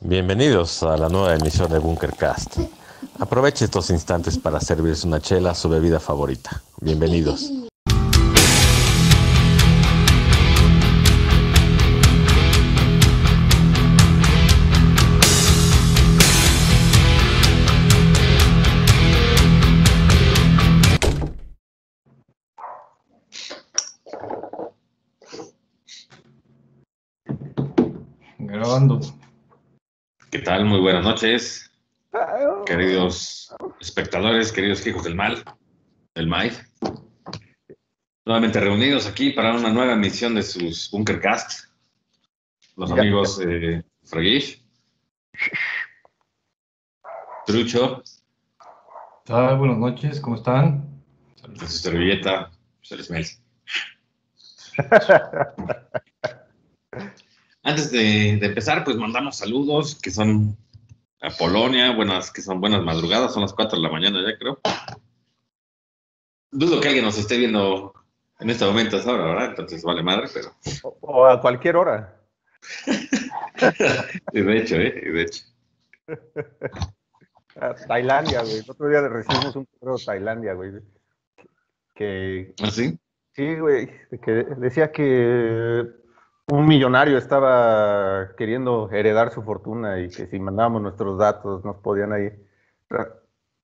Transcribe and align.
Bienvenidos 0.00 0.84
a 0.84 0.96
la 0.96 1.08
nueva 1.08 1.34
emisión 1.34 1.72
de 1.72 1.80
Bunkercast. 1.80 2.58
Aproveche 3.18 3.64
estos 3.64 3.90
instantes 3.90 4.38
para 4.38 4.60
servirse 4.60 5.08
una 5.08 5.20
chela, 5.20 5.56
su 5.56 5.68
bebida 5.68 5.98
favorita. 5.98 6.62
Bienvenidos. 6.80 7.50
Grabando. 28.38 29.00
¿Qué 30.30 30.38
tal? 30.40 30.64
Muy 30.66 30.80
buenas 30.80 31.04
noches, 31.04 31.70
queridos 32.66 33.54
espectadores, 33.80 34.52
queridos 34.52 34.86
hijos 34.86 35.04
del 35.04 35.14
mal, 35.14 35.42
del 36.14 36.26
MAID. 36.26 36.52
Nuevamente 38.24 38.60
reunidos 38.60 39.06
aquí 39.06 39.30
para 39.30 39.54
una 39.54 39.70
nueva 39.70 39.94
emisión 39.94 40.34
de 40.34 40.42
sus 40.42 40.90
Bunkercast. 40.90 41.70
Los 42.76 42.90
Ya. 42.90 42.96
amigos 43.00 43.40
eh, 43.44 43.82
Fragish, 44.04 44.62
Trucho, 47.46 48.02
¿Qué 49.24 49.32
tal? 49.32 49.56
Buenas 49.58 49.78
noches, 49.78 50.20
¿cómo 50.20 50.36
están? 50.36 50.86
de 51.48 51.66
su 51.66 51.78
servilleta. 51.78 52.50
Antes 57.62 57.90
de, 57.90 58.38
de 58.40 58.46
empezar, 58.46 58.84
pues 58.84 58.96
mandamos 58.96 59.36
saludos 59.36 59.98
que 60.00 60.10
son 60.10 60.56
a 61.20 61.30
Polonia, 61.30 61.94
buenas, 61.94 62.30
que 62.30 62.42
son 62.42 62.60
buenas 62.60 62.82
madrugadas, 62.82 63.32
son 63.32 63.42
las 63.42 63.52
4 63.52 63.76
de 63.76 63.82
la 63.82 63.90
mañana 63.90 64.20
ya 64.22 64.38
creo. 64.38 64.60
Dudo 66.50 66.80
que 66.80 66.88
alguien 66.88 67.04
nos 67.04 67.18
esté 67.18 67.36
viendo 67.36 67.92
en 68.40 68.50
este 68.50 68.64
momento 68.64 68.96
a 68.96 69.00
esa 69.00 69.12
hora, 69.12 69.24
¿verdad? 69.24 69.50
Entonces 69.50 69.82
vale 69.82 70.02
madre, 70.02 70.28
pero 70.32 70.54
O, 70.82 70.96
o 71.00 71.26
a 71.26 71.40
cualquier 71.40 71.76
hora. 71.76 72.20
y 74.32 74.40
de 74.40 74.58
hecho, 74.58 74.76
¿eh? 74.76 75.02
Y 75.06 75.10
de 75.10 75.22
hecho. 75.22 75.44
A 77.60 77.74
Tailandia, 77.74 78.42
güey. 78.42 78.58
El 78.58 78.70
otro 78.70 78.88
día 78.88 79.00
recibimos 79.08 79.56
un 79.56 79.66
correo 79.78 79.98
de 79.98 80.04
Tailandia, 80.04 80.54
güey. 80.54 80.72
Que 81.94 82.54
¿Ah, 82.62 82.70
sí? 82.70 82.96
sí, 83.32 83.56
güey. 83.56 83.90
Que 84.22 84.30
decía 84.56 84.92
que 84.92 85.84
un 86.50 86.66
millonario 86.66 87.18
estaba 87.18 88.34
queriendo 88.36 88.90
heredar 88.90 89.32
su 89.32 89.42
fortuna 89.42 90.00
y 90.00 90.08
que 90.08 90.26
si 90.26 90.38
mandábamos 90.38 90.82
nuestros 90.82 91.18
datos 91.18 91.64
nos 91.64 91.76
podían 91.76 92.12
ahí 92.12 92.30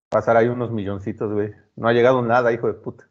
pasar 0.08 0.36
ahí 0.36 0.48
unos 0.48 0.70
milloncitos, 0.70 1.32
güey. 1.32 1.52
No 1.76 1.88
ha 1.88 1.92
llegado 1.92 2.22
nada, 2.22 2.52
hijo 2.52 2.66
de 2.66 2.74
puta. 2.74 3.08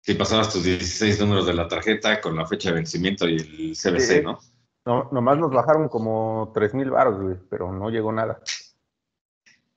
Si 0.00 0.14
pasabas 0.14 0.52
tus 0.52 0.62
16 0.62 1.20
números 1.20 1.46
de 1.46 1.54
la 1.54 1.66
tarjeta 1.66 2.20
con 2.20 2.36
la 2.36 2.46
fecha 2.46 2.68
de 2.68 2.76
vencimiento 2.76 3.26
y 3.26 3.36
el 3.36 3.72
CBC, 3.74 4.00
Sí. 4.00 4.22
¿no? 4.22 4.38
No, 4.86 5.08
nomás 5.12 5.38
nos 5.38 5.50
bajaron 5.50 5.88
como 5.88 6.52
tres 6.54 6.74
mil 6.74 6.90
baros, 6.90 7.18
güey, 7.18 7.36
pero 7.48 7.72
no 7.72 7.88
llegó 7.88 8.12
nada. 8.12 8.38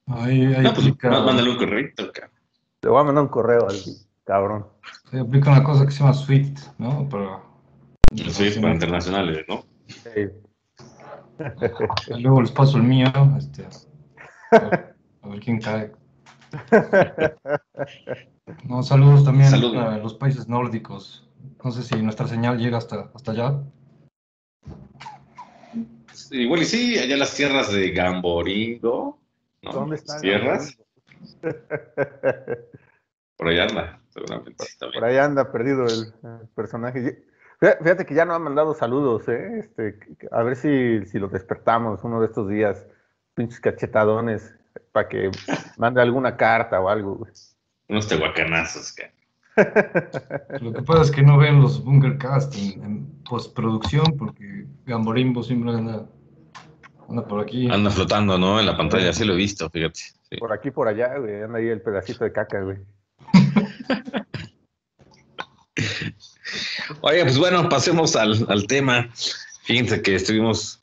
Ahí, 0.08 0.54
ahí 0.54 0.64
No, 0.64 0.74
pues 0.74 0.94
más 1.04 1.24
mándale 1.26 1.50
un 1.50 1.58
correo, 1.58 1.90
cabrón. 1.96 2.32
Le 2.82 2.90
voy 2.90 3.00
a 3.00 3.04
mandar 3.06 3.24
un 3.24 3.30
correo 3.30 3.68
al 3.70 3.76
cabrón. 4.26 4.68
ahí 5.14 5.20
aplica 5.22 5.52
una 5.52 5.64
cosa 5.64 5.86
que 5.86 5.92
se 5.92 6.00
llama 6.00 6.14
SWIFT, 6.14 6.60
¿no? 6.78 7.08
Para, 7.08 7.42
Sí, 8.16 8.60
para 8.62 8.74
internacionales, 8.74 9.46
¿no? 9.48 9.66
Sí. 9.88 10.30
Luego 12.20 12.42
les 12.42 12.52
paso 12.52 12.78
el 12.78 12.84
mío, 12.84 13.08
este, 13.38 13.66
a 14.52 14.60
ver, 14.60 14.96
a 15.22 15.28
ver 15.28 15.40
quién 15.40 15.60
cae. 15.62 15.92
No, 18.64 18.82
saludos 18.82 19.26
también 19.26 19.50
Saludos. 19.50 19.84
a 19.84 19.98
los 19.98 20.14
países 20.14 20.48
nórdicos. 20.48 21.30
No 21.64 21.72
sé 21.72 21.84
si 21.84 22.02
nuestra 22.02 22.28
señal 22.28 22.58
llega 22.58 22.78
hasta, 22.78 23.12
hasta 23.14 23.32
allá. 23.34 23.62
Igual 26.32 26.62
y 26.62 26.66
sí, 26.66 26.98
allá 26.98 27.18
las 27.18 27.36
tierras 27.36 27.72
de 27.72 27.92
Gamboringo. 27.92 29.20
¿no? 29.64 29.72
¿Dónde 29.72 29.98
están? 29.98 30.22
Tierras, 30.22 30.78
por 33.38 33.48
allá 33.50 33.64
anda, 33.66 34.02
seguramente. 34.10 34.66
también. 34.80 35.00
Por 35.02 35.10
ahí 35.10 35.18
anda 35.18 35.52
perdido 35.52 35.86
el, 35.86 36.14
el 36.42 36.48
personaje. 36.56 37.24
Fí- 37.60 37.78
Fíjate 37.82 38.06
que 38.06 38.14
ya 38.16 38.26
no 38.26 38.34
ha 38.34 38.40
mandado 38.40 38.74
saludos, 38.74 39.28
¿eh? 39.28 39.60
Este, 39.60 40.00
a 40.32 40.44
ver 40.44 40.56
si, 40.56 41.06
si 41.06 41.20
lo 41.20 41.28
despertamos 41.28 42.04
uno 42.04 42.20
de 42.20 42.28
estos 42.28 42.48
días, 42.50 42.86
pinches 43.34 43.60
cachetadones, 43.60 44.54
para 44.92 45.08
que 45.10 45.32
mande 45.78 46.02
alguna 46.02 46.38
carta 46.38 46.80
o 46.80 46.90
algo. 46.90 47.16
güey. 47.16 47.32
Unos 47.90 48.08
tehuacanazos, 48.08 48.94
cabrón. 48.94 49.14
Lo 50.62 50.72
que 50.72 50.84
pasa 50.84 51.02
es 51.02 51.10
que 51.12 51.24
no 51.24 51.38
ven 51.40 51.60
los 51.62 51.84
Bunkercast 51.84 52.54
en, 52.56 52.84
en 52.84 53.24
postproducción 53.24 54.16
porque 54.16 54.68
Gamborimbo 54.86 55.42
siempre 55.42 55.72
anda, 55.72 56.08
anda 57.10 57.28
por 57.28 57.42
aquí. 57.42 57.68
Anda 57.72 57.90
flotando, 57.90 58.38
¿no? 58.38 58.60
En 58.60 58.68
la 58.68 58.78
pantalla, 58.78 59.12
sí 59.14 59.26
lo 59.26 59.34
he 59.34 59.38
visto, 59.38 59.68
fíjate. 59.72 60.00
Sí. 60.30 60.38
Por 60.38 60.54
aquí, 60.54 60.70
por 60.70 60.88
allá, 60.88 61.18
güey, 61.18 61.42
anda 61.42 61.58
ahí 61.58 61.70
el 61.70 61.82
pedacito 61.82 62.24
de 62.24 62.32
caca, 62.32 62.62
güey. 62.62 62.78
Oye, 67.02 67.24
pues 67.24 67.38
bueno, 67.38 67.68
pasemos 67.70 68.16
al, 68.16 68.46
al 68.50 68.68
tema. 68.68 69.10
Fíjense 69.64 70.02
que 70.02 70.16
estuvimos 70.16 70.80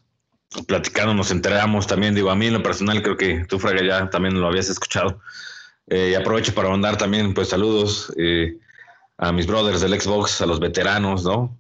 platicando, 0.66 1.14
nos 1.14 1.30
enteramos 1.30 1.86
también, 1.86 2.14
digo, 2.14 2.30
a 2.30 2.36
mí 2.36 2.47
en 2.47 2.54
lo 2.54 2.62
personal 2.62 3.02
creo 3.02 3.16
que 3.16 3.44
tú, 3.48 3.58
Fraga, 3.58 3.82
ya 3.84 4.10
también 4.10 4.41
lo 4.41 4.47
habías 4.47 4.69
escuchado. 4.69 5.20
Eh, 5.88 6.10
y 6.12 6.14
aprovecho 6.14 6.54
para 6.54 6.69
mandar 6.69 6.97
también, 6.97 7.34
pues, 7.34 7.48
saludos 7.48 8.12
eh, 8.16 8.56
a 9.19 9.32
mis 9.32 9.47
brothers 9.47 9.80
del 9.80 10.00
Xbox, 10.00 10.41
a 10.41 10.47
los 10.47 10.60
veteranos, 10.60 11.25
¿no? 11.25 11.58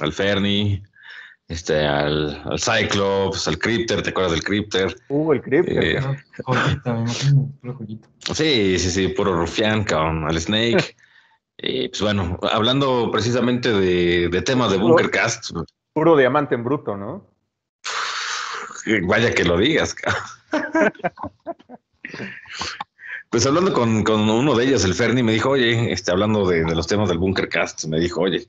Al 0.00 0.12
Ferni, 0.12 0.82
este, 1.48 1.84
al, 1.86 2.42
al 2.44 2.58
Cyclops, 2.58 3.48
al 3.48 3.58
Crypter, 3.58 4.02
¿te 4.02 4.10
acuerdas 4.10 4.32
del 4.32 4.44
Crypter? 4.44 4.96
Uh, 5.08 5.32
el 5.32 5.42
creep. 5.42 5.66
Eh, 5.68 6.00
Joyita, 6.44 6.92
me 6.92 7.00
imagino, 7.00 7.52
pura 7.60 7.74
joyita. 7.74 8.08
Sí, 8.34 8.78
sí, 8.78 8.90
sí, 8.90 9.08
puro 9.08 9.34
rufián, 9.34 9.84
cabrón, 9.84 10.26
al 10.28 10.40
Snake. 10.40 10.96
Y 11.66 11.88
pues 11.88 12.02
bueno, 12.02 12.38
hablando 12.52 13.10
precisamente 13.10 13.72
de, 13.72 14.28
de 14.28 14.42
temas 14.42 14.70
de 14.70 14.76
Bunkercast, 14.76 15.50
Puro 15.94 16.16
diamante 16.16 16.54
en 16.56 16.64
bruto, 16.64 16.96
¿no? 16.96 17.26
Vaya 19.04 19.32
que 19.34 19.44
lo 19.44 19.56
digas. 19.56 19.96
Pues 23.30 23.46
hablando 23.46 23.72
con, 23.72 24.04
con 24.04 24.28
uno 24.28 24.54
de 24.54 24.64
ellos, 24.64 24.84
el 24.84 24.94
Ferni, 24.94 25.22
me 25.22 25.32
dijo, 25.32 25.50
oye, 25.50 25.90
este, 25.92 26.10
hablando 26.10 26.46
de, 26.46 26.64
de 26.64 26.74
los 26.74 26.86
temas 26.86 27.08
del 27.08 27.18
Bunkercast, 27.18 27.86
me 27.86 27.98
dijo, 27.98 28.20
oye, 28.20 28.46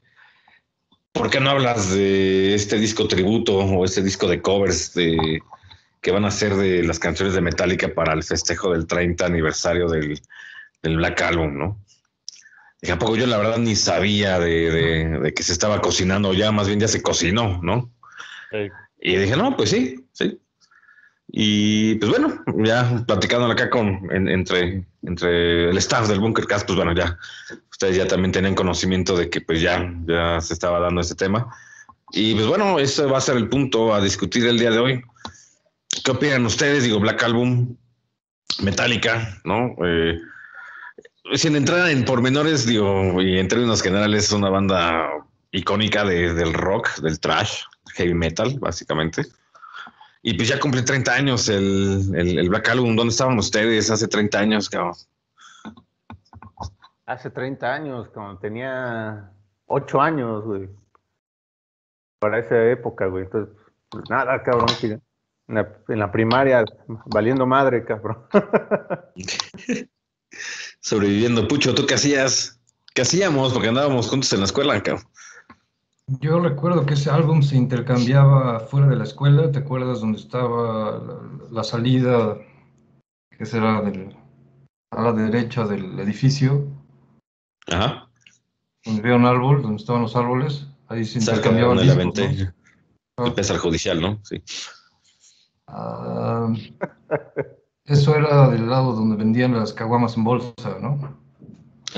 ¿por 1.12 1.30
qué 1.30 1.40
no 1.40 1.50
hablas 1.52 1.92
de 1.92 2.54
este 2.54 2.78
disco 2.78 3.08
tributo 3.08 3.58
o 3.58 3.86
este 3.86 4.04
disco 4.04 4.28
de 4.28 4.42
covers 4.42 4.94
de, 4.94 5.42
que 6.02 6.12
van 6.12 6.26
a 6.26 6.32
ser 6.32 6.56
de 6.56 6.84
las 6.84 7.00
canciones 7.00 7.34
de 7.34 7.42
Metallica 7.42 7.94
para 7.96 8.14
el 8.14 8.24
festejo 8.24 8.74
del 8.74 8.86
30 8.86 9.26
aniversario 9.26 9.88
del, 9.88 10.22
del 10.84 10.98
Black 10.98 11.22
Album, 11.22 11.58
¿no? 11.58 11.85
Dije, 12.82 12.94
¿a 12.94 13.00
poco 13.00 13.16
yo 13.16 13.26
la 13.28 13.38
verdad 13.38 13.58
ni 13.58 13.76
sabía 13.76 14.40
de, 14.40 14.70
de- 14.72 15.20
de 15.20 15.34
que 15.34 15.44
se 15.44 15.54
estaba 15.54 15.82
cocinando 15.82 16.34
ya, 16.34 16.52
más 16.52 16.68
bien 16.68 16.80
ya 16.80 16.88
se 16.88 17.02
cocinó, 17.02 17.60
¿no? 17.64 17.92
Y 19.02 19.16
dije, 19.18 19.36
no, 19.36 19.56
pues 19.56 19.70
sí, 19.72 19.96
sí. 20.14 20.40
Y 21.28 21.96
pues 21.96 22.12
bueno, 22.12 22.44
ya 22.64 23.04
platicando 23.08 23.48
acá 23.48 23.70
con, 23.70 24.08
en- 24.12 24.28
entre, 24.30 24.86
entre 25.04 25.70
el 25.70 25.78
staff 25.78 26.08
del 26.08 26.20
Bunkercast, 26.20 26.66
pues 26.66 26.76
bueno, 26.76 26.94
ya 26.94 27.18
ustedes 27.72 27.98
ya 27.98 28.08
también 28.08 28.32
tenían 28.32 28.56
conocimiento 28.56 29.18
de 29.18 29.30
que 29.30 29.42
pues 29.42 29.62
ya, 29.62 29.92
ya 30.08 30.40
se 30.42 30.54
estaba 30.54 30.80
dando 30.80 31.02
este 31.02 31.16
tema. 31.16 31.54
Y 32.12 32.36
pues 32.36 32.46
bueno, 32.46 32.80
ese 32.80 33.06
va 33.06 33.18
a 33.18 33.22
ser 33.22 33.36
el 33.38 33.50
punto 33.50 33.94
a 33.94 34.00
discutir 34.02 34.46
el 34.46 34.60
día 34.60 34.70
de 34.72 34.78
hoy. 34.80 35.02
¿Qué 36.04 36.12
opinan 36.12 36.46
ustedes? 36.46 36.84
Digo, 36.84 37.00
Black 37.00 37.24
Album, 37.24 37.76
Metallica, 38.62 39.42
¿no? 39.44 39.76
Eh, 39.84 40.18
sin 41.34 41.56
entrar 41.56 41.90
en 41.90 42.06
pormenores, 42.06 42.66
digo, 42.66 43.22
y 43.22 43.40
en 43.40 43.48
términos 43.48 43.82
generales, 43.82 44.26
es 44.26 44.32
una 44.32 44.50
banda 44.50 45.10
icónica 45.52 46.04
de- 46.04 46.34
del 46.34 46.54
rock, 46.54 46.96
del 47.02 47.20
trash, 47.20 47.62
heavy 47.96 48.14
metal, 48.14 48.58
básicamente. 48.60 49.24
Y 50.22 50.34
pues 50.34 50.48
ya 50.50 50.60
cumple 50.60 50.82
30 50.82 51.14
años 51.14 51.50
el, 51.50 52.12
el, 52.16 52.40
el 52.40 52.50
Black 52.50 52.70
Album. 52.70 52.96
¿Dónde 52.96 53.12
estaban 53.12 53.38
ustedes 53.38 53.92
hace 53.92 54.08
30 54.08 54.40
años, 54.40 54.70
cabrón? 54.70 54.94
Hace 57.06 57.30
30 57.30 57.72
años, 57.74 58.08
cuando 58.12 58.40
tenía 58.40 59.32
8 59.68 60.02
años, 60.02 60.44
güey. 60.44 60.68
Para 62.20 62.40
esa 62.40 62.60
época, 62.72 63.06
güey. 63.06 63.26
Entonces, 63.26 63.56
pues 63.90 64.10
nada, 64.10 64.42
cabrón. 64.42 64.68
En 65.48 65.56
la, 65.56 65.70
en 65.90 66.00
la 66.00 66.12
primaria, 66.12 66.66
valiendo 67.06 67.46
madre, 67.46 67.86
cabrón. 67.86 68.26
Sobreviviendo. 70.86 71.48
Pucho, 71.48 71.74
¿tú 71.74 71.88
qué 71.88 71.96
hacías? 71.96 72.60
¿Qué 72.94 73.02
hacíamos? 73.02 73.52
Porque 73.52 73.70
andábamos 73.70 74.08
juntos 74.08 74.32
en 74.34 74.42
la 74.42 74.46
escuela, 74.46 74.84
cabrón. 74.84 75.04
Yo 76.22 76.40
recuerdo 76.40 76.86
que 76.86 76.94
ese 76.94 77.10
álbum 77.10 77.42
se 77.42 77.56
intercambiaba 77.56 78.60
fuera 78.60 78.86
de 78.86 78.96
la 78.96 79.06
escuela. 79.06 79.52
¿Te 79.52 79.58
acuerdas 79.58 80.02
dónde 80.02 80.20
estaba 80.20 81.00
la, 81.00 81.22
la 81.50 81.64
salida, 81.64 82.38
que 83.36 83.48
será 83.48 83.82
del, 83.82 84.16
a 84.92 85.02
la 85.02 85.12
derecha 85.14 85.66
del 85.66 86.00
edificio? 86.00 86.68
Ajá. 87.66 88.08
Donde 88.86 89.02
había 89.02 89.16
un 89.16 89.26
árbol, 89.26 89.64
donde 89.64 89.78
estaban 89.78 90.04
los 90.04 90.16
árboles. 90.16 90.68
Ahí 90.88 91.04
se 91.04 91.18
intercambiaban 91.18 91.78
la 91.78 91.82
discos, 91.82 91.98
vente. 91.98 92.54
¿no? 93.18 93.34
El 93.36 93.58
judicial, 93.58 94.00
¿no? 94.00 94.20
Sí. 94.24 94.40
Ah, 95.66 96.54
eso 97.86 98.16
era 98.16 98.50
del 98.50 98.70
lado 98.70 98.94
donde 98.94 99.16
vendían 99.16 99.54
las 99.58 99.74
caguamas 99.74 100.18
en 100.18 100.24
bolsa, 100.24 100.78
¿no? 100.82 101.18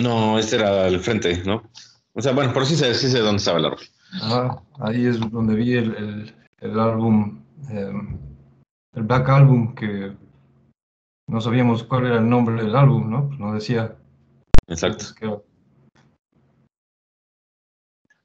No, 0.01 0.37
este 0.37 0.57
era 0.57 0.87
el 0.87 0.99
frente, 0.99 1.43
¿no? 1.45 1.63
O 2.13 2.21
sea, 2.21 2.33
bueno, 2.33 2.53
por 2.53 2.65
sí 2.65 2.75
sé, 2.75 2.93
sí 2.93 3.09
sé 3.09 3.19
dónde 3.19 3.37
estaba 3.37 3.59
el 3.59 3.65
árbol. 3.65 3.79
Ah, 4.21 4.61
ahí 4.79 5.05
es 5.05 5.19
donde 5.19 5.55
vi 5.55 5.73
el, 5.73 5.95
el- 5.95 6.35
el 6.59 6.79
álbum, 6.79 7.39
eh, 7.69 7.91
el 8.95 9.03
Black 9.03 9.29
Album, 9.29 9.75
que 9.75 10.13
no 11.27 11.41
sabíamos 11.41 11.83
cuál 11.83 12.07
era 12.07 12.17
el 12.17 12.27
nombre 12.29 12.63
del 12.63 12.75
álbum, 12.75 13.09
¿no? 13.09 13.27
Pues 13.27 13.39
no 13.39 13.53
decía. 13.53 13.95
Exacto. 14.67 15.05
que 15.19 15.39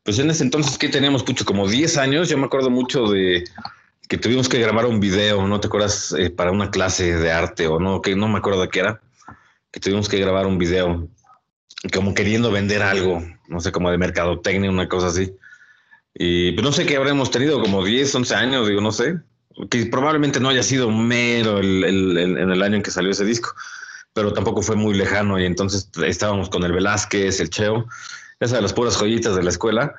Pues 0.04 0.18
en 0.18 0.30
ese 0.30 0.44
entonces, 0.44 0.78
¿qué 0.78 0.88
teníamos, 0.88 1.22
Pucho? 1.22 1.44
Como 1.44 1.68
10 1.68 1.96
años. 1.98 2.28
Yo 2.28 2.38
me 2.38 2.46
acuerdo 2.46 2.70
mucho 2.70 3.06
de 3.08 3.44
que 4.12 4.18
tuvimos 4.18 4.46
que 4.46 4.58
grabar 4.58 4.84
un 4.84 5.00
video, 5.00 5.46
¿no 5.46 5.58
te 5.58 5.68
acuerdas? 5.68 6.14
Eh, 6.18 6.28
para 6.28 6.52
una 6.52 6.70
clase 6.70 7.16
de 7.16 7.32
arte 7.32 7.66
o 7.66 7.80
no, 7.80 8.02
que 8.02 8.14
no 8.14 8.28
me 8.28 8.36
acuerdo 8.40 8.60
de 8.60 8.68
qué 8.68 8.80
era. 8.80 9.00
Que 9.70 9.80
tuvimos 9.80 10.06
que 10.06 10.18
grabar 10.18 10.46
un 10.46 10.58
video 10.58 11.08
como 11.94 12.12
queriendo 12.12 12.50
vender 12.50 12.82
algo, 12.82 13.24
no 13.48 13.60
sé, 13.60 13.72
como 13.72 13.90
de 13.90 13.96
mercadotecnia, 13.96 14.70
una 14.70 14.86
cosa 14.86 15.06
así. 15.06 15.32
Y 16.12 16.52
pues 16.52 16.62
no 16.62 16.72
sé 16.72 16.84
qué 16.84 16.96
habremos 16.96 17.30
tenido, 17.30 17.58
como 17.62 17.82
10, 17.82 18.14
11 18.14 18.34
años, 18.34 18.68
digo, 18.68 18.82
no 18.82 18.92
sé. 18.92 19.16
Que 19.70 19.86
probablemente 19.86 20.40
no 20.40 20.50
haya 20.50 20.62
sido 20.62 20.90
mero 20.90 21.58
el, 21.60 21.82
el- 21.82 22.18
el- 22.18 22.36
en 22.36 22.50
el 22.50 22.62
año 22.62 22.76
en 22.76 22.82
que 22.82 22.90
salió 22.90 23.12
ese 23.12 23.24
disco, 23.24 23.54
pero 24.12 24.34
tampoco 24.34 24.60
fue 24.60 24.76
muy 24.76 24.92
lejano. 24.92 25.40
Y 25.40 25.46
entonces 25.46 25.88
estábamos 26.04 26.50
con 26.50 26.64
el 26.64 26.72
Velázquez, 26.72 27.40
el 27.40 27.48
Cheo, 27.48 27.86
esa 28.40 28.56
de 28.56 28.62
las 28.62 28.74
puras 28.74 28.94
joyitas 28.98 29.34
de 29.36 29.42
la 29.42 29.48
escuela. 29.48 29.94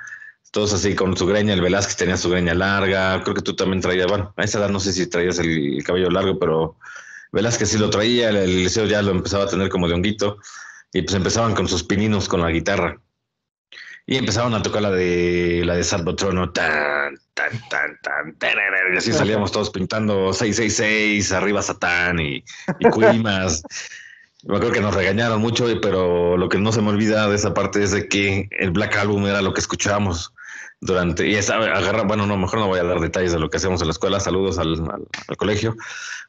Todos 0.54 0.72
así 0.72 0.94
con 0.94 1.18
su 1.18 1.26
greña, 1.26 1.56
el 1.56 1.62
Velázquez 1.62 1.98
tenía 1.98 2.16
su 2.16 2.30
greña 2.30 2.54
larga, 2.54 3.24
creo 3.24 3.34
que 3.34 3.42
tú 3.42 3.56
también 3.56 3.82
traías, 3.82 4.06
bueno, 4.06 4.36
a 4.38 4.44
esa 4.44 4.60
edad 4.60 4.70
no 4.70 4.80
sé 4.80 4.94
si 4.94 5.08
traías 5.08 5.40
el, 5.40 5.78
el 5.78 5.84
cabello 5.84 6.12
largo, 6.12 6.38
pero 6.38 6.78
Velázquez 7.32 7.70
sí 7.70 7.80
lo 7.80 7.90
traía, 7.90 8.30
el, 8.30 8.58
liceo 8.58 8.86
ya 8.86 9.02
lo 9.02 9.10
empezaba 9.10 9.46
a 9.46 9.48
tener 9.48 9.70
como 9.70 9.88
de 9.88 9.96
honguito, 9.96 10.38
y 10.94 11.02
pues 11.02 11.16
empezaban 11.16 11.56
con 11.56 11.68
sus 11.68 11.84
pininos 11.84 12.30
con 12.30 12.42
la 12.42 12.52
guitarra. 12.52 13.02
Y 14.06 14.18
empezaban 14.18 14.54
a 14.54 14.62
tocar 14.62 14.84
la 14.84 14.92
de 14.92 15.64
la 15.66 15.74
de 15.74 15.84
Salvotrono, 15.84 16.52
tan, 16.52 17.18
tan, 17.34 17.50
tan, 17.70 17.98
tan, 18.38 18.54
y 18.94 18.98
así 18.98 19.12
salíamos 19.12 19.52
todos 19.52 19.72
pintando 19.72 20.34
666, 20.34 21.32
arriba 21.32 21.64
Satán 21.64 22.20
y, 22.20 22.44
y 22.80 22.90
Cuimas. 22.92 23.64
Me 24.44 24.58
acuerdo 24.58 24.74
que 24.74 24.82
nos 24.82 24.94
regañaron 24.94 25.42
mucho, 25.42 25.66
pero 25.82 26.38
lo 26.38 26.48
que 26.48 26.60
no 26.60 26.72
se 26.72 26.84
me 26.84 26.90
olvida 26.90 27.28
de 27.28 27.38
esa 27.38 27.56
parte 27.56 27.82
es 27.82 27.90
de 27.90 28.08
que 28.08 28.50
el 28.52 28.70
Black 28.70 28.96
Album 28.98 29.26
era 29.26 29.42
lo 29.42 29.52
que 29.54 29.62
escuchábamos 29.62 30.32
durante, 30.86 31.28
y 31.28 31.36
esa 31.36 31.56
agarra, 31.56 32.04
bueno, 32.04 32.26
no, 32.28 32.38
mejor 32.38 32.60
no 32.60 32.68
voy 32.68 32.80
a 32.80 32.84
dar 32.84 33.00
detalles 33.00 33.32
de 33.32 33.40
lo 33.40 33.50
que 33.50 33.58
hacemos 33.58 33.82
en 33.82 33.88
la 33.88 33.92
escuela, 33.94 34.20
saludos 34.20 34.58
al, 34.60 34.74
al- 34.90 35.08
al 35.28 35.38
colegio, 35.38 35.76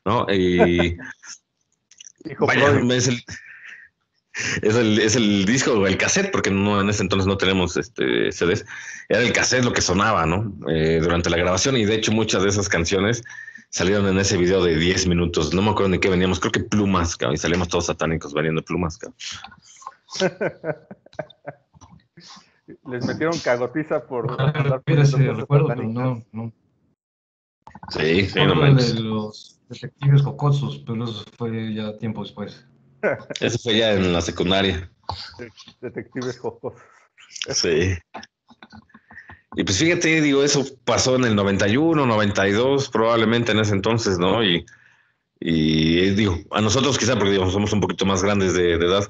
¿no? 0.05 0.27
Y 0.33 0.97
Hijo 2.25 2.47
vaya, 2.47 2.69
es 2.95 3.09
el, 3.09 3.23
es 4.63 4.75
el, 4.75 4.99
es 4.99 5.15
el 5.17 5.45
disco 5.45 5.73
o 5.73 5.87
el 5.87 5.97
cassette, 5.99 6.31
porque 6.33 6.51
no, 6.51 6.81
en 6.81 6.89
ese 6.89 7.03
entonces 7.03 7.27
no 7.27 7.37
tenemos 7.37 7.77
este 7.77 8.33
CDs, 8.33 8.65
era 9.09 9.21
el 9.23 9.33
cassette 9.33 9.65
lo 9.65 9.73
que 9.73 9.83
sonaba, 9.83 10.25
¿no? 10.27 10.55
Eh, 10.69 11.01
durante 11.03 11.29
la 11.31 11.37
grabación, 11.37 11.77
y 11.77 11.85
de 11.85 11.95
hecho 11.95 12.13
muchas 12.13 12.43
de 12.43 12.49
esas 12.49 12.69
canciones 12.69 13.23
salieron 13.71 14.07
en 14.07 14.19
ese 14.19 14.37
video 14.37 14.63
de 14.65 14.77
10 14.77 15.07
minutos, 15.09 15.53
no 15.53 15.61
me 15.63 15.71
acuerdo 15.71 15.89
ni 15.91 15.99
qué 15.99 16.09
veníamos, 16.09 16.39
creo 16.41 16.53
que 16.53 16.61
plumas, 16.61 17.17
cabrón, 17.17 17.35
y 17.35 17.39
salíamos 17.39 17.69
todos 17.69 17.87
satánicos 17.87 18.33
vendiendo 18.33 18.63
plumas, 18.63 18.97
cabrón. 18.99 19.17
Les 22.67 23.07
metieron 23.07 23.39
cagotiza 23.41 24.07
por. 24.07 24.39
Recuerde 24.39 25.03
ese 25.03 25.33
recuerdo, 25.33 25.69
pero 25.69 25.83
no, 25.83 26.23
no. 26.33 26.53
Sí, 27.91 28.27
sí, 28.27 28.39
no 28.45 28.55
manches. 28.55 28.95
de 28.95 29.01
los 29.01 29.61
detectives 29.69 30.23
jocosos, 30.23 30.83
pero 30.87 31.05
eso 31.05 31.25
fue 31.37 31.75
ya 31.75 31.97
tiempo 31.99 32.23
después. 32.23 32.67
Eso 33.41 33.59
fue 33.59 33.77
ya 33.77 33.93
en 33.93 34.15
la 34.15 34.23
secundaria. 34.23 34.91
Detectives 35.83 36.39
jocosos. 36.39 36.81
Sí. 37.29 37.95
Y 39.57 39.63
pues 39.63 39.79
fíjate, 39.79 40.21
digo, 40.21 40.43
eso 40.43 40.65
pasó 40.85 41.17
en 41.17 41.25
el 41.25 41.37
91, 41.37 42.07
92, 42.07 42.89
probablemente 42.89 43.53
en 43.53 43.61
ese 43.61 43.75
entonces, 43.75 44.19
¿no? 44.19 44.43
Y, 44.43 44.65
y 45.39 46.11
digo, 46.11 46.39
a 46.51 46.61
nosotros 46.61 46.99
quizá 46.99 47.15
porque 47.15 47.33
digo, 47.33 47.51
somos 47.51 47.73
un 47.73 47.81
poquito 47.81 48.07
más 48.07 48.23
grandes 48.23 48.55
de, 48.55 48.79
de 48.79 48.87
edad, 48.87 49.09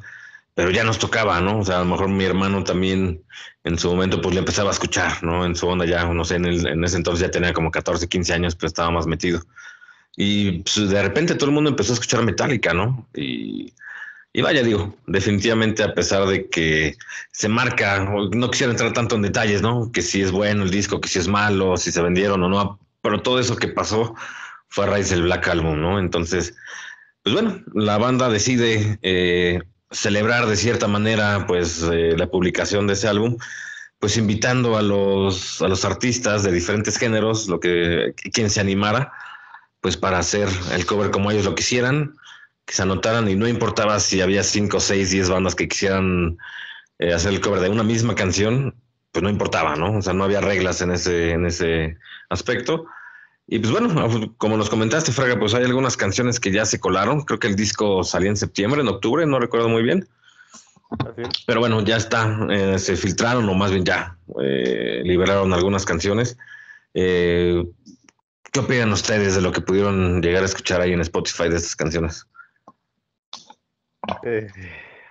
pero 0.55 0.71
ya 0.71 0.85
nos 0.85 0.99
tocaba, 0.99 1.41
¿no? 1.41 1.61
O 1.61 1.65
sea, 1.65 1.77
a 1.77 1.81
lo 1.81 1.87
mejor 1.87 2.09
mi 2.09 2.25
hermano 2.25 2.65
también 2.65 3.25
en 3.65 3.79
su 3.79 3.89
momento 3.91 4.21
pues 4.21 4.35
le 4.35 4.41
empezaba 4.41 4.71
a 4.71 4.73
escuchar, 4.73 5.23
¿no? 5.25 5.45
En 5.45 5.56
su 5.56 5.67
onda 5.69 5.85
ya, 5.87 6.05
no 6.06 6.25
sé, 6.25 6.37
en, 6.37 6.45
el- 6.47 6.67
en 6.67 6.85
ese 6.85 6.97
entonces 6.97 7.27
ya 7.27 7.31
tenía 7.31 7.53
como 7.53 7.71
14, 7.71 8.09
15 8.09 8.33
años, 8.35 8.55
pero 8.56 8.69
estaba 8.69 8.91
más 8.91 9.06
metido. 9.06 9.41
Y 10.17 10.62
pues, 10.62 10.89
de 10.89 11.03
repente 11.03 11.35
todo 11.35 11.47
el 11.47 11.55
mundo 11.55 11.71
empezó 11.71 11.93
a 11.93 11.95
escuchar 11.95 12.23
Metallica, 12.25 12.73
¿no? 12.75 13.09
Y, 13.15 13.73
y 14.33 14.43
vaya, 14.43 14.62
digo, 14.62 14.97
definitivamente 15.06 15.83
a 15.85 15.95
pesar 15.95 16.27
de 16.27 16.49
que 16.51 16.97
se 17.33 17.49
marca, 17.49 18.00
no 18.05 18.50
quisiera 18.50 18.73
entrar 18.73 18.93
tanto 18.93 19.17
en 19.17 19.23
detalles, 19.23 19.62
¿no? 19.62 19.93
Que 19.93 20.03
si 20.03 20.23
es 20.23 20.33
bueno 20.33 20.65
el 20.65 20.71
disco, 20.71 21.00
que 21.00 21.09
si 21.09 21.19
es 21.21 21.29
malo, 21.29 21.77
si 21.77 21.93
se 21.93 22.03
vendieron 22.03 22.43
o 22.45 22.49
no, 22.49 22.81
pero 23.03 23.23
todo 23.23 23.41
eso 23.41 23.57
que 23.57 23.69
pasó 23.69 24.15
fue 24.69 24.85
a 24.87 24.89
raíz 24.91 25.11
del 25.11 25.23
Black 25.23 25.49
Album, 25.49 25.81
¿no? 25.81 25.99
Entonces, 26.00 26.57
pues 27.23 27.35
bueno, 27.35 27.62
la 27.75 27.99
banda 27.99 28.29
decide 28.29 28.99
eh, 29.03 29.61
celebrar 29.94 30.46
de 30.46 30.56
cierta 30.56 30.88
manera, 30.88 31.46
pues, 31.46 31.82
eh, 31.82 32.14
la 32.17 32.26
publicación 32.26 32.87
de 32.87 32.94
ese 32.94 33.08
álbum, 33.08 33.38
pues 33.99 34.17
invitando 34.19 34.76
a 34.76 34.82
los, 34.82 35.62
a 35.62 35.69
los 35.69 35.85
artistas 35.85 36.43
de 36.43 36.52
diferentes 36.52 36.99
géneros, 36.99 37.49
lo 37.49 37.61
que 37.61 38.12
quien 38.32 38.50
se 38.50 38.61
animara, 38.61 39.12
pues 39.81 39.96
para 39.96 40.19
hacer 40.19 40.49
el 40.73 40.85
cover 40.85 41.11
como 41.11 41.31
ellos 41.31 41.44
lo 41.44 41.55
quisieran, 41.55 42.14
que 42.67 42.75
se 42.75 42.82
anotaran 42.82 43.29
y 43.29 43.37
no 43.37 43.49
importaba 43.49 44.00
si 44.00 44.20
había 44.20 44.43
cinco, 44.43 44.81
seis, 44.81 45.11
diez 45.11 45.31
bandas 45.31 45.55
que 45.55 45.69
quisieran 45.69 46.37
eh, 46.99 47.14
hacer 47.14 47.32
el 47.32 47.40
cover 47.40 47.61
de 47.61 47.69
una 47.69 47.82
misma 47.82 48.14
canción, 48.14 48.75
pues 49.12 49.23
no 49.23 49.31
importaba, 49.31 49.76
¿no? 49.76 49.99
O 49.99 50.02
sea, 50.02 50.12
no 50.12 50.25
había 50.25 50.40
reglas 50.40 50.81
en 50.81 50.90
ese, 50.90 51.31
en 51.31 51.47
ese 51.47 51.97
aspecto. 52.31 52.87
Y 53.46 53.58
pues 53.58 53.73
bueno, 53.73 54.35
como 54.38 54.56
nos 54.56 54.70
comentaste, 54.70 55.12
Fraga, 55.12 55.38
pues 55.38 55.55
hay 55.55 55.64
algunas 55.64 55.96
canciones 55.96 56.41
que 56.41 56.50
ya 56.50 56.64
se 56.64 56.80
colaron. 56.80 57.23
Creo 57.23 57.38
que 57.38 57.47
el 57.47 57.57
disco 57.57 58.02
salía 58.04 58.30
en 58.30 58.37
septiembre, 58.37 58.80
en 58.80 58.88
octubre, 58.88 59.26
no 59.26 59.38
recuerdo 59.38 59.69
muy 59.69 59.83
bien. 59.83 60.09
Pero 61.47 61.61
bueno, 61.61 61.83
ya 61.83 61.97
está, 61.97 62.47
eh, 62.50 62.78
se 62.78 62.97
filtraron 62.97 63.49
o 63.49 63.54
más 63.54 63.73
bien 63.73 63.85
ya 63.85 64.16
eh, 64.40 65.02
liberaron 65.04 65.52
algunas 65.52 65.85
canciones. 65.85 66.38
Eh, 66.92 67.64
¿Qué 68.52 68.61
opinan 68.61 68.92
ustedes 68.92 69.35
de 69.35 69.40
lo 69.40 69.50
que 69.50 69.61
pudieron 69.61 70.23
llegar 70.23 70.42
a 70.42 70.47
escuchar 70.47 70.80
ahí 70.80 70.92
en 70.92 71.00
Spotify 71.00 71.49
de 71.49 71.57
estas 71.57 71.75
canciones? 71.75 72.28
Eh, 74.23 74.47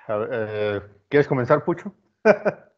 a 0.07 0.15
ver, 0.15 0.29
eh, 0.31 0.81
¿Quieres 1.09 1.27
comenzar, 1.27 1.63
Pucho? 1.63 1.93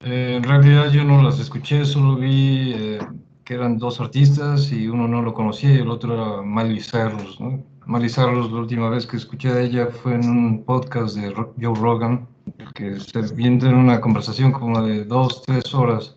Eh, 0.00 0.36
en 0.36 0.42
realidad 0.42 0.90
yo 0.90 1.04
no 1.04 1.22
las 1.22 1.40
escuché, 1.40 1.82
solo 1.86 2.16
vi 2.16 2.74
eh, 2.76 2.98
que 3.46 3.54
eran 3.54 3.78
dos 3.78 4.00
artistas 4.00 4.72
y 4.72 4.88
uno 4.88 5.06
no 5.06 5.22
lo 5.22 5.32
conocía 5.32 5.72
y 5.72 5.78
el 5.78 5.88
otro 5.88 6.12
era 6.14 6.42
Miley 6.42 6.80
Cyrus, 6.80 7.40
¿no? 7.40 7.62
Miley 7.86 8.10
Cyrus, 8.10 8.50
la 8.50 8.58
última 8.58 8.90
vez 8.90 9.06
que 9.06 9.16
escuché 9.16 9.52
de 9.52 9.66
ella 9.66 9.86
fue 9.86 10.16
en 10.16 10.28
un 10.28 10.64
podcast 10.64 11.16
de 11.16 11.32
Joe 11.32 11.78
Rogan, 11.78 12.26
que 12.74 12.98
se 12.98 13.22
viene 13.34 13.68
en 13.68 13.76
una 13.76 14.00
conversación 14.00 14.50
como 14.50 14.82
de 14.82 15.04
dos, 15.04 15.42
tres 15.42 15.72
horas 15.72 16.16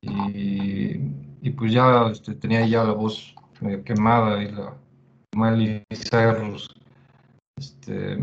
y, 0.00 0.96
y 1.40 1.50
pues 1.50 1.72
ya 1.72 2.08
este, 2.10 2.34
tenía 2.34 2.66
ya 2.66 2.82
la 2.82 2.94
voz 2.94 3.32
medio 3.60 3.84
quemada 3.84 4.42
y 4.42 4.50
la 4.50 4.74
Miley 5.36 5.84
Cyrus. 5.92 6.74
Este, 7.56 8.18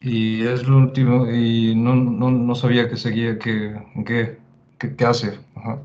y 0.00 0.46
es 0.46 0.66
lo 0.66 0.78
último, 0.78 1.30
y 1.30 1.74
no, 1.74 1.94
no, 1.94 2.30
no 2.30 2.54
sabía 2.54 2.88
que 2.88 2.96
seguía, 2.96 3.38
que, 3.38 3.76
que, 4.06 4.38
que, 4.78 4.96
que 4.96 5.04
hace. 5.04 5.38
Ajá. 5.54 5.82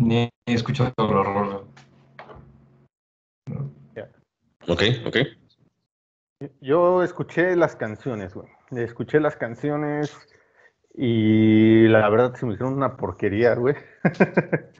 Ni 0.00 0.30
escuchado 0.54 0.92
la 0.98 1.22
rola. 1.22 1.60
Ok, 4.68 4.82
ok. 5.06 5.16
Yo 6.60 7.02
escuché 7.02 7.54
las 7.56 7.76
canciones, 7.76 8.34
güey. 8.34 8.48
Escuché 8.72 9.20
las 9.20 9.36
canciones 9.36 10.16
y 10.94 11.86
la 11.88 12.08
verdad 12.10 12.34
se 12.34 12.46
me 12.46 12.54
hicieron 12.54 12.74
una 12.74 12.96
porquería, 12.96 13.54
güey. 13.54 13.74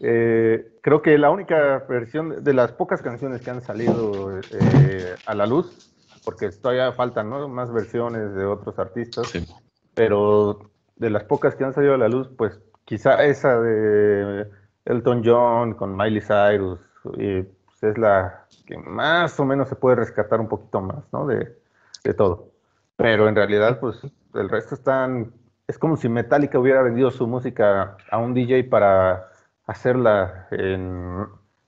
Eh, 0.00 0.78
creo 0.80 1.02
que 1.02 1.18
la 1.18 1.28
única 1.30 1.84
versión 1.86 2.42
de 2.42 2.54
las 2.54 2.72
pocas 2.72 3.02
canciones 3.02 3.42
que 3.42 3.50
han 3.50 3.60
salido 3.60 4.38
eh, 4.38 5.14
a 5.26 5.34
la 5.34 5.44
luz, 5.44 5.94
porque 6.24 6.48
todavía 6.48 6.90
faltan 6.92 7.28
¿no? 7.28 7.46
más 7.50 7.70
versiones 7.70 8.34
de 8.34 8.46
otros 8.46 8.78
artistas, 8.78 9.28
Sí. 9.28 9.46
pero 9.94 10.70
de 10.96 11.10
las 11.10 11.24
pocas 11.24 11.54
que 11.54 11.64
han 11.64 11.74
salido 11.74 11.92
a 11.92 11.98
la 11.98 12.08
luz, 12.08 12.30
pues 12.38 12.58
quizá 12.86 13.22
esa 13.24 13.60
de 13.60 14.48
Elton 14.84 15.22
John 15.24 15.74
con 15.74 15.96
Miley 15.96 16.20
Cyrus 16.20 16.80
pues, 17.02 17.82
es 17.82 17.98
la 17.98 18.46
que 18.66 18.78
más 18.78 19.38
o 19.38 19.44
menos 19.44 19.68
se 19.68 19.76
puede 19.76 19.96
rescatar 19.96 20.40
un 20.40 20.48
poquito 20.48 20.80
más, 20.80 21.04
¿no? 21.12 21.26
De, 21.26 21.56
de 22.02 22.14
todo. 22.14 22.48
Pero 22.96 23.28
en 23.28 23.36
realidad, 23.36 23.78
pues 23.80 24.00
el 24.34 24.48
resto 24.48 24.74
están. 24.74 25.32
Es 25.66 25.78
como 25.78 25.96
si 25.96 26.08
Metallica 26.08 26.58
hubiera 26.58 26.82
vendido 26.82 27.10
su 27.10 27.26
música 27.26 27.96
a 28.10 28.18
un 28.18 28.34
DJ 28.34 28.64
para 28.64 29.28
hacerla 29.66 30.46
en, 30.50 31.26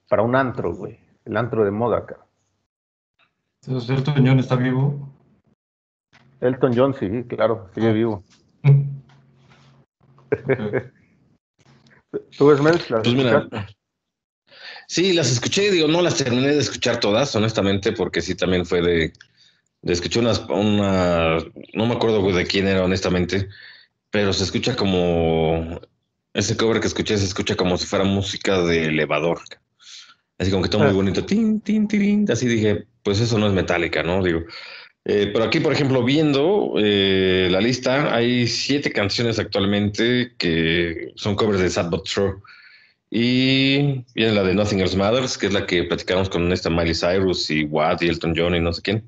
para 0.08 0.23
un 0.23 0.37
antro, 0.37 0.75
güey. 0.75 0.99
El 1.25 1.37
antro 1.37 1.64
de 1.64 1.70
moda 1.70 1.99
acá. 1.99 2.18
Entonces, 3.66 3.90
¿Elton 3.90 4.26
John 4.26 4.38
está 4.38 4.56
vivo? 4.56 5.08
Elton 6.40 6.73
John, 6.76 6.94
sí, 6.94 7.25
claro, 7.25 7.68
sigue 7.75 7.92
vivo. 7.92 8.23
¿Tú 12.37 12.47
ves 12.47 12.61
Mel? 12.61 12.81
Pues 12.89 13.15
mira, 13.15 13.49
sí, 14.89 15.13
las 15.13 15.31
escuché, 15.31 15.71
digo, 15.71 15.89
no 15.89 16.03
las 16.03 16.17
terminé 16.17 16.49
de 16.49 16.59
escuchar 16.59 17.01
todas, 17.01 17.35
honestamente, 17.37 17.93
porque 17.93 18.23
sí 18.23 18.35
también 18.35 18.65
fue 18.67 18.83
de, 18.83 19.13
de 19.83 19.93
escuché 19.93 20.21
unas, 20.21 20.41
una, 20.49 21.39
no 21.75 21.87
me 21.87 21.95
acuerdo 21.95 22.23
de 22.33 22.47
quién 22.47 22.69
era, 22.69 22.85
honestamente, 22.85 23.49
pero 24.11 24.33
se 24.33 24.45
escucha 24.45 24.77
como, 24.77 25.81
ese 26.33 26.57
cover 26.57 26.81
que 26.81 26.87
escuché 26.87 27.17
se 27.19 27.25
escucha 27.25 27.57
como 27.57 27.79
si 27.79 27.87
fuera 27.87 28.05
música 28.05 28.61
de 28.63 28.87
elevador. 28.87 29.41
Así 30.39 30.51
como 30.51 30.63
que 30.63 30.69
todo 30.69 30.83
muy 30.83 30.91
ah. 30.91 30.95
bonito, 30.95 31.25
tin, 31.25 31.61
tin, 31.61 31.89
tin, 31.89 32.31
así 32.31 32.47
dije, 32.47 32.87
pues 33.03 33.21
eso 33.21 33.39
no 33.39 33.47
es 33.47 33.55
metálica, 33.55 34.03
¿no? 34.03 34.23
Digo, 34.23 34.43
eh, 35.09 35.31
pero 35.33 35.45
aquí, 35.45 35.61
por 35.61 35.73
ejemplo, 35.73 36.03
viendo 36.03 36.75
eh, 36.79 37.47
la 37.49 37.61
lista, 37.61 38.13
hay 38.13 38.49
siete 38.49 38.91
canciones 38.91 39.39
actualmente 39.39 40.33
que 40.37 41.13
son 41.15 41.37
covers 41.37 41.61
de 41.61 41.71
Sad 41.71 41.91
But 41.91 42.09
True. 42.09 42.35
Y 43.09 44.05
viene 44.17 44.33
la 44.33 44.43
de 44.43 44.53
Nothing 44.53 44.81
Else 44.81 44.97
Matters, 44.97 45.39
que 45.39 45.47
es 45.47 45.53
la 45.53 45.65
que 45.65 45.85
platicamos 45.85 46.29
con 46.29 46.51
esta 46.51 46.71
Miley 46.71 46.93
Cyrus 46.93 47.49
y 47.51 47.63
Watt 47.67 48.03
y 48.03 48.09
Elton 48.09 48.35
John 48.37 48.57
y 48.57 48.61
no 48.61 48.73
sé 48.73 48.83
quién. 48.83 49.07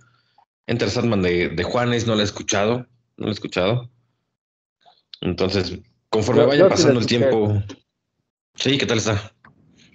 Enter 0.68 0.88
Sandman 0.88 1.22
de, 1.22 1.48
de 1.48 1.62
Juanes 1.64 2.06
no 2.06 2.14
la 2.14 2.20
he 2.20 2.26
escuchado, 2.26 2.86
no 3.16 3.26
la 3.26 3.30
he 3.30 3.32
escuchado. 3.32 3.90
Entonces, 5.20 5.80
conforme 6.10 6.44
vaya 6.44 6.68
pasando 6.68 7.00
el 7.00 7.06
tiempo. 7.06 7.60
Sí, 8.54 8.78
¿qué 8.78 8.86
tal 8.86 8.98
está? 8.98 9.32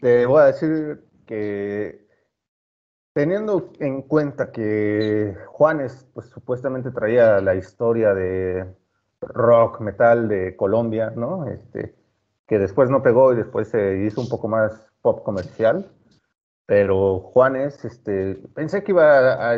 Te 0.02 0.26
voy 0.26 0.42
a 0.42 0.46
decir 0.48 1.02
que 1.26 2.03
Teniendo 3.14 3.70
en 3.80 4.02
cuenta 4.02 4.52
que 4.52 5.38
Juanes, 5.46 6.08
pues 6.16 6.30
supuestamente 6.30 6.90
traía 6.90 7.40
la 7.42 7.54
historia 7.54 8.14
de 8.16 8.74
rock, 9.22 9.82
metal 9.82 10.28
de 10.28 10.56
Colombia, 10.56 11.14
¿no? 11.16 11.48
Este, 11.48 11.96
que 12.48 12.58
después 12.58 12.90
no 12.90 13.04
pegó 13.04 13.34
y 13.34 13.38
después 13.38 13.70
se 13.70 14.04
hizo 14.04 14.20
un 14.20 14.30
poco 14.30 14.48
más 14.48 14.88
pop 15.02 15.24
comercial. 15.24 15.92
Pero 16.66 17.20
Juanes, 17.20 17.86
este, 17.86 18.36
pensé 18.56 18.84
que 18.84 18.92
iba 18.92 19.52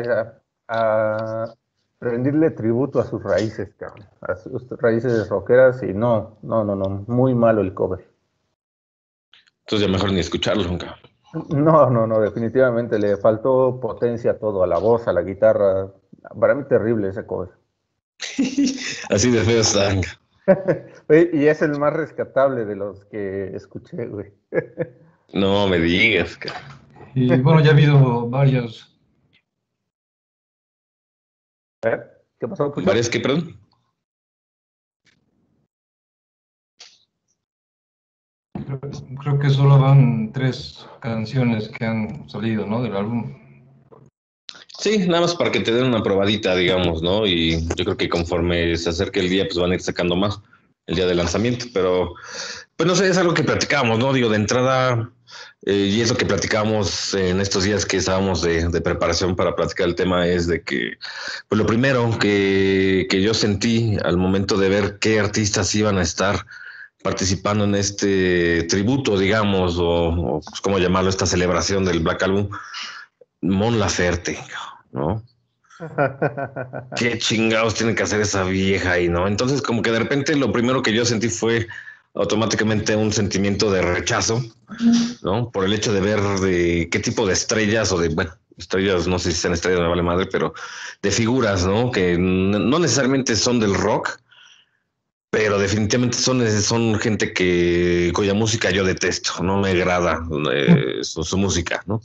a, 0.68 1.54
rendirle 1.98 2.50
tributo 2.50 3.00
a 3.00 3.04
sus 3.04 3.22
raíces, 3.22 3.74
a 4.20 4.36
sus 4.36 4.68
raíces 4.78 5.28
rockeras 5.30 5.82
y 5.82 5.94
no, 5.94 6.36
no, 6.42 6.62
no, 6.62 6.76
no, 6.76 7.04
muy 7.06 7.34
malo 7.34 7.62
el 7.62 7.72
cover. 7.72 8.06
Entonces 9.60 9.88
ya 9.88 9.92
mejor 9.92 10.12
ni 10.12 10.20
escucharlo 10.20 10.64
nunca. 10.64 10.96
No, 11.32 11.90
no, 11.90 12.06
no, 12.06 12.20
definitivamente 12.20 12.98
le 12.98 13.16
faltó 13.16 13.78
potencia 13.80 14.32
a 14.32 14.38
todo, 14.38 14.62
a 14.62 14.66
la 14.66 14.78
voz, 14.78 15.08
a 15.08 15.12
la 15.12 15.22
guitarra. 15.22 15.92
Para 16.38 16.54
mí 16.54 16.64
terrible 16.68 17.08
ese 17.08 17.26
cover. 17.26 17.50
Así 19.10 19.30
de 19.30 19.40
feo 19.40 19.60
están. 19.60 20.02
y 21.32 21.46
es 21.46 21.62
el 21.62 21.78
más 21.78 21.92
rescatable 21.92 22.64
de 22.64 22.76
los 22.76 23.04
que 23.06 23.54
escuché, 23.54 24.06
güey. 24.06 24.32
no 25.32 25.66
me 25.66 25.78
digas. 25.78 26.38
Y 27.14 27.28
bueno, 27.40 27.60
ya 27.60 27.70
ha 27.70 27.72
habido 27.72 28.28
varios. 28.28 28.96
¿Eh? 31.82 32.00
¿Qué 32.38 32.48
pasó? 32.48 32.72
¿Varias 32.84 33.08
qué, 33.08 33.20
perdón? 33.20 33.58
Creo 39.20 39.38
que 39.38 39.50
solo 39.50 39.78
van 39.78 40.32
tres 40.32 40.86
canciones 41.00 41.68
que 41.68 41.84
han 41.84 42.28
salido, 42.28 42.66
¿no? 42.66 42.82
Del 42.82 42.96
álbum. 42.96 43.34
Sí, 44.78 44.98
nada 45.06 45.22
más 45.22 45.34
para 45.34 45.50
que 45.50 45.60
te 45.60 45.72
den 45.72 45.86
una 45.86 46.02
probadita, 46.02 46.54
digamos, 46.54 47.00
¿no? 47.00 47.26
Y 47.26 47.66
yo 47.76 47.84
creo 47.84 47.96
que 47.96 48.08
conforme 48.08 48.76
se 48.76 48.90
acerque 48.90 49.20
el 49.20 49.30
día, 49.30 49.44
pues 49.44 49.58
van 49.58 49.70
a 49.70 49.74
ir 49.74 49.80
sacando 49.80 50.16
más 50.16 50.40
el 50.86 50.96
día 50.96 51.06
de 51.06 51.14
lanzamiento, 51.14 51.66
pero 51.72 52.14
pues 52.76 52.86
no 52.86 52.94
sé, 52.94 53.08
es 53.08 53.16
algo 53.16 53.34
que 53.34 53.42
platicamos, 53.42 53.98
¿no? 53.98 54.12
Digo, 54.12 54.28
de 54.28 54.36
entrada, 54.36 55.10
eh, 55.64 55.90
y 55.92 56.00
eso 56.00 56.16
que 56.16 56.26
platicamos 56.26 57.14
en 57.14 57.40
estos 57.40 57.64
días 57.64 57.86
que 57.86 57.96
estábamos 57.96 58.42
de, 58.42 58.68
de, 58.68 58.80
preparación 58.80 59.34
para 59.34 59.56
platicar 59.56 59.88
el 59.88 59.94
tema 59.94 60.26
es 60.26 60.46
de 60.46 60.62
que, 60.62 60.98
pues 61.48 61.58
lo 61.58 61.66
primero 61.66 62.16
que, 62.18 63.06
que 63.08 63.22
yo 63.22 63.34
sentí 63.34 63.96
al 64.04 64.16
momento 64.16 64.58
de 64.58 64.68
ver 64.68 64.98
qué 65.00 65.18
artistas 65.18 65.74
iban 65.74 65.98
a 65.98 66.02
estar 66.02 66.46
participando 67.06 67.62
en 67.62 67.76
este 67.76 68.64
tributo, 68.64 69.16
digamos, 69.16 69.76
o, 69.78 70.40
pues, 70.44 70.60
cómo 70.60 70.80
llamarlo, 70.80 71.08
esta 71.08 71.24
celebración 71.24 71.84
del 71.84 72.00
Black 72.00 72.24
Album, 72.24 72.48
Mon 73.42 73.78
Laferte, 73.78 74.36
¿no? 74.90 75.22
Qué 76.96 77.16
chingados 77.18 77.74
tiene 77.74 77.94
que 77.94 78.02
hacer 78.02 78.20
esa 78.22 78.42
vieja 78.42 78.90
ahí, 78.90 79.08
¿no? 79.08 79.28
Entonces, 79.28 79.62
como 79.62 79.82
que 79.82 79.92
de 79.92 80.00
repente 80.00 80.34
lo 80.34 80.50
primero 80.50 80.82
que 80.82 80.92
yo 80.92 81.04
sentí 81.04 81.28
fue 81.28 81.68
automáticamente 82.14 82.96
un 82.96 83.12
sentimiento 83.12 83.70
de 83.70 83.82
rechazo, 83.82 84.42
¿no? 85.22 85.50
Por 85.52 85.64
el 85.64 85.74
hecho 85.74 85.92
de 85.92 86.00
ver 86.00 86.20
de 86.40 86.88
qué 86.90 86.98
tipo 86.98 87.24
de 87.24 87.34
estrellas 87.34 87.92
o 87.92 87.98
de, 87.98 88.08
bueno, 88.08 88.32
estrellas, 88.58 89.06
no 89.06 89.20
sé 89.20 89.30
si 89.30 89.38
sean 89.38 89.54
estrellas, 89.54 89.80
me 89.80 89.88
vale 89.90 90.02
madre, 90.02 90.26
pero 90.26 90.54
de 91.02 91.10
figuras, 91.12 91.64
¿no? 91.64 91.92
Que 91.92 92.18
no 92.18 92.80
necesariamente 92.80 93.36
son 93.36 93.60
del 93.60 93.74
rock, 93.74 94.18
pero 95.30 95.58
definitivamente 95.58 96.16
son, 96.16 96.46
son 96.62 96.98
gente 96.98 97.32
que 97.32 98.10
cuya 98.14 98.34
música 98.34 98.70
yo 98.70 98.84
detesto, 98.84 99.42
no 99.42 99.60
me 99.60 99.70
agrada 99.70 100.22
eh, 100.52 100.98
su, 101.02 101.36
música, 101.36 101.82
¿no? 101.86 102.00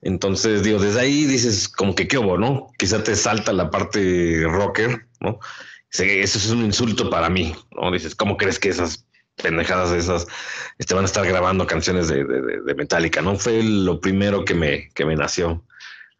Entonces, 0.00 0.62
digo, 0.62 0.78
desde 0.78 1.00
ahí 1.00 1.24
dices 1.24 1.68
como 1.68 1.94
que 1.94 2.06
qué 2.06 2.18
hubo, 2.18 2.38
¿no? 2.38 2.68
Quizá 2.78 3.02
te 3.02 3.16
salta 3.16 3.52
la 3.52 3.70
parte 3.70 4.44
rocker, 4.44 5.06
¿no? 5.20 5.38
Eso 5.90 6.38
es 6.38 6.50
un 6.50 6.64
insulto 6.64 7.10
para 7.10 7.28
mí, 7.28 7.54
¿no? 7.72 7.90
Dices, 7.90 8.14
¿cómo 8.14 8.36
crees 8.36 8.58
que 8.58 8.68
esas 8.68 9.04
pendejadas 9.42 9.92
esas 9.92 10.26
este, 10.78 10.94
van 10.94 11.04
a 11.04 11.06
estar 11.06 11.26
grabando 11.26 11.66
canciones 11.66 12.08
de, 12.08 12.24
de, 12.24 12.60
de 12.60 12.74
Metallica, 12.74 13.22
¿no? 13.22 13.36
Fue 13.36 13.62
lo 13.62 14.00
primero 14.00 14.44
que 14.44 14.54
me, 14.54 14.88
que 14.94 15.04
me 15.04 15.16
nació 15.16 15.64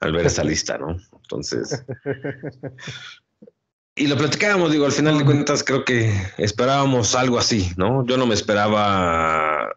al 0.00 0.12
ver 0.12 0.26
esa 0.26 0.44
lista, 0.44 0.78
¿no? 0.78 0.96
Entonces, 1.12 1.84
y 3.98 4.06
lo 4.06 4.16
platicábamos, 4.16 4.70
digo, 4.70 4.86
al 4.86 4.92
final 4.92 5.18
de 5.18 5.24
cuentas 5.24 5.64
creo 5.64 5.84
que 5.84 6.12
esperábamos 6.38 7.14
algo 7.14 7.38
así, 7.38 7.72
¿no? 7.76 8.06
Yo 8.06 8.16
no 8.16 8.26
me 8.26 8.34
esperaba 8.34 9.74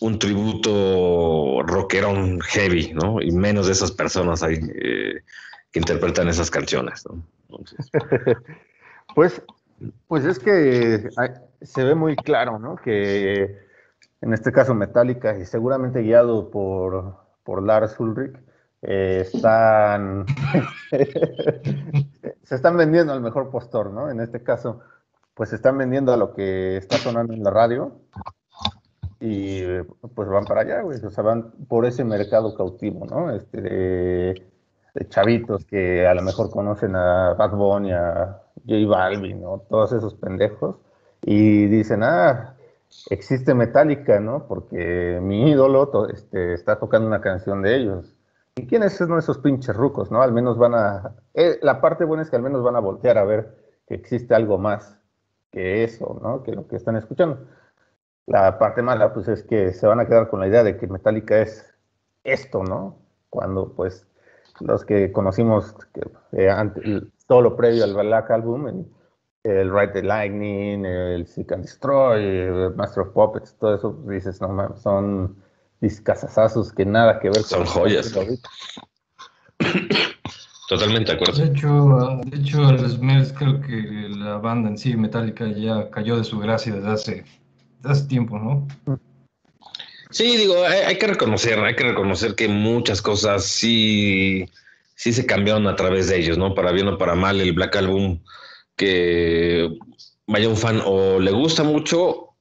un 0.00 0.18
tributo 0.18 1.62
rockerón 1.62 2.40
heavy, 2.40 2.92
¿no? 2.92 3.20
Y 3.22 3.30
menos 3.30 3.66
de 3.66 3.72
esas 3.72 3.90
personas 3.90 4.42
ahí 4.42 4.58
eh, 4.74 5.22
que 5.70 5.78
interpretan 5.78 6.28
esas 6.28 6.50
canciones, 6.50 7.04
¿no? 7.06 7.24
pues, 9.14 9.40
pues 10.06 10.24
es 10.24 10.38
que 10.38 11.08
se 11.62 11.84
ve 11.84 11.94
muy 11.94 12.16
claro, 12.16 12.58
¿no? 12.58 12.76
Que 12.76 13.58
en 14.20 14.34
este 14.34 14.52
caso 14.52 14.74
Metallica 14.74 15.38
y 15.38 15.46
seguramente 15.46 16.02
guiado 16.02 16.50
por, 16.50 17.16
por 17.42 17.62
Lars 17.62 17.98
Ulrich, 17.98 18.36
eh, 18.82 19.20
están 19.22 20.26
se 22.42 22.54
están 22.54 22.76
vendiendo 22.76 23.12
al 23.12 23.20
mejor 23.20 23.50
postor, 23.50 23.90
¿no? 23.90 24.10
En 24.10 24.20
este 24.20 24.42
caso, 24.42 24.80
pues 25.34 25.50
se 25.50 25.56
están 25.56 25.78
vendiendo 25.78 26.12
a 26.12 26.16
lo 26.16 26.34
que 26.34 26.76
está 26.76 26.96
sonando 26.98 27.32
en 27.32 27.42
la 27.42 27.50
radio 27.50 27.92
y 29.20 29.62
pues 30.14 30.28
van 30.28 30.44
para 30.44 30.62
allá, 30.62 30.82
güey, 30.82 30.98
o 31.04 31.10
sea, 31.10 31.22
van 31.22 31.52
por 31.68 31.86
ese 31.86 32.04
mercado 32.04 32.54
cautivo, 32.56 33.06
¿no? 33.06 33.30
Este, 33.30 33.60
de, 33.60 34.42
chavitos 35.08 35.64
que 35.64 36.06
a 36.06 36.14
lo 36.14 36.22
mejor 36.22 36.50
conocen 36.50 36.96
a 36.96 37.34
Bad 37.34 37.52
Bunny, 37.52 37.92
a 37.92 38.42
J 38.66 38.86
Balvin, 38.88 39.40
¿no? 39.40 39.62
Todos 39.68 39.92
esos 39.92 40.14
pendejos 40.14 40.76
y 41.22 41.66
dicen, 41.66 42.02
ah, 42.02 42.56
existe 43.10 43.54
Metallica, 43.54 44.20
¿no? 44.20 44.46
Porque 44.46 45.20
mi 45.22 45.50
ídolo 45.50 46.08
este, 46.08 46.54
está 46.54 46.78
tocando 46.78 47.06
una 47.06 47.20
canción 47.20 47.62
de 47.62 47.76
ellos. 47.76 48.11
¿Y 48.54 48.66
quiénes 48.66 48.94
son 48.96 49.18
esos 49.18 49.38
pinches 49.38 49.74
rucos, 49.74 50.10
no? 50.10 50.20
Al 50.22 50.32
menos 50.32 50.58
van 50.58 50.74
a... 50.74 51.14
Eh, 51.34 51.58
la 51.62 51.80
parte 51.80 52.04
buena 52.04 52.22
es 52.22 52.30
que 52.30 52.36
al 52.36 52.42
menos 52.42 52.62
van 52.62 52.76
a 52.76 52.80
voltear 52.80 53.16
a 53.16 53.24
ver 53.24 53.56
que 53.86 53.94
existe 53.94 54.34
algo 54.34 54.58
más 54.58 54.98
que 55.50 55.84
eso, 55.84 56.20
¿no? 56.22 56.42
Que 56.42 56.52
lo 56.52 56.66
que 56.66 56.76
están 56.76 56.96
escuchando. 56.96 57.46
La 58.26 58.58
parte 58.58 58.82
mala, 58.82 59.14
pues, 59.14 59.28
es 59.28 59.42
que 59.42 59.72
se 59.72 59.86
van 59.86 60.00
a 60.00 60.06
quedar 60.06 60.28
con 60.28 60.40
la 60.40 60.48
idea 60.48 60.62
de 60.64 60.76
que 60.76 60.86
Metallica 60.86 61.40
es 61.40 61.74
esto, 62.24 62.62
¿no? 62.62 62.98
Cuando, 63.30 63.72
pues, 63.74 64.06
los 64.60 64.84
que 64.84 65.12
conocimos 65.12 65.74
eh, 66.32 66.50
todo 67.26 67.40
lo 67.40 67.56
previo 67.56 67.84
al 67.84 67.94
Black 67.94 68.30
Album, 68.30 68.86
el 69.44 69.72
Ride 69.72 69.92
the 69.92 70.02
Lightning, 70.02 70.84
el 70.84 71.26
Seek 71.26 71.52
and 71.52 71.62
Destroy, 71.62 72.22
el 72.22 72.74
Master 72.76 73.04
of 73.04 73.12
Puppets, 73.14 73.56
todo 73.56 73.74
eso, 73.74 73.92
dices, 74.06 74.40
no 74.40 74.76
son 74.76 75.42
discasazazos 75.82 76.72
que 76.72 76.86
nada 76.86 77.20
que 77.20 77.28
ver 77.28 77.42
Son 77.42 77.66
joyas. 77.66 78.10
Totalmente 80.68 81.10
de 81.10 81.16
acuerdo. 81.18 81.44
De 81.44 81.50
hecho, 81.50 82.20
de 82.24 82.36
hecho, 82.38 82.70
el 82.70 82.88
Smells 82.88 83.34
creo 83.36 83.60
que 83.60 84.08
la 84.16 84.38
banda 84.38 84.70
en 84.70 84.78
sí, 84.78 84.96
Metallica, 84.96 85.46
ya 85.48 85.90
cayó 85.90 86.16
de 86.16 86.24
su 86.24 86.38
gracia 86.38 86.72
desde 86.72 86.88
hace, 86.88 87.24
desde 87.80 87.92
hace 87.92 88.06
tiempo, 88.06 88.38
¿no? 88.38 88.66
Sí, 90.10 90.36
digo, 90.36 90.64
hay, 90.64 90.80
hay 90.80 90.96
que 90.98 91.08
reconocer, 91.08 91.58
hay 91.58 91.76
que 91.76 91.84
reconocer 91.84 92.34
que 92.34 92.48
muchas 92.48 93.02
cosas 93.02 93.44
sí, 93.44 94.48
sí 94.94 95.12
se 95.12 95.26
cambiaron 95.26 95.66
a 95.66 95.76
través 95.76 96.08
de 96.08 96.18
ellos, 96.18 96.38
¿no? 96.38 96.54
Para 96.54 96.72
bien 96.72 96.88
o 96.88 96.96
para 96.96 97.16
mal, 97.16 97.40
el 97.40 97.52
Black 97.52 97.76
Album, 97.76 98.22
que 98.76 99.68
vaya 100.26 100.48
un 100.48 100.56
fan 100.56 100.80
o 100.86 101.18
le 101.18 101.32
gusta 101.32 101.64
mucho 101.64 102.31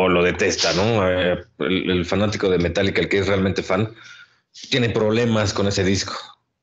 o 0.00 0.08
lo 0.08 0.22
detesta, 0.22 0.72
¿no? 0.74 1.10
Eh, 1.10 1.44
el, 1.58 1.90
el 1.90 2.04
fanático 2.04 2.48
de 2.48 2.58
Metallica, 2.58 3.00
el 3.00 3.08
que 3.08 3.18
es 3.18 3.26
realmente 3.26 3.64
fan, 3.64 3.92
tiene 4.70 4.90
problemas 4.90 5.52
con 5.52 5.66
ese 5.66 5.82
disco, 5.82 6.14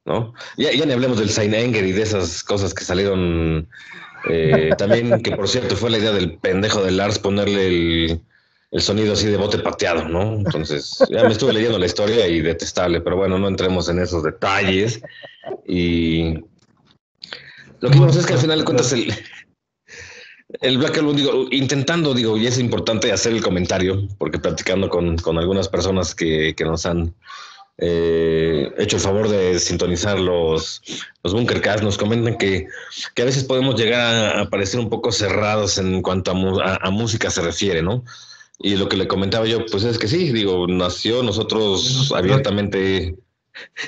¿no? 0.06 0.34
Ya, 0.56 0.72
ya 0.72 0.86
ni 0.86 0.94
hablemos 0.94 1.20
del 1.20 1.30
Saint 1.30 1.54
Anger 1.54 1.86
y 1.86 1.92
de 1.92 2.02
esas 2.02 2.42
cosas 2.44 2.74
que 2.74 2.86
salieron 2.86 3.68
eh, 4.30 4.70
también, 4.78 5.22
que 5.22 5.36
por 5.36 5.50
cierto 5.50 5.76
fue 5.76 5.90
la 5.90 5.98
idea 5.98 6.14
del 6.14 6.38
pendejo 6.38 6.82
de 6.82 6.92
Lars 6.92 7.20
ponerle 7.20 7.68
el, 7.68 8.22
el 8.72 8.82
sonido 8.82 9.12
así 9.12 9.28
de 9.28 9.36
bote 9.36 9.60
pateado, 9.60 10.08
¿no? 10.08 10.36
Entonces, 10.36 11.04
ya 11.10 11.24
me 11.24 11.34
estuve 11.34 11.52
leyendo 11.52 11.78
la 11.78 11.88
historia 11.88 12.26
y 12.30 12.40
detestable, 12.40 13.02
pero 13.02 13.18
bueno, 13.18 13.38
no 13.38 13.50
entremos 13.50 13.90
en 13.90 14.00
esos 14.00 14.24
detalles. 14.24 15.02
Y 15.68 16.36
lo 17.82 17.90
que 17.90 18.00
vimos 18.00 18.16
es 18.16 18.26
que 18.26 18.34
al 18.34 18.40
final 18.40 18.60
de 18.60 18.66
cuentas 18.66 18.94
el, 18.94 19.14
el 20.62 20.78
Black 20.78 20.98
Album, 20.98 21.16
digo, 21.16 21.48
intentando, 21.52 22.14
digo, 22.14 22.38
y 22.38 22.48
es 22.48 22.60
importante 22.60 23.12
hacer 23.12 23.34
el 23.34 23.44
comentario, 23.44 24.08
porque 24.18 24.40
platicando 24.40 24.90
con, 24.90 25.18
con 25.18 25.38
algunas 25.38 25.68
personas 25.68 26.16
que, 26.16 26.54
que 26.56 26.66
nos 26.66 26.86
han 26.86 27.14
eh, 27.78 28.72
hecho 28.78 28.96
el 28.96 29.02
favor 29.02 29.28
de 29.28 29.60
sintonizar 29.60 30.20
los, 30.20 30.82
los 31.24 31.34
Bunkercast, 31.34 31.84
nos 31.84 31.98
comentan 31.98 32.38
que, 32.38 32.68
que 33.14 33.22
a 33.22 33.26
veces 33.26 33.44
podemos 33.44 33.76
llegar 33.76 34.38
a, 34.38 34.50
parecer 34.50 34.80
un 34.80 34.90
poco 34.90 35.12
cerrados 35.12 35.78
en 35.78 36.02
cuanto 36.02 36.32
a 36.32 36.90
música 36.92 37.30
se 37.30 37.42
refiere, 37.42 37.82
¿no? 37.82 38.04
Y 38.60 38.78
lo 38.78 38.88
que 38.88 38.98
le 38.98 39.08
comentaba 39.08 39.46
yo, 39.46 39.66
pues 39.66 39.84
es 39.84 39.98
que 39.98 40.08
sí, 40.08 40.32
digo, 40.32 40.66
nació 40.68 41.22
nosotros 41.24 42.14
abiertamente 42.16 43.16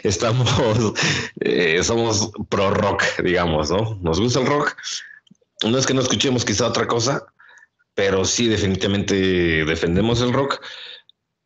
estamos, 0.03 0.49
eh, 1.39 1.81
somos 1.83 2.31
pro 2.49 2.71
rock, 2.71 3.03
digamos, 3.23 3.71
¿no? 3.71 3.97
Nos 4.01 4.19
gusta 4.19 4.41
el 4.41 4.47
rock. 4.47 4.75
No 5.63 5.77
es 5.77 5.85
que 5.87 5.93
no 5.93 6.01
escuchemos 6.01 6.45
quizá 6.45 6.67
otra 6.67 6.87
cosa, 6.87 7.25
pero 7.93 8.25
sí 8.25 8.47
definitivamente 8.47 9.15
defendemos 9.65 10.21
el 10.21 10.33
rock. 10.33 10.61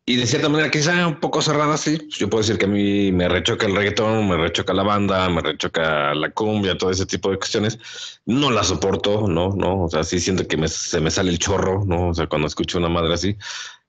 Y 0.04 0.16
de 0.16 0.26
cierta 0.26 0.48
manera, 0.48 0.68
quizá 0.70 1.06
un 1.06 1.20
poco 1.20 1.40
cerrada, 1.40 1.76
sí. 1.76 2.08
Yo 2.10 2.28
puedo 2.28 2.42
decir 2.42 2.58
que 2.58 2.64
a 2.64 2.68
mí 2.68 3.12
me 3.12 3.28
rechoca 3.28 3.66
el 3.66 3.76
reggaetón, 3.76 4.28
me 4.28 4.36
rechoca 4.36 4.74
la 4.74 4.82
banda, 4.82 5.28
me 5.28 5.40
rechoca 5.40 6.12
la 6.14 6.30
cumbia, 6.30 6.76
todo 6.76 6.90
ese 6.90 7.06
tipo 7.06 7.30
de 7.30 7.38
cuestiones. 7.38 7.78
No 8.26 8.50
la 8.50 8.64
soporto, 8.64 9.28
no, 9.28 9.50
no. 9.54 9.84
O 9.84 9.88
sea, 9.88 10.02
sí 10.02 10.18
siento 10.18 10.46
que 10.48 10.56
me- 10.56 10.66
se 10.68 11.00
me 11.00 11.10
sale 11.10 11.30
el 11.30 11.38
chorro, 11.38 11.84
¿no? 11.86 12.08
O 12.08 12.14
sea, 12.14 12.26
cuando 12.26 12.48
escucho 12.48 12.78
una 12.78 12.88
madre 12.88 13.14
así. 13.14 13.36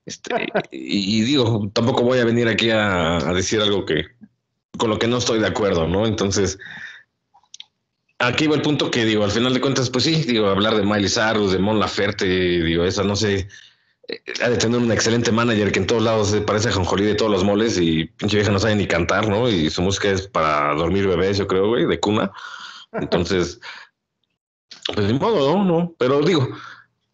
Este, 0.06 0.34
y, 0.72 1.20
y 1.20 1.22
digo, 1.22 1.70
tampoco 1.74 2.04
voy 2.04 2.20
a 2.20 2.26
venir 2.26 2.48
aquí 2.48 2.70
a, 2.70 3.18
a 3.18 3.34
decir 3.34 3.60
algo 3.62 3.84
que 3.86 4.04
con 4.78 4.90
lo 4.92 5.00
que 5.00 5.08
no 5.08 5.18
estoy 5.18 5.40
de 5.40 5.48
acuerdo, 5.48 5.88
¿no? 5.88 6.06
Entonces, 6.06 6.60
aquí 8.28 8.48
va 8.48 8.56
el 8.56 8.62
punto 8.62 8.90
que 8.92 9.06
digo, 9.06 9.24
al 9.24 9.32
final 9.32 9.54
de 9.54 9.62
cuentas, 9.62 9.90
pues 9.90 10.04
sí, 10.06 10.24
digo, 10.24 10.48
hablar 10.48 10.76
de 10.76 10.84
Miley 10.84 11.10
Cyrus, 11.10 11.52
de 11.52 11.60
Mon 11.60 11.80
Laferte, 11.80 12.26
digo, 12.26 12.84
esa 12.84 13.04
no 13.04 13.16
sé, 13.16 13.48
eh, 14.08 14.22
ha 14.44 14.50
de 14.50 14.58
tener 14.58 14.80
un 14.80 14.92
excelente 14.92 15.32
manager 15.32 15.72
que 15.72 15.80
en 15.80 15.88
todos 15.88 16.04
lados 16.04 16.30
se 16.30 16.42
parece 16.42 16.70
a 16.70 16.74
Jonjolí 16.74 17.06
de 17.06 17.16
todos 17.16 17.32
los 17.32 17.44
moles 17.44 17.78
y 17.80 18.06
pinche 18.06 18.38
vieja 18.38 18.52
no 18.52 18.60
sabe 18.60 18.76
ni 18.76 18.88
cantar, 18.88 19.28
¿no? 19.28 19.50
Y 19.50 19.70
su 19.70 19.82
música 19.82 20.10
es 20.10 20.28
para 20.28 20.74
dormir 20.74 21.08
bebés, 21.08 21.38
yo 21.38 21.48
creo, 21.48 21.68
güey, 21.68 21.86
de 21.86 22.00
cuna. 22.00 22.32
Entonces, 22.92 23.60
pues 24.94 25.08
ni 25.08 25.18
modo, 25.18 25.64
¿no? 25.64 25.96
pero 25.98 26.22
digo, 26.22 26.50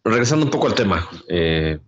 regresando 0.04 0.44
un 0.46 0.50
poco 0.50 0.66
al 0.66 0.74
tema, 0.74 1.08
eh, 1.28 1.78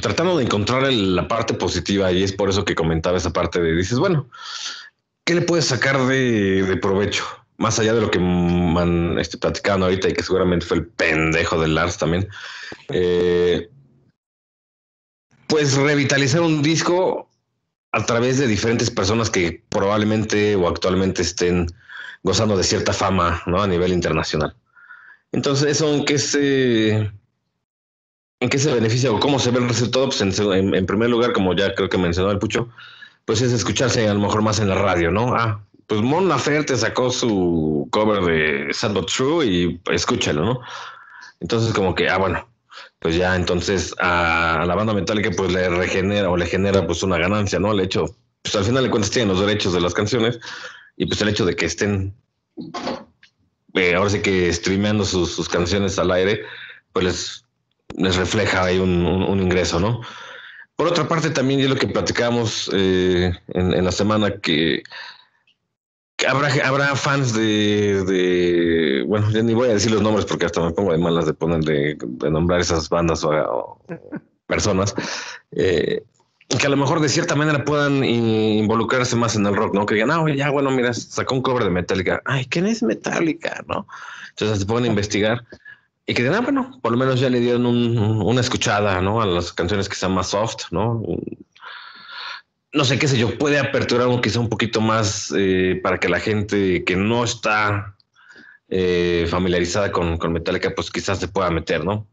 tratando 0.00 0.38
de 0.38 0.44
encontrar 0.44 0.90
la 0.92 1.28
parte 1.28 1.54
positiva 1.54 2.12
y 2.12 2.22
es 2.22 2.32
por 2.32 2.48
eso 2.48 2.64
que 2.64 2.74
comentaba 2.74 3.18
esa 3.18 3.32
parte 3.32 3.60
de, 3.60 3.74
dices, 3.74 3.98
bueno, 3.98 4.28
¿qué 5.24 5.34
le 5.34 5.42
puedes 5.42 5.66
sacar 5.66 6.06
de, 6.06 6.62
de 6.62 6.76
provecho? 6.76 7.24
Más 7.60 7.78
allá 7.78 7.92
de 7.94 8.00
lo 8.00 8.10
que 8.10 8.18
man, 8.18 9.18
este, 9.18 9.36
platicaban 9.36 9.82
ahorita 9.82 10.08
y 10.08 10.14
que 10.14 10.22
seguramente 10.22 10.64
fue 10.64 10.78
el 10.78 10.86
pendejo 10.86 11.60
de 11.60 11.68
Lars 11.68 11.98
también. 11.98 12.26
Eh, 12.88 13.68
pues 15.46 15.76
revitalizar 15.76 16.40
un 16.40 16.62
disco 16.62 17.28
a 17.92 18.06
través 18.06 18.38
de 18.38 18.46
diferentes 18.46 18.90
personas 18.90 19.28
que 19.28 19.62
probablemente 19.68 20.56
o 20.56 20.68
actualmente 20.68 21.20
estén 21.22 21.66
gozando 22.22 22.56
de 22.56 22.64
cierta 22.64 22.92
fama 22.94 23.42
¿no? 23.46 23.60
a 23.62 23.66
nivel 23.66 23.92
internacional. 23.92 24.56
Entonces, 25.32 25.68
¿eso 25.72 25.92
en 25.92 26.04
qué 26.06 26.18
se, 26.18 26.90
en 28.40 28.48
qué 28.48 28.58
se 28.58 28.72
beneficia 28.72 29.12
o 29.12 29.20
cómo 29.20 29.38
se 29.38 29.50
ve 29.50 29.58
el 29.58 29.68
resultado? 29.68 30.06
Pues 30.06 30.20
en- 30.22 30.74
en 30.74 30.86
primer 30.86 31.10
lugar, 31.10 31.32
como 31.34 31.54
ya 31.54 31.74
creo 31.74 31.90
que 31.90 31.98
mencionó 31.98 32.30
el 32.30 32.38
Pucho, 32.38 32.70
pues 33.26 33.42
es 33.42 33.52
escucharse 33.52 34.08
a 34.08 34.14
lo 34.14 34.20
mejor 34.20 34.40
más 34.40 34.60
en 34.60 34.68
la 34.68 34.76
radio, 34.76 35.10
¿no? 35.10 35.34
Ah, 35.34 35.62
pues 35.90 36.02
Mon 36.02 36.28
Laferte 36.28 36.76
sacó 36.76 37.10
su 37.10 37.88
cover 37.90 38.22
de 38.22 38.72
Sad 38.72 38.92
But 38.92 39.10
True 39.10 39.44
y 39.44 39.80
escúchalo, 39.90 40.44
¿no? 40.44 40.60
Entonces 41.40 41.72
como 41.74 41.96
que, 41.96 42.08
ah, 42.08 42.16
bueno, 42.16 42.48
pues 43.00 43.16
ya 43.16 43.34
entonces 43.34 43.92
a, 43.98 44.62
la 44.68 44.76
banda 44.76 44.94
metálica 44.94 45.32
pues 45.36 45.50
le 45.52 45.68
regenera 45.68 46.30
o 46.30 46.36
le 46.36 46.46
genera 46.46 46.86
pues 46.86 47.02
una 47.02 47.18
ganancia, 47.18 47.58
¿no? 47.58 47.72
El 47.72 47.80
hecho, 47.80 48.06
pues 48.42 48.54
al 48.54 48.62
final 48.64 48.84
de 48.84 48.90
cuentas 48.90 49.10
tienen 49.10 49.30
los 49.34 49.40
derechos 49.44 49.72
de 49.72 49.80
las 49.80 49.92
canciones 49.92 50.38
y 50.96 51.06
pues 51.06 51.20
el 51.22 51.28
hecho 51.30 51.44
de 51.44 51.56
que 51.56 51.66
estén 51.66 52.14
eh, 53.74 53.94
ahora 53.96 54.10
sí 54.10 54.20
que 54.22 54.52
streameando 54.52 55.04
sus, 55.04 55.32
sus 55.32 55.48
canciones 55.48 55.98
al 55.98 56.12
aire, 56.12 56.42
pues 56.92 57.04
les, 57.04 57.44
les 57.96 58.16
refleja 58.16 58.64
ahí 58.64 58.78
un, 58.78 59.04
un- 59.04 59.24
un 59.24 59.40
ingreso, 59.42 59.80
¿no? 59.80 60.02
Por 60.76 60.86
otra 60.88 61.08
parte, 61.08 61.30
también 61.30 61.60
es 61.60 61.68
lo 61.68 61.76
que 61.76 61.88
platicábamos 61.88 62.70
eh, 62.72 63.32
en, 63.48 63.74
en 63.74 63.84
la 63.84 63.92
semana 63.92 64.38
que 64.40 64.82
habrá, 66.28 66.48
habrá 66.66 66.94
fans 66.96 67.32
de, 67.34 68.04
de- 68.04 69.04
bueno, 69.06 69.30
ya 69.30 69.42
ni 69.42 69.54
voy 69.54 69.68
a 69.68 69.74
decir 69.74 69.90
los 69.90 70.02
nombres 70.02 70.24
porque 70.26 70.46
hasta 70.46 70.60
me 70.60 70.72
pongo 70.72 70.92
de 70.92 70.98
malas 70.98 71.26
de 71.26 71.34
poner 71.34 71.60
de, 71.64 71.96
de 72.00 72.30
nombrar 72.30 72.60
esas 72.60 72.88
bandas 72.88 73.24
o, 73.24 73.78
personas 74.46 74.94
eh, 75.52 76.02
que 76.58 76.66
a 76.66 76.70
lo 76.70 76.76
mejor 76.76 77.00
de 77.00 77.08
cierta 77.08 77.36
manera 77.36 77.64
puedan 77.64 78.02
involucrarse 78.04 79.14
más 79.14 79.36
en 79.36 79.46
el 79.46 79.54
rock, 79.54 79.72
¿no? 79.74 79.86
Que 79.86 79.94
digan, 79.94 80.10
ah, 80.10 80.24
ya, 80.34 80.50
bueno, 80.50 80.70
mira, 80.72 80.92
sacó 80.92 81.36
un 81.36 81.42
cover 81.42 81.62
de 81.62 81.70
Metallica. 81.70 82.20
Ay, 82.24 82.44
¿quién 82.46 82.66
es 82.66 82.82
Metallica? 82.82 83.62
¿No? 83.68 83.86
Entonces 84.30 84.58
se 84.58 84.66
a 84.72 84.86
investigar 84.86 85.44
y 86.06 86.14
que 86.14 86.22
digan, 86.22 86.38
ah, 86.38 86.40
bueno, 86.40 86.78
por 86.82 86.90
lo 86.90 86.98
menos 86.98 87.20
ya 87.20 87.30
le 87.30 87.38
dieron 87.38 87.66
un- 87.66 87.96
un- 87.96 88.22
una 88.22 88.40
escuchada, 88.40 89.00
¿no? 89.00 89.22
A 89.22 89.26
las 89.26 89.52
canciones 89.52 89.88
que 89.88 89.94
sean 89.94 90.12
más 90.12 90.28
soft, 90.30 90.72
¿no? 90.72 91.02
No 92.72 92.84
sé 92.84 92.98
qué 92.98 93.08
sé 93.08 93.18
yo, 93.18 93.36
puede 93.36 93.58
aperturar 93.58 94.06
un, 94.06 94.20
quizá 94.20 94.38
un 94.40 94.48
poquito 94.48 94.80
más 94.80 95.32
eh, 95.36 95.80
para 95.82 95.98
que 95.98 96.08
la 96.08 96.20
gente 96.20 96.84
que 96.84 96.96
no 96.96 97.24
está 97.24 97.96
eh, 98.68 99.26
familiarizada 99.28 99.90
con, 99.90 100.18
con 100.18 100.32
Metallica, 100.32 100.72
pues 100.74 100.90
quizás 100.90 101.18
se 101.18 101.28
pueda 101.28 101.50
meter, 101.50 101.84
¿no? 101.84 102.06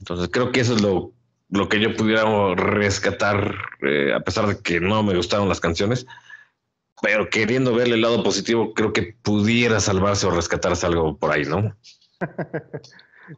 Entonces 0.00 0.28
creo 0.32 0.50
que 0.50 0.60
eso 0.60 0.74
es 0.74 0.82
lo, 0.82 1.12
lo 1.50 1.68
que 1.68 1.80
yo 1.80 1.94
pudiera 1.94 2.24
rescatar, 2.56 3.54
eh, 3.82 4.12
a 4.12 4.20
pesar 4.20 4.48
de 4.48 4.58
que 4.58 4.80
no 4.80 5.02
me 5.04 5.14
gustaron 5.14 5.48
las 5.48 5.60
canciones, 5.60 6.06
pero 7.00 7.30
queriendo 7.30 7.74
verle 7.74 7.94
el 7.94 8.00
lado 8.00 8.24
positivo, 8.24 8.74
creo 8.74 8.92
que 8.92 9.16
pudiera 9.22 9.78
salvarse 9.78 10.26
o 10.26 10.30
rescatarse 10.30 10.86
algo 10.86 11.16
por 11.16 11.30
ahí, 11.30 11.44
¿no? 11.44 11.76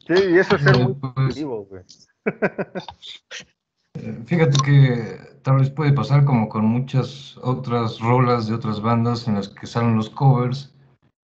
Sí, 0.08 0.14
y 0.14 0.38
eso 0.38 0.56
es 0.56 0.62
ser 0.62 0.78
muy 0.78 0.94
Pues, 0.94 1.12
positivo, 1.14 1.64
güey. 1.66 1.82
Fíjate 4.26 4.56
que 4.64 5.18
tal 5.46 5.58
vez 5.58 5.70
puede 5.70 5.92
pasar 5.92 6.24
como 6.24 6.48
con 6.48 6.64
muchas 6.66 7.38
otras 7.42 8.00
rolas 8.00 8.48
de 8.48 8.54
otras 8.54 8.80
bandas 8.82 9.28
en 9.28 9.36
las 9.36 9.48
que 9.48 9.68
salen 9.68 9.94
los 9.96 10.10
covers. 10.10 10.74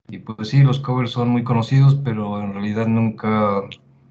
Y 0.09 0.19
pues 0.19 0.49
sí, 0.51 0.63
los 0.63 0.81
covers 0.81 1.11
son 1.13 1.31
muy 1.31 1.45
conocidos, 1.45 1.97
pero 2.05 2.41
en 2.41 2.55
realidad 2.55 2.87
nunca, 2.87 3.63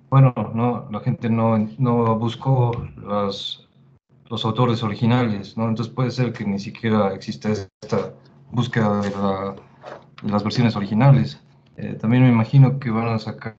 bueno, 0.10 0.34
no, 0.54 0.88
la 0.91 1.00
gente 1.02 1.30
no, 1.30 1.58
no 1.80 2.17
buscó 2.19 2.71
las, 2.97 3.69
los 4.30 4.45
autores 4.45 4.84
originales, 4.84 5.58
¿no? 5.58 5.69
Entonces 5.69 5.93
puede 5.93 6.12
ser 6.12 6.34
que 6.34 6.45
ni 6.45 6.60
siquiera 6.60 7.13
exista 7.15 7.52
esta 7.52 8.13
búsqueda 8.52 9.02
de, 9.02 9.12
la- 9.12 9.56
de 10.24 10.32
las 10.32 10.43
versiones 10.43 10.76
originales. 10.76 11.41
Eh, 11.78 11.95
también 12.02 12.24
me 12.24 12.30
imagino 12.30 12.80
que 12.80 12.91
van 12.91 13.10
a 13.10 13.19
sacar, 13.19 13.58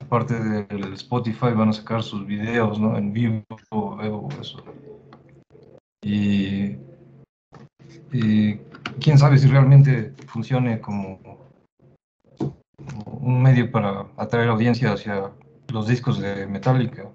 aparte 0.00 0.34
del 0.42 0.92
Spotify, 0.94 1.52
van 1.54 1.70
a 1.70 1.72
sacar 1.72 2.02
sus 2.02 2.26
videos, 2.26 2.78
¿no? 2.80 2.96
En 2.98 3.12
vivo, 3.12 3.42
o 3.70 4.28
eso. 4.40 4.62
Y, 6.06 6.78
y 8.12 8.58
quién 9.00 9.18
sabe 9.18 9.38
si 9.38 9.48
realmente 9.48 10.12
funcione 10.28 10.80
como, 10.80 11.18
un 13.20 13.42
medio 13.42 13.72
para 13.72 14.06
atraer 14.16 14.48
audiencia 14.50 14.92
hacia 14.92 15.32
los 15.72 15.88
discos 15.88 16.20
de 16.20 16.46
Metallica. 16.46 17.08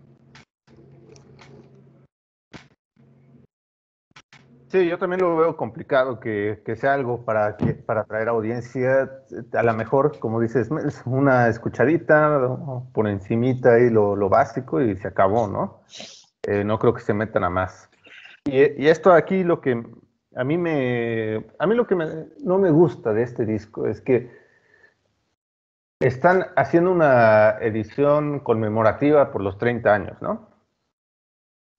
Sí, 4.68 4.88
yo 4.90 4.98
también 4.98 5.22
lo 5.22 5.38
veo 5.38 5.56
complicado 5.56 6.20
que, 6.20 6.62
sea 6.76 6.94
algo 6.94 7.24
para, 7.24 7.56
para 7.86 8.02
atraer 8.02 8.28
audiencia. 8.28 9.10
A 9.54 9.64
lo 9.64 9.74
mejor, 9.74 10.20
como 10.20 10.42
dices, 10.42 10.70
una 11.06 11.48
escuchadita 11.48 12.58
por 12.92 13.08
encimita 13.08 13.80
y 13.80 13.90
lo, 13.90 14.18
básico 14.28 14.82
y 14.82 14.98
se 14.98 15.08
acabó, 15.08 15.48
¿no? 15.48 15.82
Eh, 16.44 16.66
no 16.66 16.78
creo 16.78 16.94
que 16.94 17.02
se 17.02 17.14
metan 17.14 17.46
a 17.46 17.50
más. 17.50 17.91
Y, 18.46 18.88
esto 18.88 19.14
aquí 19.14 19.44
lo 19.44 19.62
que 19.62 19.84
a 20.36 20.44
mí 20.44 20.58
me 20.58 21.46
a 21.60 21.68
mí 21.68 21.76
lo 21.76 21.86
que 21.86 21.96
no 21.96 22.58
me 22.58 22.72
gusta 22.72 23.14
de 23.14 23.24
este 23.24 23.46
disco 23.46 23.88
es 23.88 24.02
que 24.02 24.32
están 26.00 26.48
haciendo 26.56 26.92
una 26.92 27.58
edición 27.62 28.40
conmemorativa 28.40 29.32
por 29.32 29.42
los 29.42 29.58
30 29.58 29.94
años, 29.94 30.22
¿no? 30.22 30.50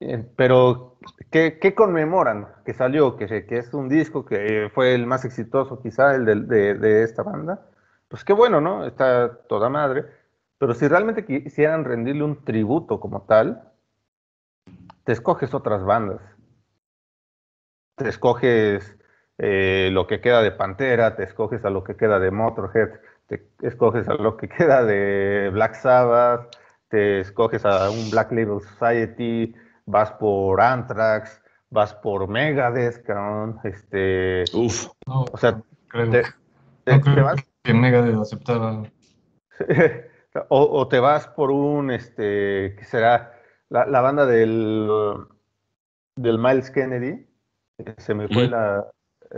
Eh, 0.00 0.24
pero, 0.36 0.96
¿qué, 1.30 1.74
conmemoran? 1.76 2.48
Que 2.64 2.74
salió, 2.74 3.16
que, 3.16 3.26
que, 3.46 3.58
es 3.58 3.72
un 3.74 3.88
disco 3.88 4.24
que 4.24 4.70
fue 4.74 4.94
el 4.94 5.06
más 5.06 5.24
exitoso 5.24 5.80
quizá, 5.80 6.14
el 6.14 6.24
de, 6.24 6.74
de, 6.74 7.02
esta 7.04 7.22
banda. 7.22 7.66
Pues 8.08 8.24
qué 8.24 8.32
bueno, 8.32 8.60
¿no? 8.60 8.84
Está 8.84 9.38
toda 9.48 9.68
madre. 9.68 10.06
Pero 10.58 10.74
si 10.74 10.88
realmente 10.88 11.24
quisieran 11.24 11.84
rendirle 11.84 12.24
un 12.24 12.44
tributo 12.44 13.00
como 13.00 13.22
tal, 13.22 13.72
te 15.04 15.12
escoges 15.12 15.54
otras 15.54 15.84
bandas. 15.84 16.20
Te 18.02 18.08
escoges 18.08 18.96
eh, 19.38 19.90
lo 19.92 20.06
que 20.06 20.20
queda 20.20 20.42
de 20.42 20.52
Pantera, 20.52 21.16
te 21.16 21.24
escoges 21.24 21.64
a 21.64 21.70
lo 21.70 21.84
que 21.84 21.96
queda 21.96 22.18
de 22.18 22.30
Motorhead, 22.30 22.90
te 23.26 23.46
escoges 23.62 24.08
a 24.08 24.14
lo 24.14 24.36
que 24.36 24.48
queda 24.48 24.84
de 24.84 25.50
Black 25.52 25.74
Sabbath, 25.74 26.54
te 26.88 27.20
escoges 27.20 27.64
a 27.64 27.90
un 27.90 28.10
Black 28.10 28.30
Label 28.32 28.60
Society, 28.60 29.54
vas 29.86 30.12
por 30.12 30.60
Anthrax, 30.60 31.42
vas 31.70 31.94
por 31.94 32.28
Megadeth, 32.28 33.02
cabrón, 33.04 33.58
este... 33.64 34.44
Uf. 34.52 34.88
o 35.06 35.36
sea, 35.36 35.60
creo, 35.88 36.10
te, 36.10 36.22
vas... 37.22 37.42
que 37.62 37.72
Megadeth 37.74 38.16
aceptaba. 38.16 38.82
o, 40.48 40.88
te 40.88 41.00
vas 41.00 41.28
por 41.28 41.50
un, 41.50 41.90
este, 41.90 42.76
¿qué 42.76 42.84
será? 42.84 43.38
La, 43.70 44.00
banda 44.02 44.26
del, 44.26 44.88
del 46.16 46.38
Miles 46.38 46.70
Kennedy, 46.70 47.26
se 47.98 48.14
me 48.14 48.28
fue 48.28 48.48
la... 48.48 48.86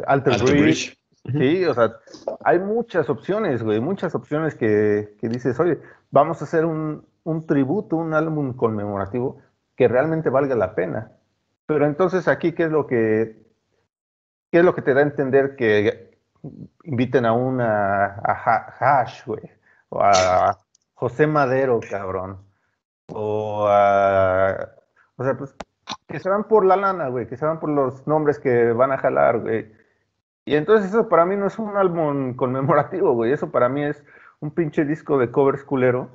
Alter, 0.06 0.42
Bridge. 0.42 0.98
Sí, 1.32 1.64
o 1.64 1.72
sea, 1.72 1.96
hay 2.44 2.58
muchas 2.58 3.08
opciones, 3.08 3.62
güey, 3.62 3.80
muchas 3.80 4.14
opciones 4.14 4.54
que, 4.54 5.16
que 5.18 5.28
dices, 5.28 5.58
oye, 5.58 5.78
vamos 6.10 6.42
a 6.42 6.44
hacer 6.44 6.66
un, 6.66 7.06
un 7.22 7.46
tributo, 7.46 7.96
un 7.96 8.12
álbum 8.12 8.52
conmemorativo 8.52 9.40
que 9.74 9.88
realmente 9.88 10.28
valga 10.28 10.54
la 10.54 10.74
pena. 10.74 11.12
Pero 11.66 11.86
entonces 11.86 12.28
aquí, 12.28 12.52
¿qué 12.52 12.64
es 12.64 12.70
lo 12.70 12.86
que, 12.86 13.42
qué 14.50 14.58
es 14.58 14.64
lo 14.64 14.74
que 14.74 14.82
te 14.82 14.92
da 14.92 15.00
a 15.00 15.04
entender 15.04 15.56
que 15.56 16.18
inviten 16.84 17.24
a 17.24 17.32
una 17.32 18.20
a 18.22 18.74
Hash, 18.78 19.24
güey? 19.24 19.50
O 19.88 20.02
a 20.02 20.58
José 20.92 21.26
Madero, 21.26 21.80
cabrón. 21.88 22.38
O 23.08 23.66
a... 23.66 24.68
O 25.16 25.24
sea, 25.24 25.36
pues 25.38 25.54
que 26.08 26.18
se 26.18 26.28
van 26.28 26.44
por 26.44 26.64
la 26.64 26.76
lana, 26.76 27.08
güey, 27.08 27.26
que 27.26 27.36
se 27.36 27.46
van 27.46 27.60
por 27.60 27.70
los 27.70 28.06
nombres 28.06 28.38
que 28.38 28.72
van 28.72 28.92
a 28.92 28.98
jalar, 28.98 29.40
güey. 29.40 29.72
Y 30.44 30.56
entonces 30.56 30.90
eso 30.90 31.08
para 31.08 31.24
mí 31.24 31.36
no 31.36 31.46
es 31.46 31.58
un 31.58 31.76
álbum 31.76 32.34
conmemorativo, 32.36 33.12
güey. 33.14 33.32
Eso 33.32 33.50
para 33.50 33.68
mí 33.68 33.84
es 33.84 34.04
un 34.40 34.50
pinche 34.50 34.84
disco 34.84 35.18
de 35.18 35.30
covers 35.30 35.64
culero 35.64 36.10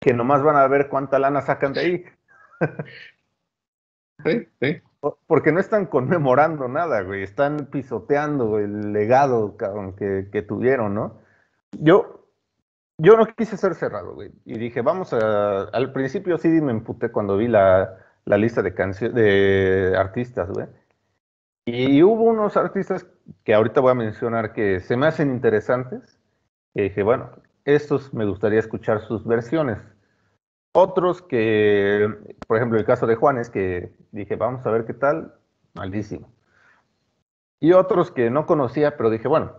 que 0.00 0.14
nomás 0.14 0.42
van 0.42 0.56
a 0.56 0.66
ver 0.66 0.88
cuánta 0.88 1.18
lana 1.18 1.40
sacan 1.42 1.72
de 1.72 1.80
ahí. 1.80 2.04
Sí, 4.22 4.46
sí. 4.60 4.82
Porque 5.26 5.50
no 5.50 5.60
están 5.60 5.86
conmemorando 5.86 6.68
nada, 6.68 7.00
güey. 7.00 7.22
Están 7.22 7.68
pisoteando 7.72 8.58
el 8.58 8.92
legado 8.92 9.56
que, 9.56 10.44
tuvieron, 10.46 10.94
¿no? 10.94 11.22
Yo, 11.72 12.26
yo 12.98 13.16
no 13.16 13.24
quise 13.24 13.56
ser 13.56 13.74
cerrado, 13.74 14.12
güey. 14.12 14.30
Y 14.44 14.58
dije, 14.58 14.82
vamos 14.82 15.14
a. 15.14 15.62
Al 15.72 15.94
principio 15.94 16.36
sí 16.36 16.48
me 16.48 16.72
emputé 16.72 17.10
cuando 17.10 17.38
vi 17.38 17.48
la, 17.48 17.96
lista 18.26 18.62
de 18.62 18.70
de 18.70 19.96
artistas, 19.96 20.50
güey. 20.50 20.66
Y 21.66 22.02
hubo 22.02 22.24
unos 22.24 22.56
artistas 22.56 23.06
que 23.44 23.54
ahorita 23.54 23.80
voy 23.80 23.92
a 23.92 23.94
mencionar 23.94 24.52
que 24.52 24.80
se 24.80 24.96
me 24.96 25.06
hacen 25.06 25.30
interesantes. 25.30 26.18
Y 26.74 26.82
dije, 26.82 27.02
bueno, 27.02 27.30
estos 27.64 28.12
me 28.14 28.24
gustaría 28.24 28.58
escuchar 28.58 29.00
sus 29.02 29.24
versiones. 29.26 29.78
Otros 30.72 31.22
que, 31.22 32.08
por 32.46 32.56
ejemplo, 32.56 32.78
el 32.78 32.84
caso 32.84 33.06
de 33.06 33.16
Juanes, 33.16 33.50
que 33.50 33.92
dije, 34.12 34.36
vamos 34.36 34.64
a 34.66 34.70
ver 34.70 34.84
qué 34.84 34.94
tal, 34.94 35.34
malísimo. 35.74 36.32
Y 37.60 37.72
otros 37.72 38.10
que 38.10 38.30
no 38.30 38.46
conocía, 38.46 38.96
pero 38.96 39.10
dije, 39.10 39.28
bueno, 39.28 39.52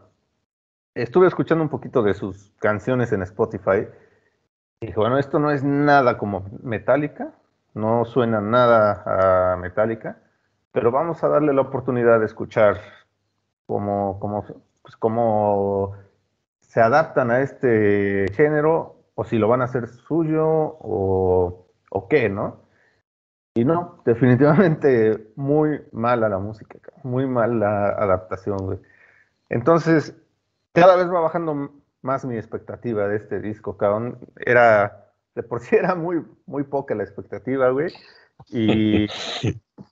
estuve 0.95 1.27
escuchando 1.27 1.63
un 1.63 1.69
poquito 1.69 2.01
de 2.01 2.13
sus 2.13 2.51
canciones 2.59 3.11
en 3.11 3.21
Spotify. 3.23 3.87
Dije, 4.81 4.95
bueno, 4.95 5.17
esto 5.19 5.37
no 5.39 5.51
es 5.51 5.63
nada 5.63 6.17
como 6.17 6.49
Metallica, 6.63 7.33
no 7.73 8.05
suena 8.05 8.41
nada 8.41 9.53
a 9.53 9.57
Metallica, 9.57 10.21
pero 10.71 10.91
vamos 10.91 11.23
a 11.23 11.27
darle 11.27 11.53
la 11.53 11.61
oportunidad 11.61 12.19
de 12.19 12.25
escuchar 12.25 12.77
cómo, 13.65 14.19
cómo, 14.19 14.43
pues, 14.81 14.95
cómo 14.97 15.95
se 16.61 16.81
adaptan 16.81 17.31
a 17.31 17.41
este 17.41 18.27
género 18.33 18.95
o 19.15 19.23
si 19.23 19.37
lo 19.37 19.47
van 19.47 19.61
a 19.61 19.65
hacer 19.65 19.87
suyo 19.87 20.45
o, 20.47 21.67
o 21.89 22.07
qué, 22.07 22.29
¿no? 22.29 22.61
Y 23.53 23.65
no, 23.65 24.01
definitivamente 24.05 25.31
muy 25.35 25.81
mala 25.91 26.29
la 26.29 26.39
música, 26.39 26.79
muy 27.03 27.27
mal 27.27 27.59
la 27.59 27.87
adaptación. 27.89 28.81
Entonces, 29.49 30.15
cada 30.73 30.95
vez 30.95 31.11
va 31.11 31.19
bajando 31.19 31.71
más 32.01 32.25
mi 32.25 32.37
expectativa 32.37 33.07
de 33.07 33.17
este 33.17 33.41
disco, 33.41 33.77
cabrón. 33.77 34.17
Era, 34.37 35.10
de 35.35 35.43
por 35.43 35.61
sí 35.61 35.75
era 35.75 35.95
muy, 35.95 36.23
muy 36.45 36.63
poca 36.63 36.95
la 36.95 37.03
expectativa, 37.03 37.69
güey. 37.69 37.91
Y, 38.49 39.07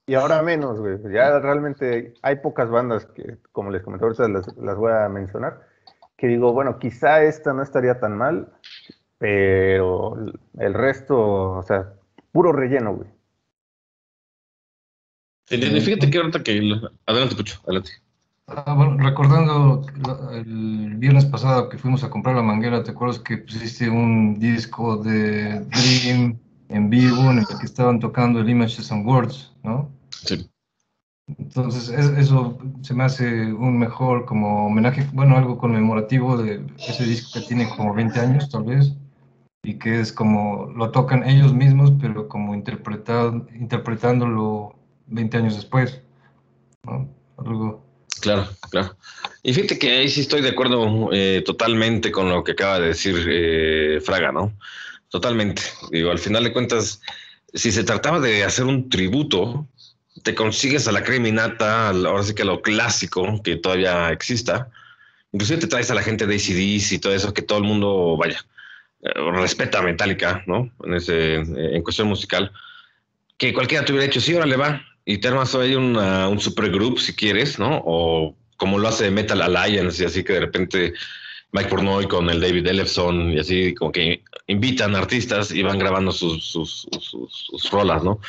y 0.06 0.14
ahora 0.16 0.42
menos, 0.42 0.80
güey. 0.80 0.98
Ya 1.14 1.40
realmente 1.40 2.14
hay 2.22 2.38
pocas 2.38 2.70
bandas 2.70 3.06
que, 3.08 3.38
como 3.52 3.72
les 3.72 3.84
comenté 3.84 4.06
ahorita, 4.06 4.28
las, 4.28 4.56
las 4.58 4.78
voy 4.78 4.92
a 4.92 5.08
mencionar, 5.10 5.62
que 6.18 6.28
digo, 6.28 6.54
bueno, 6.54 6.80
quizá 6.80 7.24
esta 7.24 7.54
no 7.54 7.64
estaría 7.64 8.00
tan 8.00 8.18
mal, 8.18 8.52
pero 9.18 10.18
el 10.58 10.74
resto, 10.74 11.52
o 11.52 11.64
sea, 11.64 11.94
puro 12.32 12.52
relleno, 12.52 12.96
güey. 12.96 13.10
Fíjate 15.48 16.12
que 16.12 16.18
ahorita 16.18 16.44
que... 16.44 16.62
Adelante, 17.08 17.36
Pucho, 17.36 17.60
adelante. 17.64 17.92
Ah, 18.56 18.74
bueno, 18.74 18.98
recordando 18.98 19.86
el 20.34 20.96
viernes 20.98 21.26
pasado 21.26 21.70
que 21.70 21.78
fuimos 21.78 22.04
a 22.04 22.10
comprar 22.10 22.36
la 22.36 22.42
manguera, 22.42 22.84
¿te 22.84 22.92
acuerdas 22.92 23.20
que 23.20 23.38
pusiste 23.38 23.90
un 23.90 24.40
disco 24.40 24.98
de 24.98 25.60
Dream 25.62 26.38
en 26.70 26.90
vivo 26.90 27.32
en 27.32 27.40
el 27.40 27.48
que 27.48 27.66
estaban 27.66 28.00
tocando 28.00 28.40
el 28.40 28.50
Images 28.50 28.92
and 28.92 29.08
Words, 29.08 29.54
¿no? 29.64 29.90
Sí. 30.10 30.50
Entonces, 31.38 31.90
eso 31.90 32.58
se 32.82 32.94
me 32.94 33.04
hace 33.04 33.54
un 33.54 33.78
mejor 33.78 34.26
como 34.26 34.66
homenaje, 34.66 35.08
bueno, 35.14 35.38
algo 35.38 35.58
conmemorativo 35.58 36.38
de 36.38 36.66
ese 36.78 37.06
disco 37.06 37.40
que 37.40 37.46
tiene 37.46 37.70
como 37.70 37.94
20 37.94 38.20
años, 38.20 38.50
tal 38.50 38.64
vez 38.64 38.96
y 39.64 39.78
que 39.78 40.00
es 40.00 40.14
como 40.14 40.68
lo 40.76 40.92
tocan 40.92 41.28
ellos 41.28 41.54
mismos, 41.54 41.94
pero 42.00 42.28
como 42.28 42.56
interpretado, 42.56 43.46
interpretándolo 43.54 44.76
20 45.08 45.38
años 45.38 45.56
después. 45.56 46.02
¿no? 46.84 47.10
Algo. 47.38 47.89
Claro, 48.22 48.50
claro. 48.70 48.98
Y 49.44 49.54
fíjate 49.54 49.80
que 49.80 49.92
ahí 49.92 50.10
sí 50.10 50.22
estoy 50.22 50.42
de 50.42 50.50
acuerdo 50.50 51.10
eh, 51.14 51.42
totalmente 51.46 52.12
con 52.12 52.30
lo 52.30 52.44
que 52.44 52.52
acaba 52.52 52.80
de 52.80 52.88
decir 52.88 53.16
eh, 53.30 54.02
Fraga, 54.04 54.32
¿no? 54.32 54.54
Totalmente. 55.10 55.62
Digo, 55.92 56.12
al 56.12 56.20
final 56.20 56.44
de 56.44 56.54
cuentas, 56.54 57.02
si 57.54 57.72
se 57.72 57.84
trataba 57.84 58.20
de 58.20 58.44
hacer 58.44 58.66
un 58.66 58.90
tributo, 58.90 59.68
te 60.24 60.36
consigues 60.36 60.88
a 60.88 60.92
la 60.92 61.04
criminata, 61.04 61.90
ahora 61.90 62.24
sí 62.24 62.34
que 62.34 62.44
lo 62.44 62.62
clásico 62.62 63.42
que 63.44 63.56
todavía 63.56 64.12
exista. 64.12 64.70
Inclusive 65.32 65.62
te 65.62 65.68
traes 65.68 65.90
a 65.92 65.96
la 65.96 66.04
gente 66.04 66.26
de 66.26 66.36
ACDC 66.36 66.94
y 66.94 67.00
todo 67.00 67.14
eso, 67.14 67.34
que 67.34 67.42
todo 67.42 67.60
el 67.60 67.64
mundo 67.64 68.18
vaya 68.18 68.44
eh, 69.02 69.32
respeta 69.32 69.80
a 69.80 69.84
Metallica, 69.84 70.44
¿no? 70.48 70.72
En, 70.84 70.96
ese, 70.96 71.42
cuestión 71.84 72.08
musical, 72.08 72.52
que 73.38 73.54
cualquiera 73.54 73.86
te 73.86 73.94
hubiera 73.94 74.12
sí, 74.12 74.34
ahora 74.34 74.46
le 74.46 74.58
va, 74.58 74.82
y 75.10 75.18
te 75.18 75.28
armas 75.28 75.56
ahí 75.56 75.74
una, 75.74 76.28
un 76.28 76.40
supergroup 76.40 77.00
si 77.00 77.16
quieres, 77.16 77.58
¿no? 77.58 77.82
O 77.84 78.36
como 78.58 78.78
lo 78.78 78.88
hace 78.88 79.10
Metal 79.10 79.42
Alliance, 79.42 80.04
y 80.04 80.06
así 80.06 80.24
que 80.24 80.34
de 80.34 80.42
repente 80.42 80.94
Mike 81.52 81.68
Pornoy 81.68 82.08
con 82.08 82.30
el 82.30 82.40
David 82.40 82.68
Ellefson, 82.68 83.32
y 83.32 83.40
así 83.40 83.74
como 83.74 83.92
que 83.92 84.22
invitan 84.46 84.96
artistas 84.96 85.50
y 85.50 85.64
van 85.64 85.80
grabando 85.80 86.12
sus, 86.12 86.46
sus, 86.46 86.88
sus, 87.02 87.72
rolas, 87.72 88.04
¿no? 88.04 88.20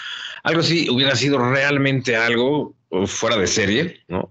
Algo 0.43 0.61
así 0.63 0.89
hubiera 0.89 1.15
sido 1.17 1.37
realmente 1.39 2.17
algo 2.17 2.75
fuera 3.05 3.37
de 3.37 3.47
serie, 3.47 4.01
¿no? 4.09 4.27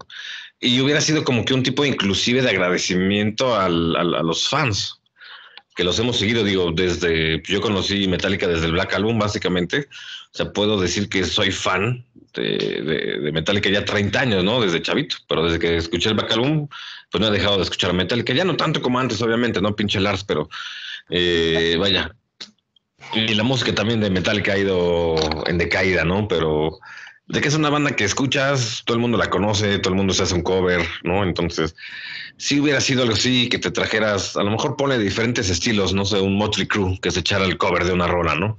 Y 0.58 0.80
hubiera 0.80 1.00
sido 1.00 1.22
como 1.22 1.44
que 1.44 1.54
un 1.54 1.62
tipo 1.62 1.84
inclusive 1.84 2.42
de 2.42 2.50
agradecimiento 2.50 3.54
al, 3.54 3.94
a 3.94 4.02
los 4.24 4.48
fans, 4.48 5.00
que 5.76 5.84
los 5.84 5.98
hemos 6.00 6.18
seguido, 6.18 6.42
digo, 6.42 6.72
desde, 6.72 7.42
yo 7.44 7.60
conocí 7.60 8.08
Metallica 8.08 8.48
desde 8.48 8.66
el 8.66 8.72
Black 8.72 8.92
Album, 8.94 9.18
básicamente. 9.18 9.88
O 10.32 10.36
sea, 10.36 10.52
puedo 10.52 10.80
decir 10.80 11.08
que 11.08 11.24
soy 11.24 11.50
fan 11.50 12.04
de, 12.34 13.20
de, 13.20 13.32
Metallica 13.32 13.68
ya 13.70 13.84
30 13.84 14.20
años, 14.20 14.44
¿no? 14.44 14.60
Desde 14.60 14.82
chavito, 14.82 15.16
pero 15.28 15.44
desde 15.44 15.58
que 15.58 15.76
escuché 15.76 16.10
el 16.10 16.18
Album, 16.18 16.68
pues 17.10 17.20
no 17.20 17.28
he 17.28 17.30
dejado 17.30 17.56
de 17.56 17.62
escuchar 17.62 17.92
Metallica, 17.92 18.32
ya 18.32 18.44
no 18.44 18.56
tanto 18.56 18.80
como 18.80 18.98
antes, 18.98 19.20
obviamente, 19.22 19.60
¿no? 19.60 19.74
Pinche 19.74 20.00
Lars, 20.00 20.24
pero 20.24 20.48
eh, 21.08 21.76
vaya. 21.78 22.14
Y 23.14 23.34
la 23.34 23.42
música 23.42 23.74
también 23.74 24.00
de 24.00 24.10
Metallica 24.10 24.52
ha 24.52 24.58
ido 24.58 25.16
en 25.46 25.58
decaída, 25.58 26.04
¿no? 26.04 26.28
Pero 26.28 26.78
de 27.26 27.40
que 27.40 27.48
es 27.48 27.54
una 27.54 27.70
banda 27.70 27.94
que 27.94 28.04
escuchas, 28.04 28.82
todo 28.84 28.96
el 28.96 29.00
mundo 29.00 29.16
la 29.16 29.30
conoce, 29.30 29.78
todo 29.78 29.92
el 29.92 29.96
mundo 29.96 30.12
se 30.12 30.24
hace 30.24 30.34
un 30.34 30.42
cover, 30.42 30.86
¿no? 31.04 31.22
Entonces, 31.22 31.74
si 32.36 32.58
hubiera 32.58 32.80
sido 32.80 33.02
algo 33.02 33.14
así, 33.14 33.48
que 33.48 33.58
te 33.58 33.70
trajeras, 33.70 34.36
a 34.36 34.42
lo 34.42 34.50
mejor 34.50 34.76
pone 34.76 34.98
diferentes 34.98 35.48
estilos, 35.48 35.94
no 35.94 36.04
sé, 36.04 36.18
un 36.18 36.36
Motley 36.36 36.66
Crue 36.66 36.98
que 37.00 37.10
se 37.10 37.20
echara 37.20 37.44
el 37.44 37.56
cover 37.56 37.84
de 37.84 37.92
una 37.92 38.08
rola, 38.08 38.34
¿no? 38.34 38.58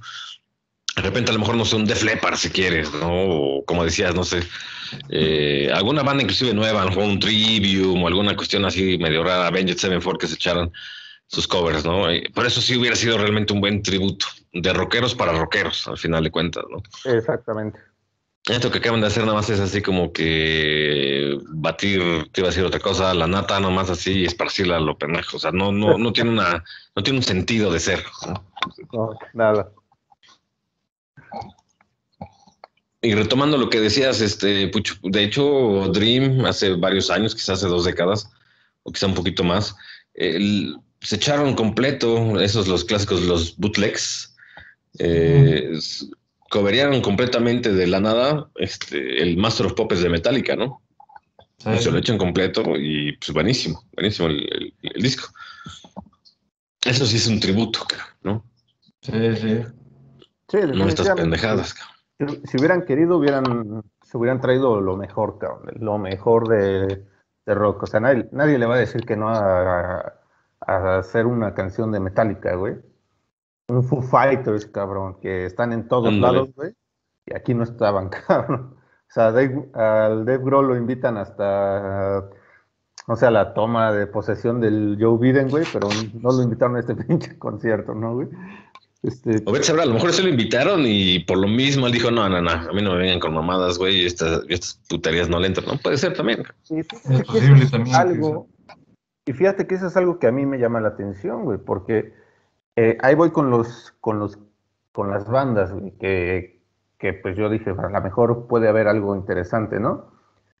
De 0.96 1.02
repente 1.02 1.30
a 1.30 1.34
lo 1.34 1.40
mejor, 1.40 1.56
no 1.56 1.64
sé, 1.64 1.76
un 1.76 1.86
Def 1.86 2.02
Leppard 2.02 2.36
si 2.36 2.50
quieres, 2.50 2.92
¿no? 2.92 3.10
O 3.10 3.64
como 3.64 3.84
decías, 3.84 4.14
no 4.14 4.24
sé, 4.24 4.42
eh, 5.08 5.70
alguna 5.72 6.02
banda 6.02 6.22
inclusive 6.22 6.52
nueva, 6.52 6.82
a 6.82 6.84
lo 6.84 6.90
mejor 6.90 7.04
un 7.04 7.20
Trivium 7.20 8.02
o 8.02 8.06
alguna 8.06 8.36
cuestión 8.36 8.64
así 8.64 8.98
medio 8.98 9.24
rara, 9.24 9.46
Avenged 9.46 9.78
Sevenfold 9.78 10.18
que 10.18 10.26
se 10.26 10.34
echaran 10.34 10.70
sus 11.26 11.48
covers, 11.48 11.84
¿no? 11.84 12.04
Por 12.34 12.46
eso 12.46 12.60
sí 12.60 12.76
hubiera 12.76 12.94
sido 12.94 13.16
realmente 13.16 13.54
un 13.54 13.60
buen 13.60 13.82
tributo 13.82 14.26
de 14.52 14.72
rockeros 14.72 15.14
para 15.14 15.32
rockeros, 15.32 15.88
al 15.88 15.96
final 15.96 16.24
de 16.24 16.30
cuentas, 16.30 16.64
¿no? 16.70 16.82
Exactamente. 17.10 17.78
Esto 18.48 18.72
que 18.72 18.78
acaban 18.78 19.00
de 19.00 19.06
hacer 19.06 19.22
nada 19.22 19.36
más 19.36 19.48
es 19.50 19.60
así 19.60 19.80
como 19.82 20.12
que 20.12 21.38
batir, 21.54 22.28
te 22.32 22.40
iba 22.40 22.48
a 22.48 22.50
decir 22.50 22.64
otra 22.64 22.80
cosa, 22.80 23.14
la 23.14 23.28
nata 23.28 23.60
nomás 23.60 23.88
así 23.88 24.18
y 24.18 24.24
esparcirla 24.24 24.76
a 24.76 24.80
lo 24.80 24.98
pendejo. 24.98 25.36
O 25.36 25.40
sea, 25.40 25.52
no, 25.52 25.70
no, 25.70 25.96
no 25.96 26.12
tiene 26.12 26.30
una, 26.30 26.64
no 26.96 27.02
tiene 27.04 27.20
un 27.20 27.24
sentido 27.24 27.72
de 27.72 27.78
ser. 27.78 28.04
No, 28.92 29.16
nada. 29.32 29.70
Y 33.02 33.14
retomando 33.14 33.58
lo 33.58 33.68
que 33.68 33.80
decías, 33.80 34.20
este, 34.20 34.68
Pucho, 34.68 34.94
de 35.02 35.24
hecho, 35.24 35.90
Dream 35.92 36.44
hace 36.44 36.74
varios 36.74 37.10
años, 37.10 37.34
quizás 37.34 37.58
hace 37.58 37.66
dos 37.66 37.84
décadas, 37.84 38.30
o 38.84 38.92
quizá 38.92 39.06
un 39.06 39.14
poquito 39.14 39.42
más, 39.42 39.74
se 40.14 41.16
echaron 41.16 41.54
completo, 41.54 42.40
esos 42.40 42.68
los 42.68 42.84
clásicos, 42.84 43.22
los 43.22 43.56
bootlegs, 43.56 44.36
eh, 44.98 45.72
completamente 46.48 47.72
de 47.72 47.86
la 47.86 47.98
nada 47.98 48.50
este, 48.56 49.22
el 49.22 49.36
Master 49.36 49.66
of 49.66 49.74
Puppets 49.74 50.02
de 50.02 50.10
Metallica, 50.10 50.54
¿no? 50.54 50.80
Se 51.58 51.90
lo 51.90 51.98
echan 51.98 52.18
completo 52.18 52.76
y 52.76 53.16
pues 53.16 53.32
buenísimo, 53.32 53.84
buenísimo 53.94 54.28
el, 54.28 54.74
disco. 54.96 55.32
Eso 56.84 57.06
sí 57.06 57.16
es 57.16 57.26
un 57.28 57.38
tributo, 57.38 57.86
¿no? 58.22 58.44
Sí, 59.00 59.12
sí. 59.40 59.58
Sí, 60.50 60.58
no 60.74 60.88
estas 60.88 61.14
pendejadas, 61.14 61.74
Si, 62.44 62.56
hubieran 62.56 62.84
querido, 62.84 63.18
hubieran, 63.18 63.82
se 64.02 64.18
hubieran 64.18 64.40
traído 64.40 64.80
lo 64.80 64.96
mejor, 64.96 65.38
cabrón, 65.38 65.70
lo 65.80 65.98
mejor 65.98 66.48
de, 66.48 67.04
rock. 67.46 67.84
O 67.84 67.86
sea, 67.86 68.00
nadie, 68.00 68.28
nadie, 68.32 68.58
le 68.58 68.66
va 68.66 68.76
a 68.76 68.78
decir 68.78 69.04
que 69.04 69.16
no 69.16 69.28
a, 69.28 70.14
a 70.60 70.98
hacer 70.98 71.26
una 71.26 71.54
canción 71.54 71.92
de 71.92 72.00
Metallica, 72.00 72.54
güey 72.54 72.76
un 73.68 73.84
Foo 73.84 74.02
Fighters, 74.02 74.66
cabrón, 74.66 75.18
que 75.20 75.46
están 75.46 75.72
en 75.72 75.88
todos 75.88 76.12
lados, 76.12 76.50
güey. 76.54 76.74
Y 77.26 77.34
aquí 77.34 77.54
no 77.54 77.64
estaban, 77.64 78.08
cabrón. 78.26 78.76
O 78.76 79.12
sea, 79.12 79.28
al 79.28 80.24
Dave 80.24 80.38
Grohl 80.38 80.68
lo 80.68 80.76
invitan 80.76 81.18
hasta, 81.18 82.28
o 83.06 83.16
sea, 83.16 83.30
la 83.30 83.52
toma 83.52 83.92
de 83.92 84.06
posesión 84.06 84.60
del 84.60 84.96
Joe 84.98 85.18
Biden, 85.18 85.50
güey, 85.50 85.66
pero 85.72 85.88
no 86.14 86.32
lo 86.32 86.42
invitaron 86.42 86.76
a 86.76 86.80
este 86.80 86.94
pinche 87.06 87.38
concierto, 87.38 87.94
¿no, 87.94 88.14
güey? 88.14 88.28
Este... 89.02 89.42
O 89.46 89.54
a 89.54 89.86
lo 89.86 89.94
mejor 89.94 90.12
se 90.12 90.22
lo 90.22 90.28
invitaron 90.28 90.82
y 90.84 91.20
por 91.20 91.38
lo 91.38 91.48
mismo 91.48 91.86
él 91.86 91.92
dijo, 91.92 92.10
no, 92.10 92.28
no, 92.28 92.40
no, 92.40 92.50
a 92.50 92.72
mí 92.72 92.82
no 92.82 92.92
me 92.92 92.98
vengan 92.98 93.18
con 93.18 93.34
mamadas, 93.34 93.78
güey, 93.78 94.02
y 94.02 94.06
estas, 94.06 94.42
estas 94.48 94.80
puterías 94.88 95.28
no 95.28 95.40
le 95.40 95.48
entran, 95.48 95.66
¿no? 95.66 95.78
Puede 95.78 95.98
ser 95.98 96.14
también. 96.14 96.44
Sí, 96.62 96.78
es 96.78 97.24
posible 97.24 97.66
también. 97.66 97.96
Algo, 97.96 98.48
y 99.24 99.32
fíjate 99.32 99.66
que 99.66 99.76
eso 99.76 99.86
es 99.86 99.96
algo 99.96 100.18
que 100.18 100.26
a 100.26 100.32
mí 100.32 100.46
me 100.46 100.58
llama 100.58 100.80
la 100.80 100.88
atención, 100.88 101.44
güey, 101.44 101.58
porque 101.58 102.12
eh, 102.76 102.98
ahí 103.02 103.14
voy 103.14 103.30
con 103.30 103.50
los, 103.50 103.94
con 104.00 104.18
los, 104.18 104.38
con 104.92 105.10
las 105.10 105.28
bandas, 105.28 105.72
que, 106.00 106.60
que 106.98 107.12
pues 107.12 107.36
yo 107.36 107.48
dije, 107.48 107.70
a 107.70 107.88
lo 107.88 108.00
mejor 108.00 108.46
puede 108.48 108.68
haber 108.68 108.88
algo 108.88 109.14
interesante, 109.14 109.78
¿no? 109.78 110.10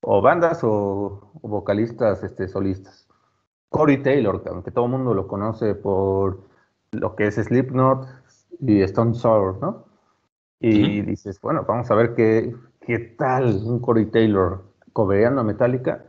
O 0.00 0.20
bandas 0.20 0.60
o, 0.62 1.32
vocalistas 1.42 2.22
este, 2.22 2.48
solistas. 2.48 3.08
Corey 3.68 4.02
Taylor, 4.02 4.42
que 4.64 4.70
todo 4.70 4.84
el 4.84 4.90
mundo 4.90 5.14
lo 5.14 5.26
conoce 5.26 5.74
por 5.74 6.44
lo 6.92 7.16
que 7.16 7.28
es 7.28 7.36
Slipknot 7.36 8.06
y 8.60 8.82
Stone 8.82 9.14
Sour, 9.14 9.58
¿no? 9.60 9.84
Y 10.60 11.02
dices, 11.02 11.40
bueno, 11.40 11.64
vamos 11.66 11.90
a 11.90 11.94
ver 11.96 12.14
qué, 12.14 12.54
qué 12.80 12.98
tal 13.18 13.62
un 13.64 13.80
Corey 13.80 14.06
Taylor 14.06 14.62
cobeando 14.92 15.40
a 15.40 15.44
Metallica. 15.44 16.04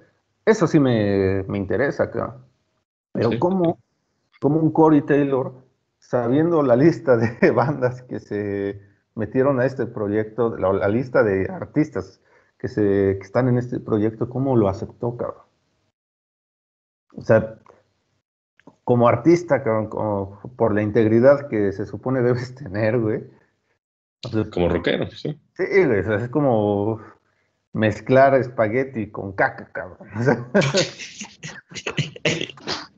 Eso 0.45 0.67
sí 0.67 0.79
me, 0.79 1.43
me 1.47 1.57
interesa, 1.57 2.11
claro. 2.11 2.41
Pero 3.13 3.31
¿cómo, 3.39 3.79
¿cómo, 4.39 4.59
un 4.59 4.71
Corey 4.71 5.01
Taylor 5.01 5.53
sabiendo 5.97 6.61
la 6.61 6.75
lista 6.75 7.17
de 7.17 7.51
bandas 7.51 8.03
que 8.03 8.19
se 8.19 8.79
metieron 9.15 9.59
a 9.59 9.65
este 9.65 9.85
proyecto, 9.85 10.57
la, 10.57 10.87
lista 10.87 11.23
de 11.23 11.49
artistas 11.49 12.21
que, 12.57 12.67
se, 12.67 13.11
están 13.11 13.47
en 13.47 13.57
este 13.57 13.79
proyecto, 13.79 14.29
¿cómo 14.29 14.55
lo 14.55 14.67
aceptó, 14.67 15.15
cabrón? 15.17 15.43
O 17.15 17.21
sea, 17.21 17.59
como 18.83 19.07
artista, 19.07 19.63
cabrón, 19.63 20.39
por 20.55 20.73
la 20.73 20.81
integridad 20.81 21.47
que 21.47 21.71
se 21.71 21.85
supone 21.85 22.21
debes 22.21 22.55
tener, 22.63 22.99
güey. 22.99 23.23
como 24.51 24.69
rockero, 24.69 25.09
sí. 25.11 25.39
Sí, 25.53 25.85
güey, 25.85 25.99
es 25.99 26.29
como 26.29 27.01
mezclar 27.73 28.35
espagueti 28.35 29.09
con 29.09 29.33
caca, 29.33 29.69
cabrón. 29.71 30.07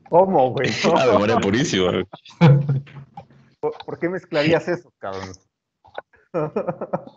¿Cómo, 0.08 0.52
güey? 0.52 0.70
Ah, 0.96 1.06
memoria 1.12 1.38
purísima. 1.38 2.04
¿Por, 3.60 3.98
qué 3.98 4.08
mezclarías 4.08 4.68
eso, 4.68 4.92
cabrón? 4.98 5.32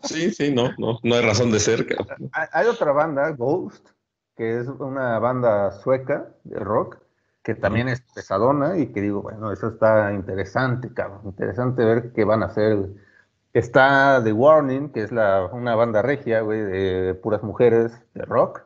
Sí, 0.03 0.31
sí, 0.31 0.51
no, 0.53 0.71
no, 0.77 0.97
no 1.03 1.15
hay 1.15 1.21
razón 1.21 1.51
de 1.51 1.59
ser. 1.59 1.85
Cabrón. 1.85 2.31
Hay 2.31 2.65
otra 2.67 2.91
banda, 2.93 3.29
Ghost, 3.31 3.89
que 4.35 4.59
es 4.59 4.67
una 4.67 5.19
banda 5.19 5.71
sueca 5.71 6.33
de 6.45 6.57
rock, 6.57 6.99
que 7.49 7.55
también 7.55 7.89
es 7.89 8.01
pesadona 8.01 8.77
y 8.77 8.87
que 8.91 9.01
digo, 9.01 9.23
bueno, 9.23 9.51
eso 9.51 9.69
está 9.69 10.13
interesante, 10.13 10.93
cabrón, 10.93 11.21
interesante 11.25 11.83
ver 11.83 12.13
qué 12.13 12.23
van 12.23 12.43
a 12.43 12.45
hacer. 12.45 12.89
Está 13.53 14.21
The 14.23 14.31
Warning, 14.31 14.89
que 14.91 15.01
es 15.01 15.11
la, 15.11 15.49
una 15.51 15.73
banda 15.73 16.03
regia, 16.03 16.41
güey, 16.41 16.61
de 16.61 17.15
puras 17.15 17.41
mujeres 17.41 17.91
de 18.13 18.23
rock, 18.23 18.61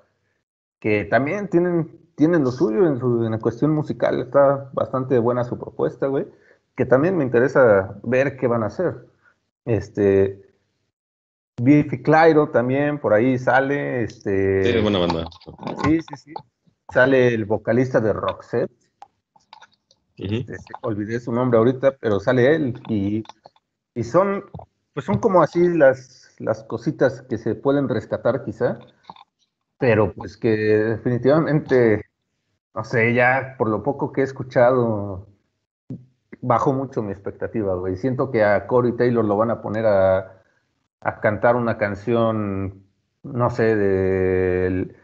que 0.81 1.05
también 1.05 1.47
tienen 1.47 1.97
tienen 2.15 2.43
lo 2.43 2.51
suyo 2.51 2.85
en, 2.87 2.99
su, 2.99 3.23
en 3.23 3.31
la 3.31 3.39
cuestión 3.39 3.71
musical. 3.71 4.19
Está 4.19 4.69
bastante 4.73 5.17
buena 5.17 5.45
su 5.45 5.57
propuesta, 5.57 6.07
güey. 6.07 6.27
Que 6.75 6.85
también 6.85 7.15
me 7.15 7.23
interesa 7.23 7.97
ver 8.03 8.35
qué 8.35 8.47
van 8.47 8.63
a 8.63 8.67
hacer. 8.67 9.07
Este. 9.63 10.41
Biffy 11.61 12.03
Clyro 12.03 12.49
también 12.49 12.99
por 12.99 13.13
ahí 13.13 13.39
sale. 13.39 14.03
Este, 14.03 14.73
sí, 14.73 14.81
buena 14.81 14.99
banda. 14.99 15.29
Sí, 15.85 16.01
sí, 16.01 16.17
sí. 16.17 16.33
Sale 16.93 17.33
el 17.33 17.45
vocalista 17.45 17.99
de 17.99 18.13
Roxette. 18.13 18.71
Este, 20.17 20.55
olvidé 20.81 21.19
su 21.19 21.31
nombre 21.31 21.57
ahorita, 21.57 21.97
pero 21.99 22.19
sale 22.19 22.55
él. 22.55 22.79
Y, 22.87 23.23
y 23.95 24.03
son, 24.03 24.45
pues 24.93 25.05
son 25.05 25.17
como 25.17 25.41
así 25.41 25.67
las, 25.69 26.35
las 26.39 26.63
cositas 26.63 27.23
que 27.23 27.37
se 27.37 27.55
pueden 27.55 27.89
rescatar, 27.89 28.45
quizá 28.45 28.79
pero 29.83 30.13
pues 30.13 30.37
que 30.37 30.47
definitivamente, 30.47 32.05
no 32.73 32.85
sé, 32.85 33.13
ya 33.13 33.55
por 33.57 33.67
lo 33.67 33.83
poco 33.83 34.13
que 34.13 34.21
he 34.21 34.23
escuchado, 34.23 35.27
bajó 36.39 36.71
mucho 36.71 37.01
mi 37.03 37.11
expectativa, 37.11 37.75
güey. 37.75 37.97
Siento 37.97 38.31
que 38.31 38.45
a 38.45 38.65
Corey 38.65 38.93
Taylor 38.93 39.25
lo 39.25 39.35
van 39.35 39.51
a 39.51 39.61
poner 39.61 39.85
a, 39.85 40.41
cantar 41.21 41.57
una 41.57 41.77
canción, 41.77 42.85
no 43.23 43.49
sé, 43.49 43.75
de, 43.75 44.95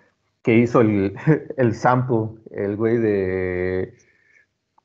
que 0.43 0.58
hizo 0.58 0.82
el, 0.82 1.15
el 1.58 1.75
sample, 1.75 2.41
el 2.52 2.75
güey 2.75 2.97
de, 2.97 3.93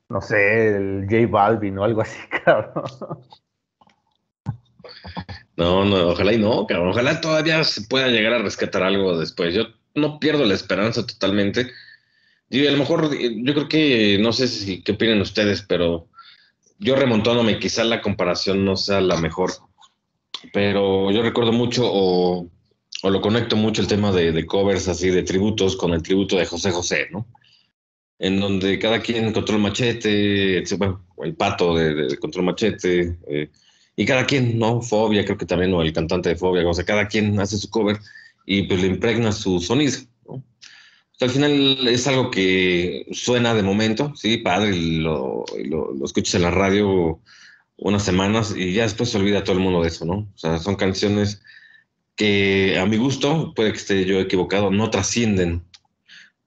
no 0.09 0.21
sé, 0.21 0.75
el 0.75 1.07
J 1.09 1.27
Balvin 1.27 1.77
o 1.77 1.83
algo 1.83 2.01
así, 2.01 2.19
cabrón. 2.45 2.83
No, 5.57 5.85
no, 5.85 6.09
ojalá 6.09 6.33
y 6.33 6.37
no, 6.37 6.67
cabrón. 6.67 6.89
Ojalá 6.89 7.21
todavía 7.21 7.63
se 7.63 7.81
pueda 7.81 8.07
llegar 8.07 8.33
a 8.33 8.39
rescatar 8.39 8.83
algo 8.83 9.17
después. 9.17 9.53
Yo 9.53 9.65
no 9.93 10.19
pierdo 10.19 10.45
la 10.45 10.53
esperanza 10.53 11.05
totalmente. 11.05 11.71
Y 12.49 12.67
a 12.67 12.71
lo 12.71 12.77
mejor, 12.77 13.09
yo 13.17 13.53
creo 13.53 13.67
que, 13.67 14.17
no 14.19 14.31
sé 14.33 14.47
si 14.47 14.83
qué 14.83 14.91
opinan 14.91 15.21
ustedes, 15.21 15.61
pero 15.61 16.07
yo 16.77 16.95
remontándome, 16.95 17.59
quizá 17.59 17.83
la 17.83 18.01
comparación 18.01 18.65
no 18.65 18.75
sea 18.75 19.01
la 19.01 19.17
mejor, 19.17 19.51
pero 20.53 21.11
yo 21.11 21.21
recuerdo 21.21 21.51
mucho 21.51 21.83
o, 21.85 22.49
lo 23.09 23.21
conecto 23.21 23.55
mucho 23.55 23.81
el 23.81 23.87
tema 23.87 24.11
de, 24.11 24.45
covers 24.45 24.87
así, 24.87 25.09
de 25.09 25.23
tributos 25.23 25.75
con 25.75 25.93
el 25.93 26.01
tributo 26.01 26.37
de 26.37 26.45
José 26.45 26.71
José, 26.71 27.07
¿no? 27.11 27.27
en 28.19 28.39
donde 28.39 28.79
cada 28.79 29.01
quien 29.01 29.33
controla 29.33 29.61
machete, 29.61 30.57
el 30.59 31.35
pato 31.37 31.75
de, 31.75 32.17
control 32.17 32.45
machete, 32.45 33.17
eh, 33.27 33.49
y 33.95 34.05
cada 34.05 34.25
quien, 34.25 34.59
¿no? 34.59 34.81
Fobia, 34.81 35.23
creo 35.23 35.37
que 35.37 35.45
también, 35.45 35.73
o 35.73 35.81
el 35.81 35.93
cantante 35.93 36.29
de 36.29 36.35
Fobia, 36.35 36.67
o 36.67 36.73
sea, 36.73 36.85
cada 36.85 37.07
quien 37.07 37.39
hace 37.39 37.57
su 37.57 37.69
cover 37.69 37.99
y 38.45 38.63
pues 38.63 38.81
le 38.81 38.87
impregna 38.87 39.31
su 39.31 39.59
sonido, 39.59 39.99
¿no? 40.27 40.43
al 41.21 41.29
final 41.29 41.87
es 41.87 42.07
algo 42.07 42.29
que 42.29 43.07
suena 43.11 43.53
de 43.53 43.63
momento, 43.63 44.13
sí, 44.15 44.37
padre, 44.37 44.75
lo, 44.75 45.45
lo, 45.63 45.93
lo, 45.93 46.05
escuchas 46.05 46.35
en 46.35 46.41
la 46.41 46.51
radio 46.51 47.21
unas 47.77 48.03
semanas 48.03 48.53
y 48.55 48.73
ya 48.73 48.83
después 48.83 49.09
se 49.09 49.17
olvida 49.17 49.43
todo 49.43 49.55
el 49.55 49.63
mundo 49.63 49.81
de 49.81 49.87
eso, 49.87 50.05
¿no? 50.05 50.29
O 50.33 50.37
sea, 50.37 50.59
son 50.59 50.75
canciones 50.75 51.41
que 52.15 52.77
a 52.79 52.85
mi 52.85 52.97
gusto, 52.97 53.53
puede 53.55 53.71
que 53.71 53.77
esté 53.77 54.05
yo 54.05 54.19
equivocado, 54.19 54.71
no 54.71 54.89
trascienden, 54.89 55.63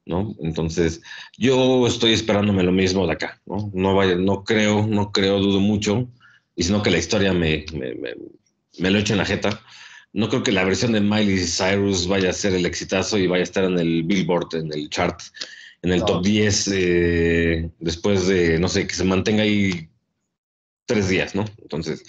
¿no? 0.07 0.35
Entonces, 0.41 1.03
yo 1.37 1.87
estoy 1.87 2.13
esperándome 2.13 2.63
lo 2.63 2.73
mismo 2.73 3.07
de 3.07 3.13
acá, 3.13 3.41
¿no? 3.47 3.71
No, 3.75 3.95
vaya, 3.95 4.17
no 4.17 4.45
creo, 4.45 4.87
no 4.87 5.13
creo, 5.13 5.39
dudo 5.39 5.61
mucho, 5.61 6.09
y 6.57 6.63
sino 6.63 6.83
que 6.83 6.91
la 6.91 6.99
historia 6.99 7.33
me, 7.33 7.67
me, 7.75 7.95
me, 7.95 8.15
me 8.79 8.91
lo 8.91 8.99
eche 8.99 9.13
en 9.13 9.19
la 9.19 9.27
jeta. 9.27 9.61
No 10.13 10.29
creo 10.29 10.43
que 10.43 10.53
la 10.53 10.65
versión 10.65 10.93
de 10.93 11.01
Miley 11.01 11.47
Cyrus 11.47 12.09
vaya 12.09 12.31
a 12.31 12.33
ser 12.33 12.55
el 12.55 12.65
exitazo 12.65 13.19
y 13.19 13.27
vaya 13.27 13.43
a 13.43 13.45
estar 13.45 13.65
en 13.65 13.79
el 13.79 14.03
Billboard, 14.05 14.55
en 14.55 14.73
el 14.73 14.89
chart, 14.89 15.21
en 15.83 15.93
el 15.93 16.05
top 16.05 16.25
10, 16.25 16.71
eh, 16.73 17.71
después 17.79 18.27
de, 18.27 18.59
no 18.59 18.69
sé, 18.69 18.87
que 18.87 18.95
se 18.95 19.05
mantenga 19.05 19.43
ahí 19.43 19.89
tres 20.87 21.09
días, 21.09 21.35
¿no? 21.35 21.45
Entonces, 21.59 22.03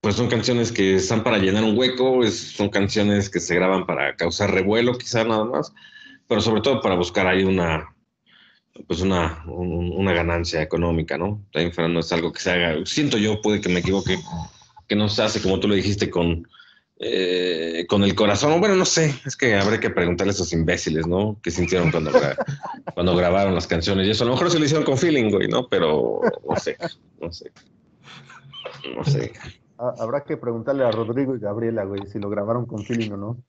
pues 0.00 0.16
son 0.16 0.28
canciones 0.28 0.72
que 0.72 0.96
están 0.96 1.22
para 1.22 1.38
llenar 1.38 1.64
un 1.64 1.76
hueco, 1.76 2.26
son 2.30 2.70
canciones 2.70 3.28
que 3.28 3.40
se 3.40 3.54
graban 3.54 3.86
para 3.86 4.16
causar 4.16 4.52
revuelo, 4.52 4.96
quizá 4.96 5.24
nada 5.24 5.44
más, 5.44 5.72
pero 6.26 6.40
sobre 6.40 6.62
todo 6.62 6.80
para 6.80 6.94
buscar 6.94 7.26
ahí 7.26 7.44
una, 7.44 7.94
pues 8.86 9.00
una, 9.02 9.44
una 9.46 10.12
ganancia 10.12 10.62
económica, 10.62 11.18
¿no? 11.18 11.44
También 11.52 11.92
no 11.92 12.00
es 12.00 12.12
algo 12.12 12.32
que 12.32 12.40
se 12.40 12.50
haga, 12.50 12.86
siento 12.86 13.18
yo, 13.18 13.42
puede 13.42 13.60
que 13.60 13.68
me 13.68 13.80
equivoque, 13.80 14.18
que 14.88 14.96
no 14.96 15.08
se 15.08 15.22
hace, 15.22 15.42
como 15.42 15.60
tú 15.60 15.68
lo 15.68 15.74
dijiste, 15.74 16.08
con, 16.08 16.48
eh, 16.98 17.84
con 17.88 18.02
el 18.02 18.14
corazón. 18.14 18.58
Bueno, 18.58 18.76
no 18.76 18.86
sé, 18.86 19.14
es 19.26 19.36
que 19.36 19.54
habría 19.54 19.80
que 19.80 19.90
preguntarle 19.90 20.30
a 20.30 20.34
esos 20.34 20.52
imbéciles, 20.54 21.06
¿no? 21.06 21.38
¿Qué 21.42 21.50
sintieron 21.50 21.90
cuando, 21.90 22.10
cuando 22.94 23.14
grabaron 23.14 23.54
las 23.54 23.66
canciones? 23.66 24.06
Y 24.06 24.10
eso 24.10 24.24
a 24.24 24.28
lo 24.28 24.32
mejor 24.32 24.50
se 24.50 24.58
lo 24.58 24.64
hicieron 24.64 24.84
con 24.84 24.96
feeling, 24.96 25.30
güey, 25.30 25.48
¿no? 25.48 25.68
Pero 25.68 26.20
no 26.48 26.56
sé, 26.56 26.76
no 27.20 27.30
sé. 27.32 27.52
No 28.96 29.04
sé. 29.04 29.32
Habrá 29.98 30.24
que 30.24 30.36
preguntarle 30.36 30.84
a 30.84 30.90
Rodrigo 30.90 31.34
y 31.34 31.40
Gabriela, 31.40 31.84
güey, 31.84 32.06
si 32.06 32.18
lo 32.18 32.28
grabaron 32.28 32.66
con 32.66 32.84
feeling 32.84 33.12
o 33.12 33.16
no. 33.16 33.44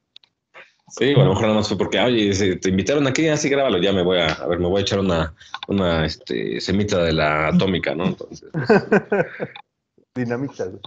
Sí, 0.88 1.14
a 1.14 1.24
lo 1.24 1.34
mejor 1.34 1.48
no 1.48 1.64
fue 1.64 1.78
porque, 1.78 2.00
oye, 2.00 2.58
te 2.58 2.70
invitaron 2.70 3.08
aquí, 3.08 3.28
así 3.28 3.50
grábalo, 3.50 3.78
ya 3.78 3.94
me 3.94 4.04
voy 4.04 4.20
a, 4.20 4.28
a 4.28 4.48
ver, 4.48 4.60
me 4.60 4.68
voy 4.68 4.80
a 4.80 4.82
echar 4.82 5.00
una, 5.00 5.34
una 5.68 6.06
este, 6.06 6.60
semita 6.60 7.04
de 7.04 7.14
la 7.14 7.48
atómica, 7.48 7.96
¿no? 7.96 8.06
Entonces. 8.06 8.50
dinamita, 10.16 10.66
güey. 10.66 10.82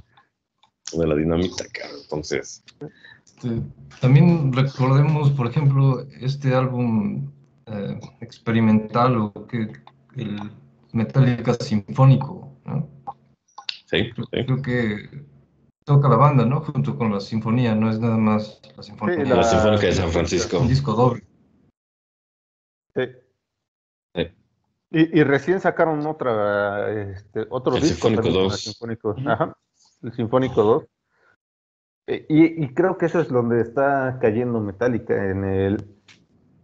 De 0.92 1.06
la 1.06 1.14
dinamita, 1.14 1.64
claro, 1.72 1.94
entonces. 2.02 2.62
Este, 3.24 3.62
también 4.00 4.52
recordemos, 4.52 5.30
por 5.30 5.46
ejemplo, 5.46 6.06
este 6.20 6.54
álbum 6.54 7.30
eh, 7.66 7.98
experimental 8.20 9.16
o 9.16 9.46
que 9.46 9.72
el 10.16 10.38
Metallica 10.92 11.54
Sinfónico, 11.54 12.58
¿no? 12.66 12.88
Sí, 13.86 14.10
sí. 14.14 14.44
Creo 14.44 14.62
que 14.62 15.24
toca 15.84 16.08
la 16.08 16.16
banda, 16.16 16.44
¿no? 16.44 16.60
Junto 16.60 16.96
con 16.96 17.12
la 17.12 17.20
sinfonía, 17.20 17.74
no 17.74 17.90
es 17.90 18.00
nada 18.00 18.16
más 18.16 18.60
la 18.76 18.82
sinfonía. 18.82 19.24
Sí, 19.24 19.30
la, 19.30 19.42
Sinfónica 19.44 19.86
de 19.86 19.92
San 19.92 20.10
Francisco. 20.10 20.60
Un 20.60 20.68
disco 20.68 20.92
doble. 20.94 21.22
Sí. 22.94 23.02
sí. 24.14 24.22
Y, 24.90 25.20
y, 25.20 25.24
recién 25.24 25.60
sacaron 25.60 26.06
otra, 26.06 26.90
este, 26.90 27.46
otro 27.50 27.76
el 27.76 27.82
disco. 27.82 28.08
Sinfónico 28.08 28.38
2. 28.38 28.60
Sinfónico, 28.60 29.16
ajá, 29.26 29.56
el 30.02 30.12
Sinfónico 30.12 30.62
2. 30.62 30.84
Eh, 32.06 32.26
y, 32.28 32.64
y, 32.64 32.74
creo 32.74 32.98
que 32.98 33.06
eso 33.06 33.20
es 33.20 33.28
donde 33.28 33.60
está 33.60 34.18
cayendo 34.20 34.60
Metallica, 34.60 35.30
en 35.30 35.44
el... 35.44 35.90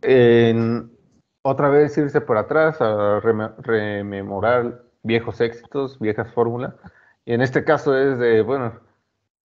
En 0.02 0.90
otra 1.42 1.68
vez 1.68 1.96
irse 1.96 2.20
por 2.20 2.37
atrás 2.37 2.80
a 2.80 3.20
rememorar 3.20 4.83
viejos 5.02 5.40
éxitos, 5.40 5.98
viejas 5.98 6.33
fórmulas. 6.33 6.74
Y 7.24 7.33
en 7.33 7.42
este 7.42 7.64
caso 7.64 7.96
es 7.96 8.18
de, 8.18 8.42
bueno, 8.42 8.80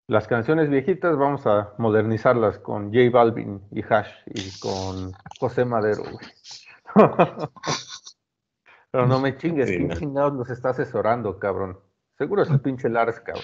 las 0.08 0.28
canciones 0.28 0.70
viejitas 0.70 1.18
vamos 1.18 1.48
a 1.48 1.74
modernizarlas 1.78 2.60
con 2.60 2.94
J 2.94 3.10
Balvin 3.12 3.60
y 3.72 3.82
Hash 3.82 4.12
y 4.28 4.52
con 4.60 5.14
José 5.40 5.66
Madero, 5.66 6.04
Pero 8.92 9.08
no 9.08 9.20
me 9.20 9.36
chingues, 9.36 9.70
¿quién 9.70 9.90
chingados 9.92 10.34
los 10.34 10.50
está 10.50 10.70
asesorando, 10.70 11.38
cabrón? 11.38 11.78
Seguro 12.18 12.44
es 12.44 12.50
el 12.50 12.62
pinche 12.62 12.88
Lars, 12.88 13.20
cabrón. 13.20 13.44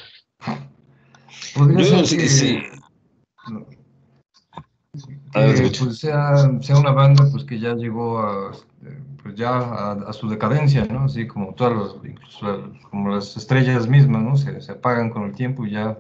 Yo 1.78 2.06
sí, 2.06 2.30
sí. 2.30 2.63
Que, 5.34 5.71
pues 5.80 5.97
sea, 5.97 6.36
sea 6.62 6.78
una 6.78 6.91
banda 6.91 7.26
pues 7.32 7.43
que 7.43 7.60
ya 7.60 7.74
llegó 7.74 8.19
a 8.19 8.52
pues 9.24 9.36
ya 9.36 9.91
a, 9.91 10.13
su 10.13 10.30
decadencia, 10.30 10.86
¿no? 10.86 11.06
Así 11.06 11.28
como 11.28 11.54
todas 11.54 11.74
las, 11.74 11.95
como 12.89 13.10
las 13.10 13.36
estrellas 13.36 13.88
mismas, 13.88 14.21
¿no? 14.21 14.36
Se, 14.38 14.62
se 14.62 14.71
apagan 14.71 15.10
con 15.10 15.24
el 15.24 15.34
tiempo 15.34 15.65
y 15.65 15.71
ya 15.71 15.97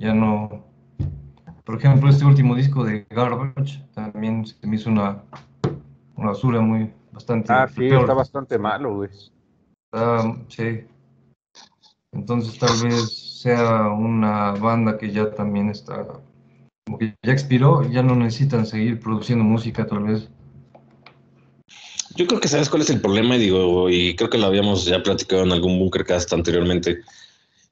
ya 0.00 0.14
no. 0.14 0.64
Por 1.64 1.78
ejemplo, 1.78 2.08
este 2.08 2.24
último 2.24 2.56
disco 2.56 2.84
de 2.84 3.06
Garbage 3.10 3.84
también 3.94 4.44
se 4.46 4.66
me 4.66 4.76
hizo 4.76 4.90
una, 4.90 5.22
una 6.16 6.28
basura 6.28 6.60
muy 6.60 6.90
bastante. 7.12 7.52
Ah, 7.52 7.68
sí, 7.68 7.86
está 7.86 8.14
bastante 8.14 8.58
malo, 8.58 8.96
güey. 8.96 9.10
sí. 10.48 10.84
Entonces, 12.12 12.58
tal 12.58 12.76
vez 12.82 13.40
sea 13.40 13.88
una 13.88 14.52
banda 14.52 14.98
que 14.98 15.12
ya 15.12 15.30
también 15.32 15.68
está. 15.68 16.06
Como 16.86 16.98
que 16.98 17.14
ya 17.22 17.32
expiró, 17.32 17.88
ya 17.88 18.02
no 18.02 18.16
necesitan 18.16 18.66
seguir 18.66 18.98
produciendo 18.98 19.44
música, 19.44 19.86
tal 19.86 20.02
vez. 20.04 20.28
Yo 22.16 22.26
creo 22.26 22.40
que 22.40 22.48
sabes 22.48 22.68
cuál 22.68 22.82
es 22.82 22.90
el 22.90 23.00
problema, 23.00 23.36
y 23.36 23.40
digo, 23.40 23.88
y 23.88 24.16
creo 24.16 24.28
que 24.28 24.38
lo 24.38 24.46
habíamos 24.46 24.86
ya 24.86 25.00
platicado 25.02 25.44
en 25.44 25.52
algún 25.52 25.78
Bunkercast 25.78 26.32
anteriormente 26.32 27.02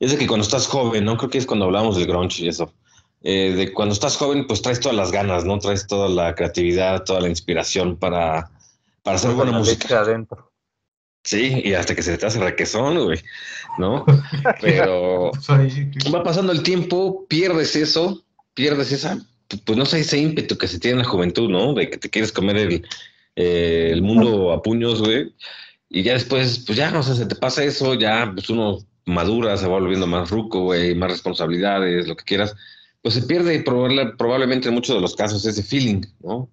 es 0.01 0.13
de 0.13 0.19
que 0.19 0.27
cuando 0.27 0.45
estás 0.45 0.67
joven, 0.67 1.05
¿no? 1.05 1.17
Creo 1.17 1.31
que 1.31 1.39
es 1.39 1.47
cuando 1.47 1.67
hablamos 1.67 1.97
del 1.97 2.07
grunge 2.07 2.45
y 2.45 2.49
eso. 2.49 2.73
Eh, 3.23 3.53
de 3.57 3.73
cuando 3.73 3.93
estás 3.93 4.17
joven, 4.17 4.47
pues 4.47 4.63
traes 4.63 4.81
todas 4.81 4.97
las 4.97 5.11
ganas, 5.11 5.45
¿no? 5.45 5.59
Traes 5.59 5.87
toda 5.87 6.09
la 6.09 6.35
creatividad, 6.35 7.05
toda 7.05 7.21
la 7.21 7.29
inspiración 7.29 7.97
para, 7.97 8.51
para 9.03 9.17
hacer 9.17 9.33
buena 9.33 9.59
música. 9.59 10.01
adentro. 10.01 10.53
Sí, 11.25 11.61
y 11.65 11.75
hasta 11.75 11.95
que 11.95 12.03
se 12.03 12.17
te 12.17 12.27
hace 12.27 12.39
requesón, 12.39 13.05
güey, 13.05 13.21
¿no? 13.77 14.07
Pero 14.61 15.33
va 16.15 16.23
pasando 16.23 16.53
el 16.53 16.63
tiempo, 16.63 17.27
pierdes 17.29 17.75
eso, 17.75 18.25
pierdes 18.55 18.93
esa, 18.93 19.19
pues 19.65 19.77
no 19.77 19.85
sé, 19.85 20.01
ese 20.01 20.19
ímpetu 20.19 20.57
que 20.57 20.69
se 20.69 20.79
tiene 20.79 21.01
en 21.01 21.05
la 21.05 21.11
juventud, 21.11 21.51
¿no? 21.51 21.75
De 21.75 21.91
que 21.91 21.99
te 21.99 22.09
quieres 22.09 22.31
comer 22.31 22.57
el, 22.57 22.87
eh, 23.35 23.91
el 23.93 24.01
mundo 24.01 24.53
a 24.53 24.63
puños, 24.63 25.03
güey. 25.03 25.35
Y 25.91 26.03
ya 26.03 26.13
después, 26.13 26.65
pues 26.67 26.79
ya, 26.79 26.91
no 26.91 27.03
sé, 27.03 27.15
se 27.17 27.27
te 27.27 27.35
pasa 27.35 27.65
eso, 27.65 27.95
ya, 27.95 28.31
pues 28.33 28.49
uno 28.49 28.79
madura, 29.09 29.57
se 29.57 29.67
va 29.67 29.79
volviendo 29.79 30.07
más 30.07 30.31
ruco, 30.31 30.61
güey, 30.61 30.95
más 30.95 31.11
responsabilidades, 31.11 32.07
lo 32.07 32.17
que 32.17 32.25
quieras, 32.25 32.55
pues 33.03 33.15
se 33.15 33.23
pierde 33.23 33.61
probablemente 33.61 34.69
en 34.69 34.75
muchos 34.75 34.95
de 34.97 35.01
los 35.01 35.17
casos 35.17 35.45
ese 35.45 35.63
feeling, 35.63 36.03
¿no? 36.21 36.51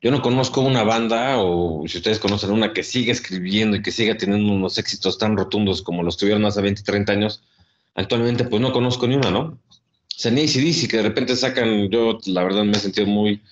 Yo 0.00 0.10
no 0.10 0.20
conozco 0.20 0.62
una 0.62 0.82
banda, 0.82 1.38
o 1.38 1.86
si 1.86 1.98
ustedes 1.98 2.18
conocen 2.18 2.50
una 2.50 2.72
que 2.72 2.82
sigue 2.82 3.12
escribiendo 3.12 3.76
y 3.76 3.82
que 3.82 3.92
siga 3.92 4.16
teniendo 4.16 4.52
unos 4.52 4.76
éxitos 4.76 5.16
tan 5.16 5.36
rotundos 5.36 5.80
como 5.80 6.02
los 6.02 6.16
tuvieron 6.16 6.44
hace 6.44 6.60
20, 6.60 6.82
30 6.82 7.12
años, 7.12 7.42
actualmente 7.94 8.44
pues 8.44 8.60
no 8.60 8.72
conozco 8.72 9.06
ni 9.06 9.14
una, 9.14 9.30
¿no? 9.30 9.40
O 9.40 9.58
sea, 10.08 10.32
ni 10.32 10.42
ACDC, 10.42 10.90
que 10.90 10.96
de 10.96 11.02
repente 11.04 11.36
sacan, 11.36 11.88
yo 11.88 12.18
la 12.26 12.42
verdad 12.42 12.64
me 12.64 12.72
he 12.72 12.80
sentido 12.80 13.06
muy, 13.06 13.42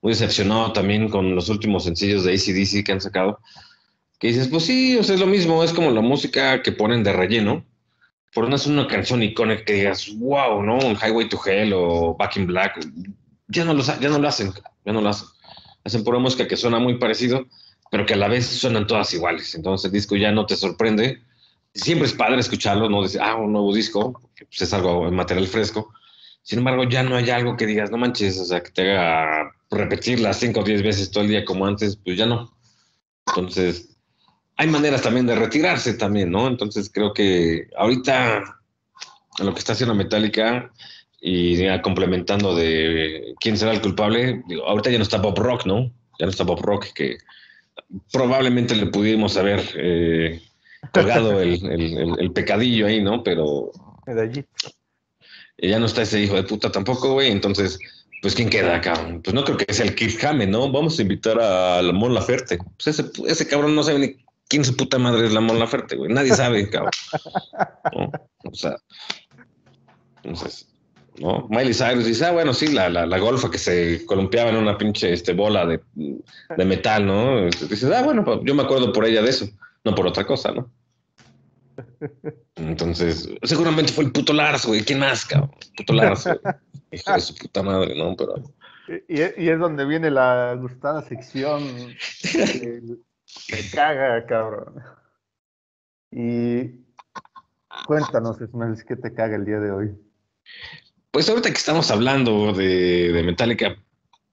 muy 0.00 0.12
decepcionado 0.12 0.72
también 0.72 1.08
con 1.08 1.34
los 1.34 1.48
últimos 1.48 1.84
sencillos 1.84 2.22
de 2.22 2.34
ACDC 2.34 2.84
que 2.84 2.92
han 2.92 3.00
sacado, 3.00 3.40
que 4.20 4.28
dices, 4.28 4.46
pues 4.48 4.64
sí, 4.64 4.96
o 4.96 5.02
sea, 5.02 5.16
es 5.16 5.20
lo 5.20 5.26
mismo, 5.26 5.64
es 5.64 5.72
como 5.72 5.90
la 5.90 6.02
música 6.02 6.62
que 6.62 6.70
ponen 6.70 7.02
de 7.02 7.12
relleno, 7.12 7.64
por 8.36 8.50
no 8.50 8.56
hacer 8.56 8.70
una 8.70 8.86
canción 8.86 9.22
icónica 9.22 9.64
que 9.64 9.72
digas, 9.72 10.14
wow, 10.18 10.62
¿no? 10.62 10.78
Highway 10.78 11.26
to 11.30 11.40
Hell 11.42 11.72
o 11.72 12.14
Back 12.18 12.36
in 12.36 12.46
Black, 12.46 12.86
ya 13.48 13.64
no 13.64 13.72
lo, 13.72 13.82
ya 13.82 14.10
no 14.10 14.18
lo 14.18 14.28
hacen, 14.28 14.52
ya 14.84 14.92
no 14.92 15.00
lo 15.00 15.08
hacen. 15.08 15.26
Hacen 15.84 16.04
pura 16.04 16.18
música 16.18 16.46
que 16.46 16.54
suena 16.54 16.78
muy 16.78 16.98
parecido, 16.98 17.46
pero 17.90 18.04
que 18.04 18.12
a 18.12 18.18
la 18.18 18.28
vez 18.28 18.44
suenan 18.44 18.86
todas 18.86 19.14
iguales. 19.14 19.54
Entonces 19.54 19.86
el 19.86 19.92
disco 19.92 20.16
ya 20.16 20.32
no 20.32 20.44
te 20.44 20.54
sorprende. 20.54 21.22
Siempre 21.72 22.08
es 22.08 22.12
padre 22.12 22.38
escucharlo, 22.38 22.90
no 22.90 23.02
decir, 23.02 23.22
ah, 23.22 23.36
un 23.36 23.52
nuevo 23.52 23.74
disco, 23.74 24.20
que 24.34 24.44
pues 24.44 24.60
es 24.60 24.74
algo, 24.74 25.10
material 25.10 25.46
fresco. 25.46 25.94
Sin 26.42 26.58
embargo, 26.58 26.84
ya 26.84 27.02
no 27.02 27.16
hay 27.16 27.30
algo 27.30 27.56
que 27.56 27.64
digas, 27.64 27.90
no 27.90 27.96
manches, 27.96 28.38
o 28.38 28.44
sea, 28.44 28.62
que 28.62 28.70
te 28.70 28.82
haga 28.82 29.50
repetirla 29.70 30.34
cinco 30.34 30.60
o 30.60 30.62
diez 30.62 30.82
veces 30.82 31.10
todo 31.10 31.24
el 31.24 31.30
día 31.30 31.46
como 31.46 31.64
antes, 31.64 31.96
pues 31.96 32.18
ya 32.18 32.26
no. 32.26 32.54
Entonces, 33.28 33.95
hay 34.56 34.68
maneras 34.68 35.02
también 35.02 35.26
de 35.26 35.34
retirarse 35.34 35.94
también, 35.94 36.30
¿no? 36.30 36.46
Entonces 36.46 36.90
creo 36.92 37.12
que 37.12 37.68
ahorita 37.76 38.60
lo 39.38 39.52
que 39.52 39.58
está 39.58 39.74
haciendo 39.74 39.94
Metallica 39.94 40.72
y 41.20 41.56
ya 41.56 41.82
complementando 41.82 42.54
de 42.54 43.34
quién 43.40 43.56
será 43.56 43.72
el 43.72 43.82
culpable, 43.82 44.42
ahorita 44.66 44.90
ya 44.90 44.98
no 44.98 45.02
está 45.02 45.18
Bob 45.18 45.38
Rock, 45.38 45.66
¿no? 45.66 45.92
Ya 46.18 46.26
no 46.26 46.30
está 46.30 46.44
Bob 46.44 46.62
Rock, 46.62 46.86
que 46.94 47.18
probablemente 48.12 48.74
le 48.74 48.86
pudimos 48.86 49.36
haber 49.36 49.62
eh, 49.76 50.40
colgado 50.92 51.40
el, 51.40 52.32
pecadillo 52.32 52.86
ahí, 52.86 53.02
¿no? 53.02 53.22
Pero 53.22 53.72
ya 55.58 55.78
no 55.78 55.86
está 55.86 56.02
ese 56.02 56.20
hijo 56.20 56.36
de 56.36 56.44
puta 56.44 56.72
tampoco, 56.72 57.12
güey. 57.12 57.30
Entonces, 57.30 57.78
pues 58.22 58.34
¿quién 58.34 58.48
queda 58.48 58.76
acá? 58.76 58.94
Pues 59.22 59.34
no 59.34 59.44
creo 59.44 59.58
que 59.58 59.72
sea 59.72 59.84
el 59.84 59.94
Kirk 59.94 60.24
Hammett, 60.24 60.48
¿no? 60.48 60.70
Vamos 60.70 60.98
a 60.98 61.02
invitar 61.02 61.38
a 61.40 61.82
Mon 61.92 62.14
Laferte. 62.14 62.58
Pues 62.58 62.98
ese, 62.98 63.10
ese 63.26 63.46
cabrón 63.46 63.74
no 63.74 63.82
sabe 63.82 63.98
ni 63.98 64.25
quién 64.48 64.64
su 64.64 64.76
puta 64.76 64.98
madre 64.98 65.26
es 65.26 65.32
la 65.32 65.40
Mon 65.40 65.58
Laferte, 65.58 65.96
güey. 65.96 66.12
Nadie 66.12 66.34
sabe, 66.34 66.68
cabrón. 66.68 66.92
O 68.44 68.54
sea, 68.54 68.76
entonces, 70.22 70.68
¿no? 71.18 71.46
Miley 71.48 71.74
Cyrus 71.74 72.04
dice, 72.04 72.26
ah, 72.26 72.32
bueno, 72.32 72.52
sí, 72.52 72.68
la, 72.68 72.88
la, 72.88 73.06
la, 73.06 73.18
golfa 73.18 73.50
que 73.50 73.58
se 73.58 74.04
columpiaba 74.06 74.50
en 74.50 74.56
una 74.56 74.78
pinche 74.78 75.12
este, 75.12 75.32
bola 75.32 75.66
de, 75.66 75.80
de 75.94 76.64
metal, 76.64 77.06
¿no? 77.06 77.44
Dices, 77.46 77.84
ah, 77.84 78.02
bueno, 78.02 78.24
pues, 78.24 78.40
yo 78.44 78.54
me 78.54 78.62
acuerdo 78.62 78.92
por 78.92 79.04
ella 79.04 79.22
de 79.22 79.30
eso, 79.30 79.46
no 79.84 79.94
por 79.94 80.06
otra 80.06 80.26
cosa, 80.26 80.52
¿no? 80.52 80.70
Entonces, 82.56 83.28
seguramente 83.42 83.92
fue 83.92 84.04
el 84.04 84.12
puto 84.12 84.32
Lars, 84.32 84.64
güey. 84.64 84.82
¿Quién 84.82 85.00
más, 85.00 85.26
cabrón? 85.26 85.50
Puto 85.76 85.92
Lars, 85.92 86.24
güey. 86.24 86.38
Hijo 86.92 87.12
de 87.12 87.20
su 87.20 87.34
puta 87.34 87.62
madre, 87.62 87.94
¿no? 87.94 88.16
Pero... 88.16 88.34
Y, 89.08 89.44
y 89.44 89.48
es 89.50 89.58
donde 89.58 89.84
viene 89.84 90.10
la 90.10 90.54
gustada 90.54 91.02
sección. 91.02 91.62
Me 93.50 93.70
caga, 93.70 94.26
cabrón. 94.26 94.82
Y 96.10 96.84
cuéntanos, 97.86 98.40
Esmeralda, 98.40 98.82
¿qué 98.86 98.96
te 98.96 99.12
caga 99.14 99.36
el 99.36 99.44
día 99.44 99.58
de 99.58 99.70
hoy? 99.70 99.94
Pues 101.10 101.28
ahorita 101.28 101.50
que 101.50 101.56
estamos 101.56 101.90
hablando 101.90 102.52
de, 102.52 103.12
de 103.12 103.22
Metallica, 103.22 103.76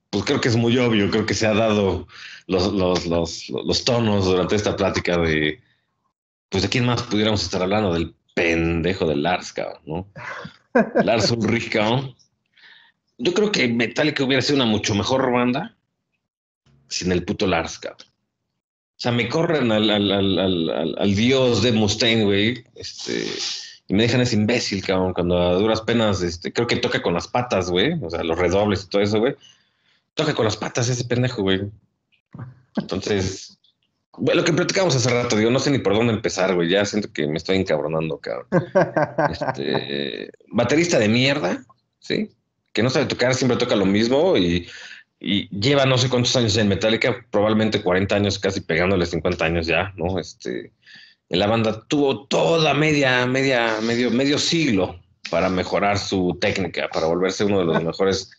pues 0.10 0.26
creo 0.26 0.42
que 0.42 0.50
es 0.50 0.56
muy 0.56 0.78
obvio, 0.78 1.10
creo 1.10 1.26
que 1.26 1.34
se 1.34 1.48
ha 1.48 1.54
dado 1.54 2.08
los, 2.48 2.72
los, 2.74 3.06
los, 3.08 3.50
los 3.50 3.84
tonos 3.84 4.26
durante 4.26 4.56
esta 4.56 4.76
plática 4.76 5.18
de, 5.18 5.62
pues 6.50 6.64
de 6.64 6.70
quién 6.70 6.86
más 6.86 7.02
pudiéramos 7.04 7.42
estar 7.42 7.62
hablando, 7.62 7.94
del 7.94 8.16
pendejo 8.36 9.08
de 9.08 9.16
Lars, 9.16 9.54
cabrón, 9.54 9.82
¿no? 9.86 10.08
Lars 11.04 11.32
Ulrich, 11.32 11.72
cabrón. 11.72 12.16
Yo 13.18 13.34
creo 13.34 13.52
que 13.52 13.68
Metallica 13.68 14.24
hubiera 14.24 14.42
sido 14.42 14.58
una 14.58 14.66
mucho 14.66 14.94
mejor 14.94 15.32
banda 15.32 15.76
sin 16.88 17.12
el 17.12 17.26
puto 17.26 17.48
Lars, 17.48 17.80
cabrón. 17.80 18.13
O 18.96 19.02
sea, 19.04 19.12
me 19.12 19.28
corren 19.28 19.72
al, 19.72 19.90
al, 19.90 20.12
al, 20.12 20.96
al 20.98 21.16
dios 21.16 21.62
de 21.62 21.72
Mustaine, 21.72 22.24
güey, 22.24 22.64
este, 22.76 23.26
y 23.88 23.94
me 23.94 24.04
dejan 24.04 24.22
ese 24.22 24.36
imbécil, 24.36 24.86
cabrón, 24.86 25.14
cuando 25.14 25.38
a 25.38 25.54
duras 25.56 25.82
penas, 25.82 26.22
este, 26.22 26.54
creo 26.54 26.68
que 26.68 26.78
toca 26.78 27.02
con 27.02 27.14
las 27.14 27.28
patas, 27.28 27.70
güey, 27.70 27.94
o 28.02 28.10
sea, 28.10 28.24
los 28.24 28.38
redobles 28.38 28.84
y 28.84 28.90
todo 28.90 29.02
eso, 29.02 29.20
güey. 29.20 29.36
Toca 30.14 30.34
con 30.34 30.46
las 30.46 30.56
patas 30.56 30.88
ese 30.88 31.04
pendejo, 31.06 31.42
güey. 31.42 31.70
Entonces, 32.78 33.60
bueno, 34.18 34.42
lo 34.42 34.46
que 34.46 34.54
platicamos 34.54 34.96
hace 34.96 35.10
rato, 35.10 35.36
digo, 35.36 35.50
no 35.50 35.60
sé 35.60 35.72
ni 35.72 35.80
por 35.80 35.96
dónde 35.96 36.14
empezar, 36.14 36.54
güey. 36.54 36.70
Ya 36.70 36.86
siento 36.86 37.12
que 37.12 37.28
me 37.28 37.38
estoy 37.38 37.58
encabronando, 37.58 38.20
cabrón. 38.20 38.48
Este, 39.32 40.32
baterista 40.48 41.00
de 41.00 41.10
mierda, 41.10 41.66
¿sí? 42.00 42.30
Que 42.72 42.84
no 42.84 42.90
sabe 42.90 43.06
tocar, 43.06 43.34
siempre 43.36 43.58
toca 43.58 43.76
lo 43.76 43.86
mismo 43.86 44.38
y, 44.38 44.68
lleva 45.24 45.86
no 45.86 45.98
sé 45.98 46.10
cuántos 46.10 46.36
años 46.36 46.58
en 46.58 46.68
Metallica, 46.68 47.26
probablemente 47.32 47.82
40 47.82 48.16
años, 48.16 48.40
casi 48.40 48.62
pegándole 48.62 49.06
50 49.06 49.46
años 49.46 49.68
ya, 49.68 49.94
¿no? 49.96 50.20
Este, 50.20 50.72
la 51.30 51.48
banda 51.48 51.86
tuvo 51.88 52.28
toda 52.28 52.74
media, 52.74 53.26
media, 53.26 53.80
medio, 53.82 54.12
medio 54.12 54.38
siglo 54.38 55.00
para 55.30 55.50
mejorar 55.50 55.98
su 55.98 56.38
técnica, 56.42 56.90
para 56.90 57.08
volverse 57.08 57.46
uno 57.46 57.60
de 57.60 57.66
los 57.66 57.84
mejores 57.84 58.30